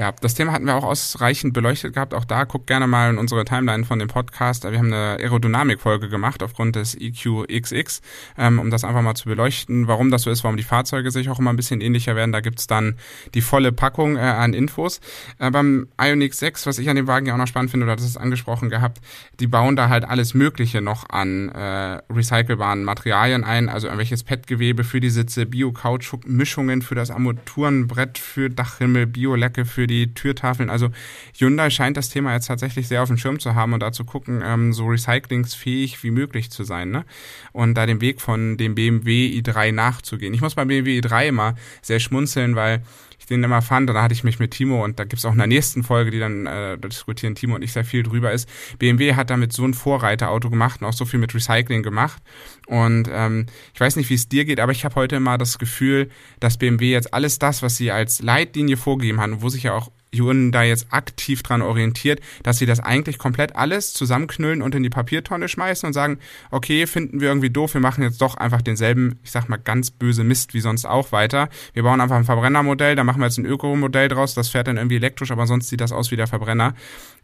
ja, 0.00 0.12
das 0.12 0.32
Thema 0.32 0.52
hatten 0.52 0.64
wir 0.64 0.76
auch 0.76 0.84
ausreichend 0.84 1.52
beleuchtet 1.52 1.92
gehabt. 1.92 2.14
Auch 2.14 2.24
da 2.24 2.44
guckt 2.44 2.66
gerne 2.66 2.86
mal 2.86 3.10
in 3.10 3.18
unsere 3.18 3.44
Timeline 3.44 3.84
von 3.84 3.98
dem 3.98 4.08
Podcast. 4.08 4.64
Wir 4.64 4.78
haben 4.78 4.86
eine 4.86 5.18
Aerodynamik-Folge 5.20 6.08
gemacht 6.08 6.42
aufgrund 6.42 6.76
des 6.76 6.96
EQXX, 6.98 8.00
ähm, 8.38 8.60
um 8.60 8.70
das 8.70 8.82
einfach 8.82 9.02
mal 9.02 9.14
zu 9.14 9.28
beleuchten, 9.28 9.88
warum 9.88 10.10
das 10.10 10.22
so 10.22 10.30
ist, 10.30 10.42
warum 10.42 10.56
die 10.56 10.62
Fahrzeuge 10.62 11.10
sich 11.10 11.28
auch 11.28 11.38
immer 11.38 11.50
ein 11.50 11.56
bisschen 11.56 11.82
ähnlicher 11.82 12.16
werden. 12.16 12.32
Da 12.32 12.40
gibt's 12.40 12.66
dann 12.66 12.96
die 13.34 13.42
volle 13.42 13.72
Packung 13.72 14.16
äh, 14.16 14.20
an 14.20 14.54
Infos. 14.54 15.02
Äh, 15.38 15.50
beim 15.50 15.88
Ioniq 16.00 16.32
6, 16.32 16.64
was 16.64 16.78
ich 16.78 16.88
an 16.88 16.96
dem 16.96 17.06
Wagen 17.06 17.26
ja 17.26 17.34
auch 17.34 17.38
noch 17.38 17.46
spannend 17.46 17.70
finde, 17.70 17.84
oder 17.84 17.96
das 17.96 18.06
ist 18.06 18.16
angesprochen 18.16 18.70
gehabt, 18.70 19.02
die 19.38 19.48
bauen 19.48 19.76
da 19.76 19.90
halt 19.90 20.06
alles 20.06 20.32
Mögliche 20.32 20.80
noch 20.80 21.10
an 21.10 21.50
äh, 21.50 22.00
recycelbaren 22.10 22.84
Materialien 22.84 23.44
ein, 23.44 23.68
also 23.68 23.88
irgendwelches 23.88 24.24
PET-Gewebe 24.24 24.82
für 24.82 25.00
die 25.00 25.10
Sitze, 25.10 25.44
Bio-Kautschuk-Mischungen 25.44 26.80
für 26.80 26.94
das 26.94 27.10
Armaturenbrett, 27.10 28.16
für 28.16 28.48
Dachhimmel, 28.48 29.06
Biolecke 29.06 29.66
für 29.66 29.89
die 29.90 30.14
Türtafeln. 30.14 30.70
Also 30.70 30.90
Hyundai 31.36 31.70
scheint 31.70 31.96
das 31.96 32.08
Thema 32.08 32.32
jetzt 32.32 32.46
tatsächlich 32.46 32.88
sehr 32.88 33.02
auf 33.02 33.08
dem 33.08 33.18
Schirm 33.18 33.38
zu 33.38 33.54
haben 33.54 33.72
und 33.74 33.80
da 33.80 33.92
zu 33.92 34.04
gucken, 34.04 34.42
ähm, 34.44 34.72
so 34.72 34.86
recyclingsfähig 34.86 36.02
wie 36.02 36.10
möglich 36.10 36.50
zu 36.50 36.64
sein. 36.64 36.90
Ne? 36.90 37.04
Und 37.52 37.74
da 37.74 37.86
den 37.86 38.00
Weg 38.00 38.20
von 38.20 38.56
dem 38.56 38.74
BMW 38.74 39.28
i3 39.40 39.72
nachzugehen. 39.72 40.32
Ich 40.32 40.40
muss 40.40 40.54
beim 40.54 40.68
BMW 40.68 41.00
i3 41.00 41.28
immer 41.28 41.54
sehr 41.82 42.00
schmunzeln, 42.00 42.56
weil 42.56 42.82
den 43.30 43.42
immer 43.44 43.62
fand, 43.62 43.88
und 43.88 43.94
da 43.94 44.02
hatte 44.02 44.14
ich 44.14 44.24
mich 44.24 44.38
mit 44.38 44.50
Timo 44.50 44.84
und 44.84 44.98
da 44.98 45.04
gibt's 45.04 45.24
auch 45.24 45.32
in 45.32 45.38
der 45.38 45.46
nächsten 45.46 45.82
Folge, 45.82 46.10
die 46.10 46.18
dann 46.18 46.46
äh, 46.46 46.78
diskutieren 46.78 47.34
Timo 47.34 47.54
und 47.54 47.62
ich 47.62 47.72
sehr 47.72 47.84
viel 47.84 48.02
drüber 48.02 48.32
ist. 48.32 48.48
BMW 48.78 49.14
hat 49.14 49.30
damit 49.30 49.52
so 49.52 49.64
ein 49.64 49.74
Vorreiterauto 49.74 50.50
gemacht 50.50 50.80
und 50.80 50.88
auch 50.88 50.92
so 50.92 51.04
viel 51.04 51.20
mit 51.20 51.34
Recycling 51.34 51.82
gemacht. 51.82 52.22
Und 52.66 53.08
ähm, 53.10 53.46
ich 53.74 53.80
weiß 53.80 53.96
nicht, 53.96 54.10
wie 54.10 54.14
es 54.14 54.28
dir 54.28 54.44
geht, 54.44 54.60
aber 54.60 54.72
ich 54.72 54.84
habe 54.84 54.94
heute 54.96 55.16
immer 55.16 55.38
das 55.38 55.58
Gefühl, 55.58 56.10
dass 56.40 56.58
BMW 56.58 56.90
jetzt 56.90 57.14
alles 57.14 57.38
das, 57.38 57.62
was 57.62 57.76
sie 57.76 57.90
als 57.90 58.20
Leitlinie 58.20 58.76
vorgegeben 58.76 59.20
haben, 59.20 59.42
wo 59.42 59.48
sich 59.48 59.62
ja 59.62 59.72
auch 59.72 59.90
Hyundai 60.14 60.68
jetzt 60.68 60.88
aktiv 60.90 61.42
dran 61.42 61.62
orientiert, 61.62 62.20
dass 62.42 62.58
sie 62.58 62.66
das 62.66 62.80
eigentlich 62.80 63.18
komplett 63.18 63.56
alles 63.56 63.92
zusammenknüllen 63.92 64.62
und 64.62 64.74
in 64.74 64.82
die 64.82 64.90
Papiertonne 64.90 65.48
schmeißen 65.48 65.86
und 65.86 65.92
sagen, 65.92 66.18
okay, 66.50 66.86
finden 66.86 67.20
wir 67.20 67.28
irgendwie 67.28 67.50
doof, 67.50 67.74
wir 67.74 67.80
machen 67.80 68.02
jetzt 68.02 68.20
doch 68.20 68.36
einfach 68.36 68.62
denselben, 68.62 69.18
ich 69.22 69.30
sag 69.30 69.48
mal, 69.48 69.56
ganz 69.56 69.90
böse 69.90 70.24
Mist 70.24 70.54
wie 70.54 70.60
sonst 70.60 70.84
auch 70.84 71.12
weiter. 71.12 71.48
Wir 71.72 71.82
bauen 71.82 72.00
einfach 72.00 72.16
ein 72.16 72.24
Verbrennermodell, 72.24 72.96
da 72.96 73.04
machen 73.04 73.20
wir 73.20 73.26
jetzt 73.26 73.38
ein 73.38 73.46
Ökomodell 73.46 74.08
draus, 74.08 74.34
das 74.34 74.48
fährt 74.48 74.66
dann 74.66 74.76
irgendwie 74.76 74.96
elektrisch, 74.96 75.30
aber 75.30 75.46
sonst 75.46 75.68
sieht 75.68 75.80
das 75.80 75.92
aus 75.92 76.10
wie 76.10 76.16
der 76.16 76.26
Verbrenner. 76.26 76.74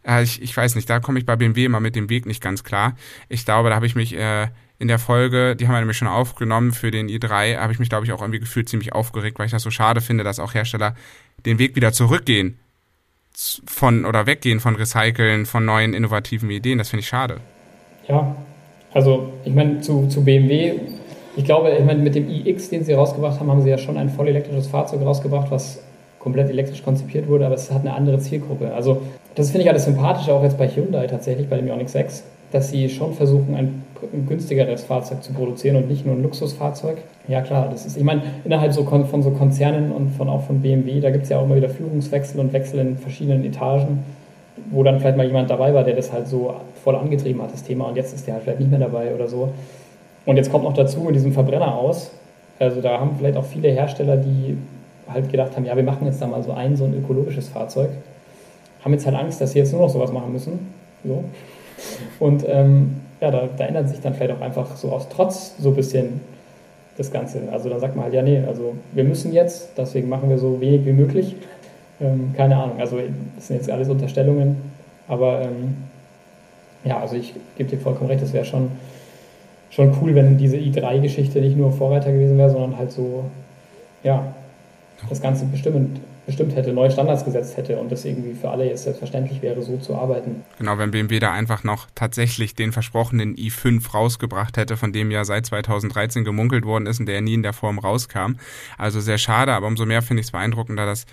Äh, 0.03 0.23
ich, 0.23 0.41
ich 0.41 0.55
weiß 0.55 0.75
nicht, 0.75 0.89
da 0.89 0.99
komme 0.99 1.19
ich 1.19 1.25
bei 1.25 1.35
BMW 1.35 1.65
immer 1.65 1.79
mit 1.79 1.95
dem 1.95 2.09
Weg 2.09 2.25
nicht 2.25 2.41
ganz 2.41 2.63
klar. 2.63 2.95
Ich 3.29 3.45
glaube, 3.45 3.69
da 3.69 3.75
habe 3.75 3.85
ich 3.85 3.95
mich 3.95 4.15
äh, 4.15 4.47
in 4.79 4.87
der 4.87 4.99
Folge, 4.99 5.55
die 5.55 5.67
haben 5.67 5.73
wir 5.73 5.79
nämlich 5.79 5.97
schon 5.97 6.07
aufgenommen 6.07 6.71
für 6.71 6.91
den 6.91 7.09
i3, 7.09 7.57
habe 7.57 7.73
ich 7.73 7.79
mich, 7.79 7.89
glaube 7.89 8.05
ich, 8.05 8.11
auch 8.11 8.21
irgendwie 8.21 8.39
gefühlt 8.39 8.69
ziemlich 8.69 8.93
aufgeregt, 8.93 9.39
weil 9.39 9.47
ich 9.47 9.51
das 9.51 9.63
so 9.63 9.71
schade 9.71 10.01
finde, 10.01 10.23
dass 10.23 10.39
auch 10.39 10.53
Hersteller 10.53 10.95
den 11.45 11.57
Weg 11.57 11.75
wieder 11.75 11.93
zurückgehen 11.93 12.59
von 13.65 14.05
oder 14.05 14.25
weggehen 14.25 14.59
von 14.59 14.75
Recyceln, 14.75 15.45
von 15.45 15.63
neuen 15.63 15.93
innovativen 15.93 16.49
Ideen. 16.49 16.79
Das 16.79 16.89
finde 16.89 17.01
ich 17.01 17.07
schade. 17.07 17.37
Ja, 18.07 18.35
also 18.93 19.29
ich 19.45 19.53
meine, 19.53 19.81
zu, 19.81 20.07
zu 20.07 20.23
BMW, 20.23 20.79
ich 21.35 21.45
glaube, 21.45 21.69
ich 21.69 21.85
meine, 21.85 22.01
mit 22.01 22.15
dem 22.15 22.27
iX, 22.29 22.69
den 22.69 22.83
sie 22.83 22.93
rausgebracht 22.93 23.39
haben, 23.39 23.51
haben 23.51 23.61
sie 23.61 23.69
ja 23.69 23.77
schon 23.77 23.97
ein 23.97 24.09
voll 24.09 24.27
elektrisches 24.27 24.67
Fahrzeug 24.67 25.01
rausgebracht, 25.01 25.51
was 25.51 25.83
komplett 26.19 26.49
elektrisch 26.49 26.83
konzipiert 26.83 27.27
wurde, 27.27 27.45
aber 27.45 27.55
es 27.55 27.69
hat 27.71 27.81
eine 27.81 27.93
andere 27.93 28.17
Zielgruppe. 28.17 28.73
Also 28.73 29.03
das 29.35 29.51
finde 29.51 29.63
ich 29.63 29.69
alles 29.69 29.85
sympathisch, 29.85 30.29
auch 30.29 30.41
jetzt 30.41 30.57
bei 30.57 30.67
Hyundai 30.67 31.05
tatsächlich, 31.05 31.47
bei 31.47 31.57
dem 31.57 31.67
Ioniq 31.67 31.89
6, 31.89 32.23
dass 32.51 32.69
sie 32.69 32.89
schon 32.89 33.13
versuchen, 33.13 33.55
ein, 33.55 33.83
günstigeres 34.27 34.83
Fahrzeug 34.83 35.23
zu 35.23 35.33
produzieren 35.33 35.75
und 35.75 35.87
nicht 35.87 36.05
nur 36.05 36.15
ein 36.15 36.21
Luxusfahrzeug. 36.21 36.97
Ja 37.27 37.41
klar, 37.41 37.67
das 37.71 37.85
ist, 37.85 37.97
ich 37.97 38.03
meine, 38.03 38.21
innerhalb 38.45 38.71
so 38.71 38.83
von 38.83 39.23
so 39.23 39.31
Konzernen 39.31 39.91
und 39.91 40.09
von 40.09 40.29
auch 40.29 40.43
von 40.43 40.61
BMW, 40.61 40.99
da 40.99 41.09
gibt 41.09 41.23
es 41.23 41.29
ja 41.29 41.39
auch 41.39 41.45
immer 41.45 41.55
wieder 41.55 41.69
Führungswechsel 41.69 42.39
und 42.39 42.53
Wechsel 42.53 42.79
in 42.79 42.97
verschiedenen 42.97 43.43
Etagen, 43.43 44.05
wo 44.69 44.83
dann 44.83 44.99
vielleicht 44.99 45.17
mal 45.17 45.25
jemand 45.25 45.49
dabei 45.49 45.73
war, 45.73 45.83
der 45.83 45.95
das 45.95 46.13
halt 46.13 46.27
so 46.27 46.53
voll 46.83 46.95
angetrieben 46.95 47.41
hat, 47.41 47.51
das 47.51 47.63
Thema, 47.63 47.85
und 47.85 47.95
jetzt 47.95 48.13
ist 48.13 48.27
der 48.27 48.35
halt 48.35 48.43
vielleicht 48.43 48.59
nicht 48.59 48.69
mehr 48.69 48.79
dabei 48.79 49.13
oder 49.15 49.27
so. 49.27 49.49
Und 50.25 50.37
jetzt 50.37 50.51
kommt 50.51 50.63
noch 50.63 50.73
dazu 50.73 51.07
in 51.07 51.13
diesem 51.13 51.33
Verbrenner 51.33 51.75
aus, 51.75 52.11
also 52.59 52.81
da 52.81 52.99
haben 52.99 53.15
vielleicht 53.17 53.37
auch 53.37 53.45
viele 53.45 53.69
Hersteller, 53.69 54.17
die 54.17 54.57
halt 55.07 55.29
gedacht 55.31 55.55
haben, 55.55 55.65
ja, 55.65 55.75
wir 55.75 55.83
machen 55.83 56.05
jetzt 56.05 56.21
da 56.21 56.27
mal 56.27 56.43
so 56.43 56.51
ein, 56.51 56.75
so 56.75 56.85
ein 56.85 56.93
ökologisches 56.93 57.49
Fahrzeug, 57.49 57.89
haben 58.83 58.93
jetzt 58.93 59.05
halt 59.05 59.15
Angst, 59.15 59.41
dass 59.41 59.51
sie 59.51 59.59
jetzt 59.59 59.71
nur 59.71 59.81
noch 59.81 59.89
sowas 59.89 60.11
machen 60.11 60.31
müssen. 60.31 60.73
So. 61.03 61.23
Und 62.19 62.43
ähm, 62.47 63.01
ja, 63.21 63.31
da, 63.31 63.49
da 63.55 63.65
ändert 63.65 63.89
sich 63.89 63.99
dann 63.99 64.13
vielleicht 64.13 64.31
auch 64.31 64.41
einfach 64.41 64.75
so 64.75 64.91
aus 64.91 65.07
Trotz 65.09 65.55
so 65.57 65.69
ein 65.69 65.75
bisschen 65.75 66.21
das 66.97 67.11
Ganze. 67.11 67.41
Also 67.51 67.69
dann 67.69 67.79
sagt 67.79 67.95
man 67.95 68.05
halt, 68.05 68.13
ja, 68.13 68.21
nee, 68.21 68.41
also 68.45 68.73
wir 68.91 69.03
müssen 69.03 69.33
jetzt, 69.33 69.69
deswegen 69.77 70.09
machen 70.09 70.29
wir 70.29 70.37
so 70.37 70.59
wenig 70.59 70.85
wie 70.85 70.93
möglich. 70.93 71.35
Ähm, 72.01 72.33
keine 72.35 72.57
Ahnung, 72.57 72.79
also 72.79 72.99
das 73.35 73.47
sind 73.47 73.57
jetzt 73.57 73.69
alles 73.69 73.89
Unterstellungen, 73.89 74.57
aber 75.07 75.41
ähm, 75.41 75.75
ja, 76.83 76.99
also 76.99 77.15
ich 77.15 77.33
gebe 77.57 77.69
dir 77.69 77.79
vollkommen 77.79 78.09
recht, 78.09 78.21
das 78.21 78.33
wäre 78.33 78.45
schon, 78.45 78.71
schon 79.71 79.95
cool, 80.01 80.13
wenn 80.13 80.37
diese 80.37 80.57
i3-Geschichte 80.57 81.41
nicht 81.41 81.57
nur 81.57 81.71
Vorreiter 81.71 82.11
gewesen 82.11 82.37
wäre, 82.37 82.51
sondern 82.51 82.77
halt 82.77 82.91
so, 82.91 83.25
ja, 84.03 84.33
das 85.09 85.21
Ganze 85.21 85.45
bestimmend 85.45 85.99
bestimmt 86.27 86.55
hätte, 86.55 86.73
neue 86.73 86.91
Standards 86.91 87.25
gesetzt 87.25 87.57
hätte 87.57 87.79
und 87.79 87.91
das 87.91 88.05
irgendwie 88.05 88.35
für 88.35 88.49
alle 88.49 88.65
jetzt 88.65 88.83
selbstverständlich 88.83 89.41
wäre, 89.41 89.63
so 89.63 89.77
zu 89.77 89.95
arbeiten. 89.95 90.43
Genau, 90.59 90.77
wenn 90.77 90.91
BMW 90.91 91.19
da 91.19 91.31
einfach 91.31 91.63
noch 91.63 91.87
tatsächlich 91.95 92.53
den 92.53 92.73
versprochenen 92.73 93.35
i5 93.35 93.91
rausgebracht 93.91 94.57
hätte, 94.57 94.75
von 94.75 94.91
dem 94.91 95.09
ja 95.09 95.23
seit 95.23 95.45
2013 95.45 96.25
gemunkelt 96.25 96.65
worden 96.65 96.85
ist 96.85 96.99
und 96.99 97.05
der 97.05 97.21
nie 97.21 97.33
in 97.33 97.43
der 97.43 97.53
Form 97.53 97.79
rauskam. 97.79 98.33
Also 98.77 98.99
sehr 98.99 99.17
schade, 99.17 99.53
aber 99.53 99.67
umso 99.67 99.85
mehr 99.85 100.01
finde 100.01 100.19
ich 100.19 100.27
es 100.27 100.31
beeindruckender, 100.31 100.85
dass 100.85 101.05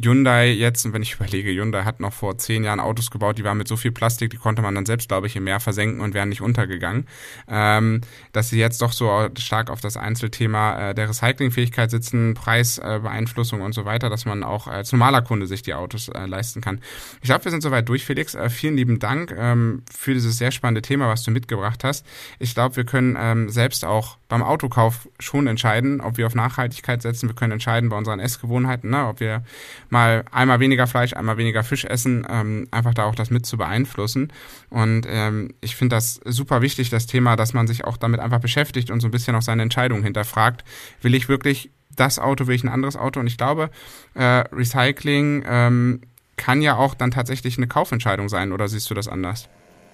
Hyundai 0.00 0.50
jetzt, 0.50 0.90
wenn 0.92 1.02
ich 1.02 1.14
überlege, 1.16 1.50
Hyundai 1.50 1.84
hat 1.84 2.00
noch 2.00 2.12
vor 2.12 2.38
zehn 2.38 2.64
Jahren 2.64 2.80
Autos 2.80 3.10
gebaut, 3.10 3.38
die 3.38 3.44
waren 3.44 3.58
mit 3.58 3.68
so 3.68 3.76
viel 3.76 3.92
Plastik, 3.92 4.30
die 4.30 4.36
konnte 4.36 4.62
man 4.62 4.74
dann 4.74 4.86
selbst, 4.86 5.08
glaube 5.08 5.26
ich, 5.26 5.36
im 5.36 5.44
Meer 5.44 5.60
versenken 5.60 6.00
und 6.00 6.14
wären 6.14 6.28
nicht 6.28 6.40
untergegangen, 6.40 7.06
ähm, 7.48 8.00
dass 8.32 8.48
sie 8.48 8.58
jetzt 8.58 8.80
doch 8.80 8.92
so 8.92 9.28
stark 9.38 9.70
auf 9.70 9.80
das 9.80 9.96
Einzelthema 9.96 10.90
äh, 10.90 10.94
der 10.94 11.08
Recyclingfähigkeit 11.08 11.90
sitzen, 11.90 12.34
Preisbeeinflussung 12.34 13.60
äh, 13.60 13.64
und 13.64 13.72
so 13.72 13.84
weiter, 13.84 14.08
dass 14.08 14.24
man 14.24 14.42
auch 14.42 14.66
als 14.66 14.92
normaler 14.92 15.22
Kunde 15.22 15.46
sich 15.46 15.62
die 15.62 15.74
Autos 15.74 16.08
äh, 16.08 16.26
leisten 16.26 16.60
kann. 16.60 16.80
Ich 17.20 17.26
glaube, 17.26 17.44
wir 17.44 17.50
sind 17.50 17.62
soweit 17.62 17.88
durch, 17.88 18.04
Felix. 18.04 18.34
Äh, 18.34 18.48
vielen 18.50 18.76
lieben 18.76 18.98
Dank 18.98 19.34
ähm, 19.36 19.82
für 19.92 20.14
dieses 20.14 20.38
sehr 20.38 20.50
spannende 20.50 20.82
Thema, 20.82 21.08
was 21.08 21.22
du 21.22 21.30
mitgebracht 21.30 21.84
hast. 21.84 22.06
Ich 22.38 22.54
glaube, 22.54 22.76
wir 22.76 22.84
können 22.84 23.16
ähm, 23.18 23.48
selbst 23.50 23.84
auch 23.84 24.16
beim 24.28 24.42
Autokauf 24.42 25.08
schon 25.18 25.46
entscheiden, 25.46 26.00
ob 26.00 26.16
wir 26.16 26.26
auf 26.26 26.34
Nachhaltigkeit 26.34 27.02
setzen. 27.02 27.28
Wir 27.28 27.36
können 27.36 27.52
entscheiden 27.52 27.90
bei 27.90 27.98
unseren 27.98 28.18
Essgewohnheiten, 28.18 28.88
ne, 28.88 29.06
ob 29.06 29.20
wir 29.20 29.44
mal 29.92 30.24
einmal 30.32 30.58
weniger 30.58 30.86
Fleisch, 30.86 31.12
einmal 31.12 31.36
weniger 31.36 31.62
Fisch 31.62 31.84
essen, 31.84 32.26
ähm, 32.28 32.66
einfach 32.70 32.94
da 32.94 33.04
auch 33.04 33.14
das 33.14 33.30
mit 33.30 33.44
zu 33.44 33.58
beeinflussen. 33.58 34.32
Und 34.70 35.06
ähm, 35.06 35.52
ich 35.60 35.76
finde 35.76 35.96
das 35.96 36.18
super 36.24 36.62
wichtig, 36.62 36.88
das 36.88 37.06
Thema, 37.06 37.36
dass 37.36 37.52
man 37.52 37.66
sich 37.66 37.84
auch 37.84 37.98
damit 37.98 38.18
einfach 38.18 38.40
beschäftigt 38.40 38.90
und 38.90 39.00
so 39.00 39.08
ein 39.08 39.10
bisschen 39.10 39.36
auch 39.36 39.42
seine 39.42 39.62
Entscheidungen 39.62 40.02
hinterfragt. 40.02 40.64
Will 41.02 41.14
ich 41.14 41.28
wirklich 41.28 41.70
das 41.94 42.18
Auto, 42.18 42.46
will 42.46 42.54
ich 42.54 42.64
ein 42.64 42.70
anderes 42.70 42.96
Auto? 42.96 43.20
Und 43.20 43.26
ich 43.26 43.36
glaube, 43.36 43.68
äh, 44.14 44.44
Recycling 44.50 45.44
ähm, 45.46 46.00
kann 46.36 46.62
ja 46.62 46.76
auch 46.76 46.94
dann 46.94 47.10
tatsächlich 47.10 47.58
eine 47.58 47.66
Kaufentscheidung 47.66 48.30
sein, 48.30 48.52
oder 48.52 48.68
siehst 48.68 48.88
du 48.88 48.94
das 48.94 49.08
anders? 49.08 49.50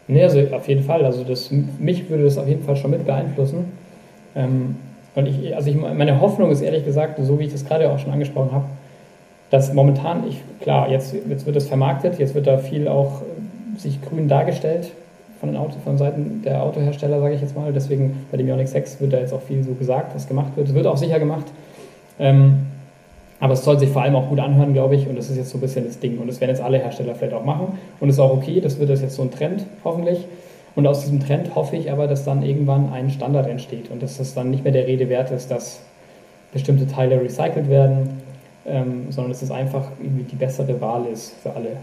Nee, 0.06 0.22
also 0.22 0.38
auf 0.52 0.68
jeden 0.68 0.84
Fall. 0.84 1.04
Also 1.04 1.24
das, 1.24 1.50
mich 1.50 2.08
würde 2.08 2.22
das 2.22 2.38
auf 2.38 2.46
jeden 2.46 2.62
Fall 2.62 2.76
schon 2.76 2.92
mit 2.92 3.04
beeinflussen. 3.04 3.72
Ähm, 4.36 4.76
und 5.16 5.26
ich, 5.26 5.56
also 5.56 5.68
ich, 5.68 5.76
meine 5.76 6.20
Hoffnung 6.20 6.52
ist 6.52 6.60
ehrlich 6.60 6.84
gesagt, 6.84 7.18
so 7.20 7.40
wie 7.40 7.46
ich 7.46 7.52
das 7.52 7.64
gerade 7.64 7.90
auch 7.90 7.98
schon 7.98 8.12
angesprochen 8.12 8.52
habe, 8.52 8.66
dass 9.50 9.72
momentan, 9.72 10.24
ich, 10.28 10.42
klar, 10.60 10.90
jetzt, 10.90 11.14
jetzt 11.28 11.46
wird 11.46 11.56
das 11.56 11.66
vermarktet, 11.66 12.18
jetzt 12.18 12.34
wird 12.34 12.46
da 12.46 12.58
viel 12.58 12.88
auch 12.88 13.22
äh, 13.22 13.78
sich 13.78 14.00
grün 14.02 14.28
dargestellt 14.28 14.90
von, 15.40 15.50
den 15.50 15.56
Auto, 15.56 15.76
von 15.84 15.96
Seiten 15.96 16.42
der 16.44 16.62
Autohersteller, 16.62 17.20
sage 17.20 17.34
ich 17.34 17.40
jetzt 17.40 17.56
mal. 17.56 17.72
Deswegen 17.72 18.26
bei 18.30 18.36
dem 18.36 18.48
Ioniq 18.48 18.68
6 18.68 19.00
wird 19.00 19.12
da 19.12 19.18
jetzt 19.18 19.32
auch 19.32 19.42
viel 19.42 19.62
so 19.62 19.72
gesagt, 19.72 20.14
was 20.14 20.26
gemacht 20.26 20.56
wird. 20.56 20.68
Es 20.68 20.74
wird 20.74 20.86
auch 20.86 20.96
sicher 20.96 21.18
gemacht. 21.18 21.46
Ähm, 22.18 22.66
aber 23.40 23.52
es 23.52 23.64
soll 23.64 23.78
sich 23.78 23.90
vor 23.90 24.02
allem 24.02 24.16
auch 24.16 24.28
gut 24.28 24.40
anhören, 24.40 24.72
glaube 24.72 24.96
ich. 24.96 25.06
Und 25.06 25.16
das 25.16 25.30
ist 25.30 25.36
jetzt 25.36 25.50
so 25.50 25.58
ein 25.58 25.60
bisschen 25.60 25.86
das 25.86 26.00
Ding. 26.00 26.18
Und 26.18 26.26
das 26.26 26.40
werden 26.40 26.50
jetzt 26.50 26.60
alle 26.60 26.78
Hersteller 26.78 27.14
vielleicht 27.14 27.34
auch 27.34 27.44
machen. 27.44 27.78
Und 28.00 28.08
ist 28.08 28.18
auch 28.18 28.32
okay. 28.32 28.60
Das 28.60 28.80
wird 28.80 28.90
jetzt 28.90 29.14
so 29.14 29.22
ein 29.22 29.30
Trend, 29.30 29.64
hoffentlich. 29.84 30.26
Und 30.74 30.86
aus 30.86 31.02
diesem 31.02 31.20
Trend 31.20 31.54
hoffe 31.54 31.76
ich 31.76 31.90
aber, 31.90 32.08
dass 32.08 32.24
dann 32.24 32.42
irgendwann 32.42 32.92
ein 32.92 33.10
Standard 33.10 33.48
entsteht 33.48 33.90
und 33.90 34.02
dass 34.02 34.18
es 34.18 34.34
dann 34.34 34.50
nicht 34.50 34.64
mehr 34.64 34.72
der 34.72 34.86
Rede 34.86 35.08
wert 35.08 35.30
ist, 35.30 35.50
dass 35.50 35.80
bestimmte 36.52 36.86
Teile 36.86 37.20
recycelt 37.20 37.68
werden, 37.68 38.17
ähm, 38.68 39.10
sondern 39.10 39.32
dass 39.32 39.42
es 39.42 39.50
einfach 39.50 39.90
irgendwie 40.00 40.24
die 40.24 40.36
bessere 40.36 40.80
Wahl 40.80 41.06
ist 41.06 41.34
für 41.42 41.54
alle. 41.54 41.76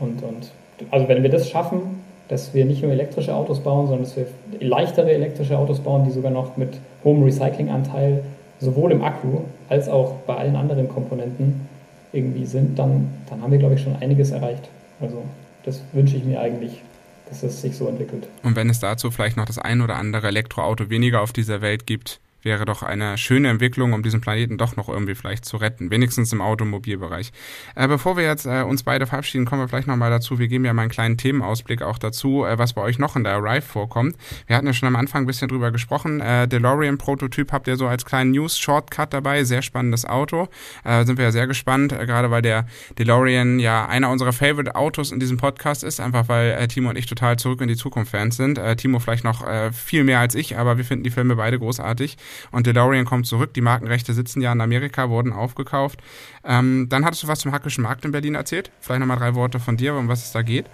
Und, 0.00 0.22
und 0.22 0.50
also 0.90 1.08
wenn 1.08 1.22
wir 1.22 1.30
das 1.30 1.48
schaffen, 1.48 2.02
dass 2.28 2.54
wir 2.54 2.64
nicht 2.64 2.82
nur 2.82 2.92
elektrische 2.92 3.34
Autos 3.34 3.60
bauen, 3.60 3.86
sondern 3.86 4.04
dass 4.04 4.16
wir 4.16 4.26
leichtere 4.60 5.12
elektrische 5.12 5.56
Autos 5.56 5.80
bauen, 5.80 6.04
die 6.04 6.10
sogar 6.10 6.30
noch 6.30 6.56
mit 6.56 6.78
hohem 7.04 7.22
Recyclinganteil 7.22 8.24
sowohl 8.58 8.92
im 8.92 9.02
Akku 9.02 9.40
als 9.68 9.88
auch 9.88 10.14
bei 10.26 10.36
allen 10.36 10.56
anderen 10.56 10.88
Komponenten 10.88 11.68
irgendwie 12.12 12.46
sind, 12.46 12.78
dann, 12.78 13.12
dann 13.28 13.42
haben 13.42 13.52
wir, 13.52 13.58
glaube 13.58 13.74
ich, 13.74 13.82
schon 13.82 13.96
einiges 13.96 14.30
erreicht. 14.30 14.68
Also 15.00 15.22
das 15.64 15.82
wünsche 15.92 16.16
ich 16.16 16.24
mir 16.24 16.40
eigentlich, 16.40 16.82
dass 17.28 17.42
es 17.42 17.60
sich 17.60 17.76
so 17.76 17.86
entwickelt. 17.86 18.26
Und 18.42 18.56
wenn 18.56 18.70
es 18.70 18.80
dazu 18.80 19.10
vielleicht 19.10 19.36
noch 19.36 19.44
das 19.44 19.58
ein 19.58 19.80
oder 19.82 19.96
andere 19.96 20.28
Elektroauto 20.28 20.88
weniger 20.88 21.20
auf 21.20 21.32
dieser 21.32 21.60
Welt 21.60 21.86
gibt, 21.86 22.20
wäre 22.46 22.64
doch 22.64 22.82
eine 22.82 23.18
schöne 23.18 23.48
Entwicklung, 23.48 23.92
um 23.92 24.02
diesen 24.02 24.22
Planeten 24.22 24.56
doch 24.56 24.76
noch 24.76 24.88
irgendwie 24.88 25.14
vielleicht 25.14 25.44
zu 25.44 25.58
retten, 25.58 25.90
wenigstens 25.90 26.32
im 26.32 26.40
Automobilbereich. 26.40 27.32
Äh, 27.74 27.88
bevor 27.88 28.16
wir 28.16 28.24
jetzt 28.24 28.46
äh, 28.46 28.62
uns 28.62 28.84
beide 28.84 29.06
verabschieden, 29.06 29.44
kommen 29.44 29.62
wir 29.62 29.68
vielleicht 29.68 29.88
nochmal 29.88 30.10
dazu, 30.10 30.38
wir 30.38 30.48
geben 30.48 30.64
ja 30.64 30.72
mal 30.72 30.82
einen 30.82 30.90
kleinen 30.90 31.18
Themenausblick 31.18 31.82
auch 31.82 31.98
dazu, 31.98 32.44
äh, 32.44 32.56
was 32.56 32.72
bei 32.72 32.82
euch 32.82 32.98
noch 32.98 33.16
in 33.16 33.24
der 33.24 33.34
Arrive 33.34 33.62
vorkommt. 33.62 34.16
Wir 34.46 34.56
hatten 34.56 34.66
ja 34.66 34.72
schon 34.72 34.86
am 34.86 34.96
Anfang 34.96 35.24
ein 35.24 35.26
bisschen 35.26 35.48
drüber 35.48 35.72
gesprochen, 35.72 36.20
äh, 36.20 36.46
DeLorean-Prototyp 36.46 37.52
habt 37.52 37.66
ihr 37.66 37.76
so 37.76 37.88
als 37.88 38.04
kleinen 38.04 38.30
News-Shortcut 38.30 39.12
dabei, 39.12 39.42
sehr 39.42 39.62
spannendes 39.62 40.04
Auto, 40.04 40.48
äh, 40.84 41.04
sind 41.04 41.18
wir 41.18 41.24
ja 41.24 41.32
sehr 41.32 41.48
gespannt, 41.48 41.92
äh, 41.92 42.06
gerade 42.06 42.30
weil 42.30 42.42
der 42.42 42.66
DeLorean 42.96 43.58
ja 43.58 43.86
einer 43.86 44.08
unserer 44.08 44.32
Favorite-Autos 44.32 45.10
in 45.10 45.18
diesem 45.18 45.36
Podcast 45.36 45.82
ist, 45.82 45.98
einfach 45.98 46.28
weil 46.28 46.66
Timo 46.68 46.90
und 46.90 46.96
ich 46.96 47.06
total 47.06 47.38
zurück 47.38 47.60
in 47.60 47.68
die 47.68 47.76
Zukunft-Fans 47.76 48.36
sind. 48.36 48.58
Äh, 48.58 48.76
Timo 48.76 49.00
vielleicht 49.00 49.24
noch 49.24 49.46
viel 49.72 50.04
mehr 50.04 50.20
als 50.20 50.34
ich, 50.34 50.56
aber 50.56 50.76
wir 50.76 50.84
finden 50.84 51.02
die 51.02 51.10
Filme 51.10 51.36
beide 51.36 51.58
großartig 51.58 52.16
und 52.52 52.66
DeLorean 52.66 53.04
kommt 53.04 53.26
zurück. 53.26 53.54
Die 53.54 53.60
Markenrechte 53.60 54.12
sitzen 54.12 54.40
ja 54.40 54.52
in 54.52 54.60
Amerika, 54.60 55.10
wurden 55.10 55.32
aufgekauft. 55.32 56.00
Ähm, 56.44 56.86
dann 56.88 57.04
hattest 57.04 57.22
du 57.22 57.28
was 57.28 57.40
zum 57.40 57.52
Hackischen 57.52 57.82
Markt 57.82 58.04
in 58.04 58.12
Berlin 58.12 58.34
erzählt. 58.34 58.70
Vielleicht 58.80 59.00
nochmal 59.00 59.18
drei 59.18 59.34
Worte 59.34 59.60
von 59.60 59.76
dir, 59.76 59.94
um 59.94 60.08
was 60.08 60.24
es 60.24 60.32
da 60.32 60.42
geht. 60.42 60.66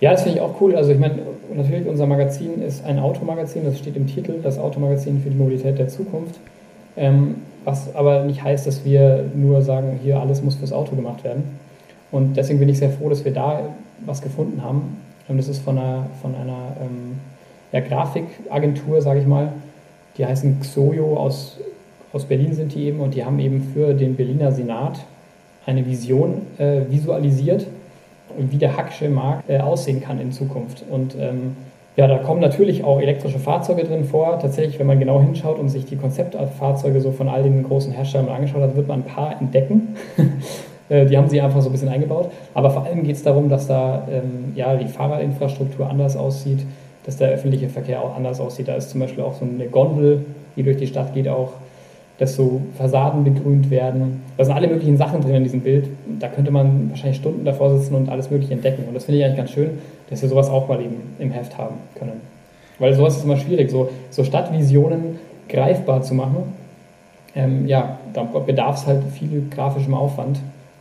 Ja, 0.00 0.10
das 0.10 0.24
finde 0.24 0.38
ich 0.38 0.42
auch 0.42 0.60
cool. 0.60 0.74
Also 0.74 0.90
ich 0.90 0.98
meine, 0.98 1.20
natürlich 1.54 1.86
unser 1.86 2.06
Magazin 2.06 2.60
ist 2.60 2.84
ein 2.84 2.98
Automagazin, 2.98 3.64
das 3.64 3.78
steht 3.78 3.96
im 3.96 4.08
Titel, 4.08 4.40
das 4.42 4.58
Automagazin 4.58 5.22
für 5.22 5.30
die 5.30 5.36
Mobilität 5.36 5.78
der 5.78 5.88
Zukunft. 5.88 6.40
Ähm, 6.96 7.36
was 7.64 7.94
aber 7.94 8.24
nicht 8.24 8.42
heißt, 8.42 8.66
dass 8.66 8.84
wir 8.84 9.30
nur 9.34 9.62
sagen, 9.62 10.00
hier 10.02 10.20
alles 10.20 10.42
muss 10.42 10.56
fürs 10.56 10.72
Auto 10.72 10.96
gemacht 10.96 11.22
werden. 11.22 11.44
Und 12.10 12.36
deswegen 12.36 12.58
bin 12.58 12.68
ich 12.68 12.78
sehr 12.78 12.90
froh, 12.90 13.08
dass 13.08 13.24
wir 13.24 13.32
da 13.32 13.74
was 14.04 14.20
gefunden 14.20 14.62
haben. 14.62 14.98
Und 15.28 15.36
das 15.36 15.48
ist 15.48 15.62
von 15.62 15.78
einer, 15.78 16.06
von 16.20 16.34
einer 16.34 16.76
ähm, 16.80 17.20
ja, 17.70 17.80
Grafikagentur, 17.80 19.00
sage 19.00 19.20
ich 19.20 19.26
mal, 19.26 19.52
die 20.18 20.26
heißen 20.26 20.60
Xoyo 20.60 21.16
aus, 21.16 21.58
aus 22.12 22.24
Berlin 22.24 22.54
sind 22.54 22.74
die 22.74 22.84
eben 22.84 23.00
und 23.00 23.14
die 23.14 23.24
haben 23.24 23.38
eben 23.38 23.62
für 23.74 23.94
den 23.94 24.16
Berliner 24.16 24.52
Senat 24.52 24.98
eine 25.66 25.86
Vision 25.86 26.42
äh, 26.58 26.82
visualisiert, 26.90 27.66
wie 28.36 28.56
der 28.56 28.76
Hacksche 28.76 29.08
Markt 29.08 29.48
äh, 29.48 29.58
aussehen 29.58 30.02
kann 30.02 30.20
in 30.20 30.32
Zukunft. 30.32 30.84
Und 30.88 31.14
ähm, 31.18 31.56
ja, 31.96 32.06
da 32.06 32.18
kommen 32.18 32.40
natürlich 32.40 32.84
auch 32.84 33.00
elektrische 33.00 33.38
Fahrzeuge 33.38 33.84
drin 33.84 34.04
vor. 34.04 34.38
Tatsächlich, 34.40 34.78
wenn 34.78 34.86
man 34.86 34.98
genau 34.98 35.20
hinschaut 35.20 35.58
und 35.58 35.68
sich 35.68 35.84
die 35.84 35.96
Konzeptfahrzeuge 35.96 37.00
so 37.00 37.12
von 37.12 37.28
all 37.28 37.42
den 37.42 37.62
großen 37.64 37.92
Herstellern 37.92 38.28
angeschaut 38.30 38.62
hat, 38.62 38.76
wird 38.76 38.88
man 38.88 39.00
ein 39.00 39.04
paar 39.04 39.40
entdecken. 39.40 39.96
Äh, 40.88 41.06
die 41.06 41.16
haben 41.16 41.28
sie 41.28 41.40
einfach 41.40 41.62
so 41.62 41.68
ein 41.68 41.72
bisschen 41.72 41.88
eingebaut. 41.88 42.32
Aber 42.54 42.68
vor 42.70 42.84
allem 42.84 43.04
geht 43.04 43.14
es 43.14 43.22
darum, 43.22 43.48
dass 43.48 43.68
da 43.68 44.06
ähm, 44.10 44.52
ja, 44.56 44.74
die 44.74 44.88
Fahrradinfrastruktur 44.88 45.88
anders 45.88 46.16
aussieht, 46.16 46.58
dass 47.04 47.16
der 47.16 47.30
öffentliche 47.30 47.68
Verkehr 47.68 48.02
auch 48.02 48.16
anders 48.16 48.40
aussieht. 48.40 48.68
Da 48.68 48.76
ist 48.76 48.90
zum 48.90 49.00
Beispiel 49.00 49.24
auch 49.24 49.34
so 49.34 49.44
eine 49.44 49.66
Gondel, 49.66 50.24
die 50.56 50.62
durch 50.62 50.76
die 50.76 50.86
Stadt 50.86 51.14
geht, 51.14 51.28
auch, 51.28 51.52
dass 52.18 52.36
so 52.36 52.60
Fassaden 52.78 53.24
begrünt 53.24 53.70
werden. 53.70 54.22
Da 54.36 54.44
sind 54.44 54.54
alle 54.54 54.68
möglichen 54.68 54.96
Sachen 54.96 55.20
drin 55.20 55.36
in 55.36 55.42
diesem 55.42 55.60
Bild. 55.60 55.88
Da 56.20 56.28
könnte 56.28 56.50
man 56.50 56.90
wahrscheinlich 56.90 57.16
Stunden 57.16 57.44
davor 57.44 57.76
sitzen 57.76 57.94
und 57.94 58.08
alles 58.08 58.30
Mögliche 58.30 58.52
entdecken. 58.52 58.84
Und 58.86 58.94
das 58.94 59.04
finde 59.04 59.18
ich 59.18 59.24
eigentlich 59.24 59.38
ganz 59.38 59.50
schön, 59.50 59.78
dass 60.10 60.22
wir 60.22 60.28
sowas 60.28 60.48
auch 60.48 60.68
mal 60.68 60.80
eben 60.80 60.96
im 61.18 61.30
Heft 61.32 61.58
haben 61.58 61.76
können. 61.98 62.20
Weil 62.78 62.94
sowas 62.94 63.16
ist 63.16 63.24
immer 63.24 63.36
schwierig, 63.36 63.70
so, 63.70 63.88
so 64.10 64.22
Stadtvisionen 64.22 65.18
greifbar 65.48 66.02
zu 66.02 66.14
machen. 66.14 66.52
Ähm, 67.34 67.66
ja, 67.66 67.98
da 68.12 68.22
bedarf 68.22 68.76
es 68.76 68.86
halt 68.86 69.02
viel 69.04 69.48
grafischem 69.50 69.94
Aufwand. 69.94 70.38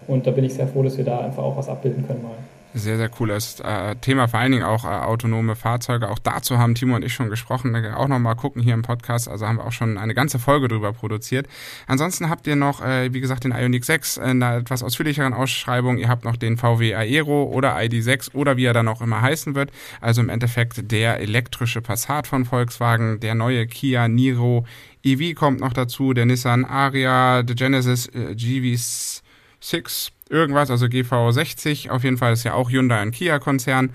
Und 0.08 0.28
da 0.28 0.32
bin 0.32 0.44
ich 0.44 0.54
sehr 0.54 0.68
froh, 0.68 0.84
dass 0.84 0.98
wir 0.98 1.06
da 1.06 1.20
einfach 1.20 1.44
auch 1.44 1.58
was 1.58 1.70
abbilden 1.70 2.06
können 2.06 2.24
mal. 2.24 2.32
Sehr, 2.74 2.96
sehr 2.96 3.10
cooles 3.10 3.60
äh, 3.60 3.98
Thema, 3.98 4.30
vor 4.30 4.40
allen 4.40 4.54
Dingen 4.54 4.64
auch 4.64 4.86
äh, 4.86 4.88
autonome 4.88 5.58
Fahrzeuge. 5.58 6.10
Auch 6.10 6.20
dazu 6.20 6.58
haben 6.58 6.74
Timo 6.74 6.96
und 6.96 7.04
ich 7.04 7.14
schon 7.14 7.30
gesprochen. 7.30 7.76
Auch 7.94 8.08
nochmal 8.08 8.38
gucken 8.38 8.62
hier 8.62 8.74
im 8.74 8.82
Podcast. 8.82 9.28
Also 9.28 9.46
haben 9.46 9.58
wir 9.58 9.66
auch 9.66 9.74
schon 9.74 9.98
eine 9.98 10.14
ganze 10.14 10.40
Folge 10.40 10.70
drüber 10.70 10.94
produziert. 10.94 11.48
Ansonsten 11.88 12.30
habt 12.30 12.48
ihr 12.48 12.56
noch, 12.56 12.82
äh, 12.82 13.14
wie 13.14 13.20
gesagt, 13.20 13.44
den 13.44 13.52
Ioniq 13.52 13.84
6 13.84 14.18
in 14.18 14.42
einer 14.42 14.58
etwas 14.58 14.84
ausführlicheren 14.84 15.34
Ausschreibung. 15.34 15.98
Ihr 15.98 16.08
habt 16.08 16.24
noch 16.24 16.38
den 16.38 16.58
VW 16.58 16.96
Aero 16.96 17.44
oder 17.44 17.76
ID6 17.76 18.34
oder 18.36 18.56
wie 18.56 18.66
er 18.66 18.74
dann 18.74 18.88
auch 18.88 19.02
immer 19.02 19.22
heißen 19.22 19.54
wird. 19.54 19.72
Also 20.00 20.22
im 20.22 20.30
Endeffekt 20.30 20.92
der 20.92 21.20
elektrische 21.20 21.82
Passat 21.82 22.26
von 22.26 22.46
Volkswagen, 22.46 23.20
der 23.20 23.36
neue 23.36 23.68
Kia 23.68 24.08
Niro 24.08 24.66
EV 25.04 25.36
kommt 25.36 25.60
noch 25.60 25.74
dazu, 25.74 26.14
der 26.14 26.26
Nissan 26.26 26.64
Aria, 26.64 27.44
der 27.44 27.56
Genesis 27.56 28.08
äh, 28.08 28.34
GV6 28.34 30.12
irgendwas, 30.32 30.72
also 30.72 30.86
GV60, 30.86 31.90
auf 31.90 32.04
jeden 32.04 32.18
Fall 32.18 32.34
ist 32.34 32.44
ja 32.44 32.54
auch 32.54 32.72
Hyundai 32.72 33.00
ein 33.00 33.12
Kia-Konzern. 33.12 33.92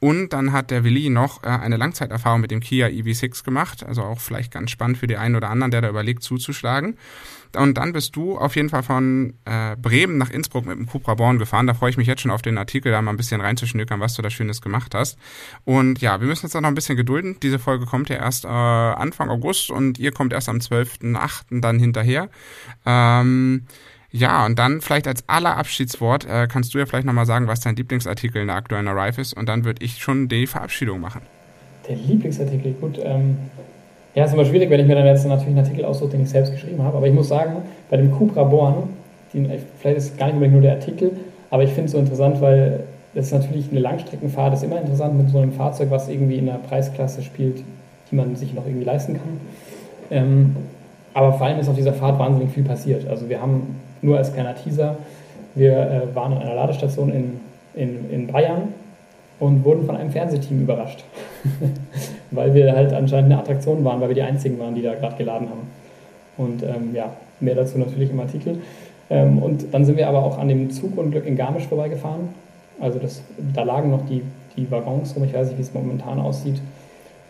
Und 0.00 0.32
dann 0.32 0.52
hat 0.52 0.70
der 0.70 0.84
Willi 0.84 1.10
noch 1.10 1.42
äh, 1.42 1.48
eine 1.48 1.76
Langzeiterfahrung 1.76 2.40
mit 2.40 2.52
dem 2.52 2.60
Kia 2.60 2.86
EV6 2.86 3.44
gemacht, 3.44 3.84
also 3.84 4.02
auch 4.02 4.20
vielleicht 4.20 4.52
ganz 4.52 4.70
spannend 4.70 4.98
für 4.98 5.08
die 5.08 5.16
einen 5.16 5.34
oder 5.34 5.50
anderen, 5.50 5.72
der 5.72 5.80
da 5.80 5.88
überlegt 5.88 6.22
zuzuschlagen. 6.22 6.96
Und 7.56 7.78
dann 7.78 7.92
bist 7.92 8.14
du 8.14 8.36
auf 8.36 8.54
jeden 8.54 8.68
Fall 8.68 8.82
von 8.82 9.34
äh, 9.44 9.74
Bremen 9.76 10.18
nach 10.18 10.30
Innsbruck 10.30 10.66
mit 10.66 10.78
dem 10.78 10.86
Cupra 10.86 11.14
Born 11.14 11.38
gefahren. 11.38 11.66
Da 11.66 11.74
freue 11.74 11.90
ich 11.90 11.96
mich 11.96 12.06
jetzt 12.06 12.20
schon 12.20 12.30
auf 12.30 12.42
den 12.42 12.58
Artikel, 12.58 12.92
da 12.92 13.02
mal 13.02 13.10
ein 13.10 13.16
bisschen 13.16 13.40
reinzuschnückern, 13.40 13.98
was 13.98 14.14
du 14.14 14.22
da 14.22 14.30
Schönes 14.30 14.60
gemacht 14.60 14.94
hast. 14.94 15.18
Und 15.64 16.00
ja, 16.00 16.20
wir 16.20 16.28
müssen 16.28 16.46
jetzt 16.46 16.54
auch 16.54 16.60
noch 16.60 16.68
ein 16.68 16.74
bisschen 16.74 16.96
gedulden. 16.96 17.38
Diese 17.42 17.58
Folge 17.58 17.86
kommt 17.86 18.10
ja 18.10 18.16
erst 18.16 18.44
äh, 18.44 18.48
Anfang 18.48 19.30
August 19.30 19.70
und 19.70 19.98
ihr 19.98 20.12
kommt 20.12 20.32
erst 20.32 20.48
am 20.48 20.58
12.8. 20.58 21.60
dann 21.60 21.78
hinterher. 21.78 22.28
Ähm, 22.86 23.64
ja, 24.10 24.46
und 24.46 24.58
dann 24.58 24.80
vielleicht 24.80 25.06
als 25.06 25.22
aller 25.26 25.56
Abschiedswort 25.56 26.26
äh, 26.26 26.48
kannst 26.50 26.72
du 26.72 26.78
ja 26.78 26.86
vielleicht 26.86 27.06
nochmal 27.06 27.26
sagen, 27.26 27.46
was 27.46 27.60
dein 27.60 27.76
Lieblingsartikel 27.76 28.40
in 28.40 28.48
der 28.48 28.56
aktuellen 28.56 28.88
Arrive 28.88 29.20
ist 29.20 29.34
und 29.34 29.48
dann 29.48 29.64
würde 29.64 29.84
ich 29.84 29.98
schon 29.98 30.28
die 30.28 30.46
Verabschiedung 30.46 31.00
machen. 31.00 31.20
Der 31.88 31.96
Lieblingsartikel, 31.96 32.72
gut. 32.72 32.98
Ähm, 33.02 33.36
ja, 34.14 34.24
ist 34.24 34.32
immer 34.32 34.46
schwierig, 34.46 34.70
wenn 34.70 34.80
ich 34.80 34.86
mir 34.86 34.94
dann 34.94 35.06
jetzt 35.06 35.26
natürlich 35.26 35.48
einen 35.48 35.58
Artikel 35.58 35.84
aussuche, 35.84 36.10
den 36.10 36.22
ich 36.22 36.30
selbst 36.30 36.52
geschrieben 36.52 36.82
habe, 36.82 36.96
aber 36.96 37.06
ich 37.06 37.12
muss 37.12 37.28
sagen, 37.28 37.56
bei 37.90 37.98
dem 37.98 38.10
Cupra 38.10 38.44
Born, 38.44 38.88
den, 39.34 39.50
vielleicht 39.78 39.98
ist 39.98 40.12
es 40.12 40.16
gar 40.16 40.26
nicht 40.26 40.34
unbedingt 40.34 40.54
nur 40.54 40.62
der 40.62 40.72
Artikel, 40.72 41.12
aber 41.50 41.62
ich 41.62 41.70
finde 41.70 41.84
es 41.84 41.92
so 41.92 41.98
interessant, 41.98 42.40
weil 42.40 42.84
das 43.14 43.26
ist 43.26 43.32
natürlich 43.32 43.70
eine 43.70 43.80
Langstreckenfahrt, 43.80 44.54
ist 44.54 44.62
immer 44.62 44.80
interessant 44.80 45.18
mit 45.18 45.28
so 45.28 45.38
einem 45.38 45.52
Fahrzeug, 45.52 45.90
was 45.90 46.08
irgendwie 46.08 46.36
in 46.36 46.48
einer 46.48 46.58
Preisklasse 46.58 47.22
spielt, 47.22 47.62
die 48.10 48.14
man 48.14 48.36
sich 48.36 48.54
noch 48.54 48.66
irgendwie 48.66 48.84
leisten 48.84 49.14
kann. 49.14 49.40
Ähm, 50.10 50.56
aber 51.14 51.34
vor 51.34 51.46
allem 51.46 51.58
ist 51.58 51.68
auf 51.68 51.76
dieser 51.76 51.94
Fahrt 51.94 52.18
wahnsinnig 52.18 52.52
viel 52.52 52.64
passiert. 52.64 53.08
Also 53.08 53.28
wir 53.28 53.40
haben 53.40 53.76
nur 54.02 54.18
als 54.18 54.32
kleiner 54.32 54.54
Teaser. 54.54 54.96
Wir 55.54 55.72
äh, 55.72 56.14
waren 56.14 56.32
an 56.32 56.42
einer 56.42 56.54
Ladestation 56.54 57.10
in, 57.10 57.40
in, 57.74 58.10
in 58.10 58.26
Bayern 58.28 58.74
und 59.40 59.64
wurden 59.64 59.86
von 59.86 59.96
einem 59.96 60.10
Fernsehteam 60.10 60.62
überrascht, 60.62 61.04
weil 62.30 62.54
wir 62.54 62.74
halt 62.74 62.92
anscheinend 62.92 63.32
eine 63.32 63.40
Attraktion 63.40 63.84
waren, 63.84 64.00
weil 64.00 64.08
wir 64.08 64.14
die 64.14 64.22
Einzigen 64.22 64.58
waren, 64.58 64.74
die 64.74 64.82
da 64.82 64.94
gerade 64.94 65.16
geladen 65.16 65.48
haben. 65.48 65.70
Und 66.36 66.62
ähm, 66.62 66.94
ja, 66.94 67.12
mehr 67.40 67.54
dazu 67.54 67.78
natürlich 67.78 68.10
im 68.10 68.20
Artikel. 68.20 68.58
Ähm, 69.10 69.38
und 69.38 69.72
dann 69.72 69.84
sind 69.84 69.96
wir 69.96 70.08
aber 70.08 70.24
auch 70.24 70.38
an 70.38 70.48
dem 70.48 70.70
Zugunglück 70.70 71.26
in 71.26 71.36
Garmisch 71.36 71.66
vorbeigefahren. 71.66 72.28
Also 72.80 72.98
das, 72.98 73.22
da 73.54 73.62
lagen 73.62 73.90
noch 73.90 74.06
die, 74.06 74.22
die 74.56 74.70
Waggons 74.70 75.16
rum, 75.16 75.24
ich 75.24 75.34
weiß 75.34 75.48
nicht, 75.48 75.58
wie 75.58 75.62
es 75.62 75.74
momentan 75.74 76.20
aussieht. 76.20 76.60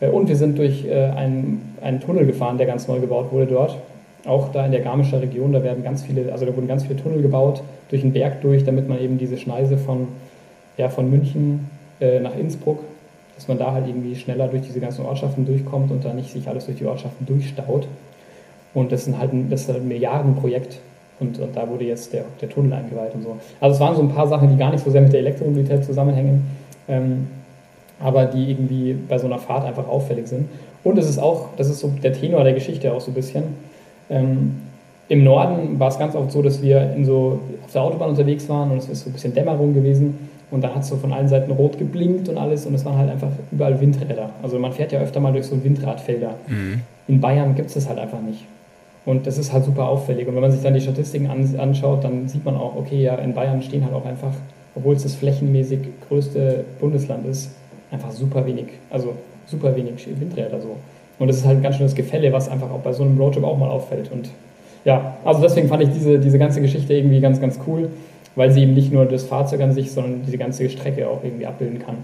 Äh, 0.00 0.08
und 0.08 0.28
wir 0.28 0.36
sind 0.36 0.58
durch 0.58 0.84
äh, 0.86 1.06
einen, 1.06 1.76
einen 1.80 2.00
Tunnel 2.00 2.26
gefahren, 2.26 2.58
der 2.58 2.66
ganz 2.66 2.88
neu 2.88 3.00
gebaut 3.00 3.32
wurde 3.32 3.46
dort 3.46 3.76
auch 4.28 4.52
da 4.52 4.64
in 4.64 4.72
der 4.72 4.80
Garmischer 4.80 5.20
Region, 5.20 5.52
da 5.52 5.62
werden 5.62 5.82
ganz 5.82 6.02
viele, 6.02 6.32
also 6.32 6.44
da 6.44 6.54
wurden 6.54 6.68
ganz 6.68 6.84
viele 6.84 6.96
Tunnel 6.96 7.22
gebaut 7.22 7.62
durch 7.90 8.02
den 8.02 8.12
Berg 8.12 8.40
durch, 8.42 8.64
damit 8.64 8.88
man 8.88 9.00
eben 9.00 9.18
diese 9.18 9.36
Schneise 9.36 9.78
von, 9.78 10.08
ja, 10.76 10.88
von 10.88 11.10
München 11.10 11.68
äh, 12.00 12.20
nach 12.20 12.36
Innsbruck, 12.36 12.80
dass 13.34 13.48
man 13.48 13.58
da 13.58 13.72
halt 13.72 13.86
irgendwie 13.86 14.14
schneller 14.16 14.48
durch 14.48 14.62
diese 14.62 14.80
ganzen 14.80 15.04
Ortschaften 15.04 15.46
durchkommt 15.46 15.90
und 15.90 16.04
da 16.04 16.12
nicht 16.12 16.30
sich 16.30 16.48
alles 16.48 16.66
durch 16.66 16.78
die 16.78 16.86
Ortschaften 16.86 17.26
durchstaut. 17.26 17.88
Und 18.74 18.92
das, 18.92 19.04
sind 19.04 19.18
halt 19.18 19.32
ein, 19.32 19.48
das 19.50 19.62
ist 19.62 19.68
halt 19.68 19.80
ein 19.80 19.88
Milliardenprojekt. 19.88 20.80
Und, 21.20 21.38
und 21.38 21.56
da 21.56 21.68
wurde 21.68 21.84
jetzt 21.84 22.12
der, 22.12 22.24
der 22.40 22.48
Tunnel 22.48 22.72
eingeweiht 22.72 23.14
und 23.14 23.22
so. 23.22 23.36
Also 23.60 23.74
es 23.74 23.80
waren 23.80 23.96
so 23.96 24.02
ein 24.02 24.10
paar 24.10 24.28
Sachen, 24.28 24.50
die 24.50 24.56
gar 24.56 24.70
nicht 24.70 24.84
so 24.84 24.90
sehr 24.90 25.00
mit 25.00 25.12
der 25.12 25.20
Elektromobilität 25.20 25.84
zusammenhängen, 25.84 26.46
ähm, 26.86 27.26
aber 27.98 28.26
die 28.26 28.50
irgendwie 28.50 28.92
bei 28.92 29.18
so 29.18 29.26
einer 29.26 29.38
Fahrt 29.38 29.64
einfach 29.64 29.88
auffällig 29.88 30.28
sind. 30.28 30.48
Und 30.84 30.96
es 30.96 31.08
ist 31.08 31.18
auch, 31.18 31.48
das 31.56 31.68
ist 31.68 31.80
so 31.80 31.90
der 32.02 32.12
Tenor 32.12 32.44
der 32.44 32.52
Geschichte 32.52 32.92
auch 32.92 33.00
so 33.00 33.10
ein 33.10 33.14
bisschen. 33.14 33.42
Ähm, 34.10 34.56
Im 35.08 35.24
Norden 35.24 35.78
war 35.78 35.88
es 35.88 35.98
ganz 35.98 36.14
oft 36.14 36.32
so, 36.32 36.42
dass 36.42 36.62
wir 36.62 36.92
in 36.94 37.04
so, 37.04 37.40
auf 37.64 37.72
der 37.72 37.82
Autobahn 37.82 38.10
unterwegs 38.10 38.48
waren 38.48 38.70
und 38.70 38.78
es 38.78 38.88
ist 38.88 39.04
so 39.04 39.10
ein 39.10 39.12
bisschen 39.12 39.34
Dämmerung 39.34 39.74
gewesen. 39.74 40.28
Und 40.50 40.62
da 40.64 40.74
hat 40.74 40.82
es 40.82 40.88
so 40.88 40.96
von 40.96 41.12
allen 41.12 41.28
Seiten 41.28 41.50
rot 41.50 41.78
geblinkt 41.78 42.28
und 42.28 42.38
alles 42.38 42.64
und 42.64 42.74
es 42.74 42.84
waren 42.84 42.96
halt 42.96 43.10
einfach 43.10 43.28
überall 43.52 43.78
Windräder. 43.80 44.30
Also 44.42 44.58
man 44.58 44.72
fährt 44.72 44.92
ja 44.92 45.00
öfter 45.00 45.20
mal 45.20 45.32
durch 45.32 45.46
so 45.46 45.62
Windradfelder. 45.62 46.34
Mhm. 46.46 46.80
In 47.06 47.20
Bayern 47.20 47.54
gibt 47.54 47.68
es 47.68 47.74
das 47.74 47.88
halt 47.88 47.98
einfach 47.98 48.20
nicht. 48.20 48.44
Und 49.04 49.26
das 49.26 49.38
ist 49.38 49.52
halt 49.52 49.64
super 49.64 49.88
auffällig. 49.88 50.26
Und 50.28 50.34
wenn 50.34 50.42
man 50.42 50.50
sich 50.50 50.62
dann 50.62 50.74
die 50.74 50.80
Statistiken 50.80 51.28
anschaut, 51.58 52.04
dann 52.04 52.28
sieht 52.28 52.44
man 52.44 52.56
auch, 52.56 52.76
okay, 52.76 53.02
ja, 53.02 53.14
in 53.16 53.34
Bayern 53.34 53.62
stehen 53.62 53.84
halt 53.84 53.94
auch 53.94 54.04
einfach, 54.04 54.32
obwohl 54.74 54.96
es 54.96 55.02
das 55.02 55.14
flächenmäßig 55.14 55.80
größte 56.08 56.64
Bundesland 56.78 57.26
ist, 57.26 57.50
einfach 57.90 58.10
super 58.10 58.44
wenig, 58.44 58.66
also 58.90 59.14
super 59.46 59.74
wenig 59.74 60.06
Windräder 60.18 60.60
so. 60.60 60.76
Und 61.18 61.28
das 61.28 61.38
ist 61.38 61.46
halt 61.46 61.58
ein 61.58 61.62
ganz 61.62 61.76
schönes 61.76 61.94
Gefälle, 61.94 62.32
was 62.32 62.48
einfach 62.48 62.70
auch 62.70 62.80
bei 62.80 62.92
so 62.92 63.02
einem 63.02 63.18
Roadtrip 63.18 63.44
auch 63.44 63.58
mal 63.58 63.70
auffällt. 63.70 64.10
Und 64.12 64.30
ja, 64.84 65.16
also 65.24 65.40
deswegen 65.40 65.68
fand 65.68 65.82
ich 65.82 65.90
diese, 65.90 66.18
diese 66.18 66.38
ganze 66.38 66.60
Geschichte 66.60 66.94
irgendwie 66.94 67.20
ganz, 67.20 67.40
ganz 67.40 67.58
cool, 67.66 67.90
weil 68.36 68.50
sie 68.50 68.62
eben 68.62 68.74
nicht 68.74 68.92
nur 68.92 69.04
das 69.06 69.24
Fahrzeug 69.24 69.60
an 69.60 69.72
sich, 69.72 69.90
sondern 69.90 70.22
diese 70.24 70.38
ganze 70.38 70.68
Strecke 70.68 71.08
auch 71.08 71.24
irgendwie 71.24 71.46
abbilden 71.46 71.80
kann. 71.80 71.96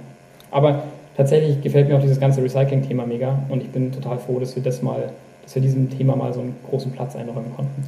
Aber 0.50 0.82
tatsächlich 1.16 1.62
gefällt 1.62 1.88
mir 1.88 1.96
auch 1.96 2.02
dieses 2.02 2.18
ganze 2.18 2.42
Recycling-Thema 2.42 3.06
mega 3.06 3.38
und 3.48 3.62
ich 3.62 3.70
bin 3.70 3.92
total 3.92 4.18
froh, 4.18 4.38
dass 4.40 4.56
wir 4.56 4.62
das 4.62 4.82
mal 4.82 5.10
dass 5.44 5.54
wir 5.54 5.62
diesem 5.62 5.90
Thema 5.90 6.16
mal 6.16 6.32
so 6.32 6.40
einen 6.40 6.56
großen 6.68 6.90
Platz 6.92 7.14
einräumen 7.16 7.54
konnten. 7.54 7.84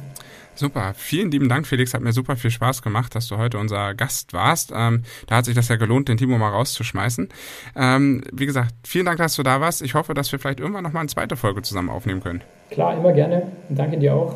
Super, 0.57 0.95
vielen 0.95 1.29
lieben 1.29 1.49
Dank, 1.49 1.67
Felix. 1.67 1.93
Hat 1.93 2.01
mir 2.01 2.13
super 2.13 2.35
viel 2.35 2.49
Spaß 2.49 2.81
gemacht, 2.81 3.13
dass 3.13 3.27
du 3.27 3.37
heute 3.37 3.59
unser 3.59 3.93
Gast 3.93 4.33
warst. 4.33 4.73
Ähm, 4.75 5.03
da 5.27 5.35
hat 5.37 5.45
sich 5.45 5.53
das 5.53 5.67
ja 5.67 5.75
gelohnt, 5.75 6.09
den 6.09 6.17
Timo 6.17 6.39
mal 6.39 6.49
rauszuschmeißen. 6.49 7.29
Ähm, 7.75 8.23
wie 8.33 8.47
gesagt, 8.47 8.73
vielen 8.83 9.05
Dank, 9.05 9.19
dass 9.19 9.35
du 9.35 9.43
da 9.43 9.61
warst. 9.61 9.83
Ich 9.83 9.93
hoffe, 9.93 10.15
dass 10.15 10.31
wir 10.31 10.39
vielleicht 10.39 10.59
irgendwann 10.59 10.83
nochmal 10.83 11.01
eine 11.01 11.09
zweite 11.09 11.35
Folge 11.35 11.61
zusammen 11.61 11.89
aufnehmen 11.89 12.23
können. 12.23 12.41
Klar, 12.71 12.97
immer 12.97 13.13
gerne. 13.13 13.51
Danke 13.69 13.99
dir 13.99 14.15
auch. 14.15 14.35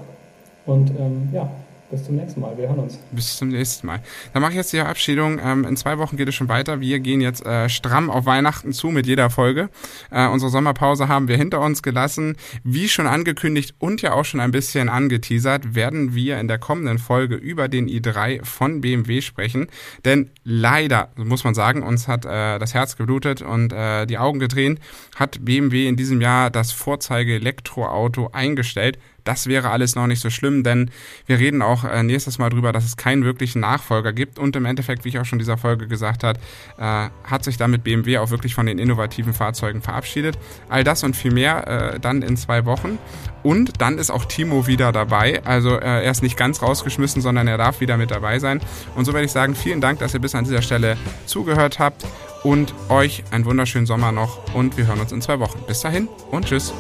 Und 0.68 0.92
ähm, 0.92 1.30
ja, 1.34 1.50
bis 1.92 2.06
zum 2.06 2.16
nächsten 2.16 2.40
Mal. 2.40 2.58
Wir 2.58 2.70
hören 2.70 2.80
uns. 2.80 2.98
Bis 3.12 3.38
zum 3.38 3.50
nächsten 3.50 3.86
Mal. 3.86 4.02
Dann 4.34 4.42
mache 4.42 4.52
ich 4.52 4.58
jetzt 4.58 4.72
die 4.74 4.78
Verabschiedung. 4.78 5.40
Ähm, 5.44 5.66
in 5.66 5.76
zwei 5.76 5.98
Wochen 5.98 6.18
geht 6.18 6.28
es 6.30 6.36
schon 6.36 6.48
weiter. 6.48 6.80
Wir 6.80 7.00
gehen 7.00 7.22
jetzt 7.22 7.46
äh, 7.46 7.70
stramm 7.70 8.10
auf 8.10 8.26
Weihnachten 8.26 8.72
zu 8.72 8.88
mit 8.88 9.06
jeder 9.06 9.30
Folge. 9.30 9.70
Äh, 10.10 10.28
unsere 10.28 10.50
Sommerpause 10.50 11.10
haben 11.10 11.28
wir 11.28 11.38
hinter 11.38 11.60
uns 11.60 11.84
gelassen. 11.84 12.38
Wie 12.64 12.88
schon 12.88 13.08
angekündigt 13.08 13.76
und 13.78 14.02
ja 14.02 14.14
auch 14.14 14.26
schon 14.26 14.40
ein 14.40 14.52
bisschen 14.52 14.90
angeteasert, 14.90 15.76
werden 15.76 16.16
wir 16.16 16.40
in 16.40 16.48
der 16.48 16.58
kommenden 16.58 16.98
Folge 16.98 17.36
über 17.36 17.68
den 17.68 17.88
i3 17.88 18.44
von 18.46 18.82
BMW 18.82 19.22
sprechen. 19.22 19.68
Denn 20.06 20.32
leider, 20.44 21.10
muss 21.18 21.44
man 21.44 21.54
sagen, 21.54 21.84
uns 21.84 22.08
hat 22.08 22.26
äh, 22.26 22.58
das 22.58 22.74
Herz 22.74 22.96
geblutet 22.96 23.42
und 23.42 23.74
äh, 23.74 24.06
die 24.06 24.18
Augen 24.18 24.40
gedreht, 24.40 24.80
hat 25.16 25.44
BMW 25.44 25.88
in 25.88 25.98
diesem 25.98 26.22
Jahr 26.22 26.50
das 26.50 26.72
Vorzeige-Elektroauto 26.72 28.30
eingestellt. 28.32 28.98
Das 29.24 29.48
wäre 29.48 29.70
alles 29.70 29.96
noch 29.96 30.08
nicht 30.08 30.20
so 30.20 30.30
schlimm, 30.30 30.64
denn 30.64 30.92
wir 31.26 31.40
reden 31.40 31.62
auch 31.62 31.84
äh, 31.84 32.04
nächstes 32.04 32.38
Mal 32.38 32.50
drüber, 32.50 32.72
dass 32.72 32.86
es 32.86 32.98
keinen 32.98 33.24
wirklichen 33.24 33.60
Nachfolger 33.60 34.14
gibt 34.14 34.40
und 34.40 34.56
im 34.56 34.66
Endeffekt, 34.66 35.06
wie 35.06 35.10
ich 35.10 35.20
auch 35.20 35.26
schon 35.26 35.38
in 35.38 35.44
dieser 35.44 35.58
Folge 35.58 35.88
gesagt 35.88 36.24
habe, 36.24 36.40
äh, 36.78 37.10
hat 37.30 37.44
sich 37.44 37.58
damit 37.58 37.84
BMW 37.84 38.18
auch 38.18 38.30
wirklich 38.30 38.56
von 38.56 38.66
den 38.66 38.80
innovativen 38.80 39.34
Fahrzeugen 39.34 39.82
verabschiedet. 39.82 40.38
All 40.70 40.84
das 40.84 41.04
und 41.04 41.16
viel 41.16 41.32
mehr 41.32 41.68
äh, 41.68 42.00
dann 42.00 42.22
in 42.22 42.38
zwei 42.38 42.66
Wochen 42.66 42.98
und 43.44 43.82
dann 43.82 43.98
ist 43.98 44.12
auch 44.12 44.26
Timo 44.26 44.68
wieder 44.68 44.92
dabei. 44.92 45.44
Also 45.46 45.72
er 45.72 46.10
ist 46.10 46.22
nicht 46.22 46.38
ganz 46.38 46.62
rausgeschmissen, 46.62 47.22
sondern 47.22 47.48
er 47.48 47.58
darf 47.58 47.82
wieder 47.82 47.98
mit 47.98 48.12
dabei 48.12 48.40
sein. 48.40 48.62
Und 48.96 49.06
so 49.06 49.14
werde 49.14 49.26
ich 49.26 49.32
sagen, 49.32 49.56
vielen 49.56 49.82
Dank, 49.82 50.00
dass 50.00 50.14
ihr 50.14 50.20
bis 50.20 50.36
an 50.36 50.44
dieser 50.44 50.62
Stelle 50.62 50.98
zugehört 51.26 51.80
habt 51.80 52.06
und 52.44 52.74
euch 52.90 53.24
einen 53.32 53.46
wunderschönen 53.46 53.86
Sommer 53.86 54.12
noch 54.12 54.54
und 54.54 54.78
wir 54.78 54.88
hören 54.88 55.00
uns 55.00 55.12
in 55.12 55.22
zwei 55.22 55.40
Wochen. 55.40 55.60
Bis 55.68 55.82
dahin 55.82 56.08
und 56.32 56.46
tschüss. 56.46 56.74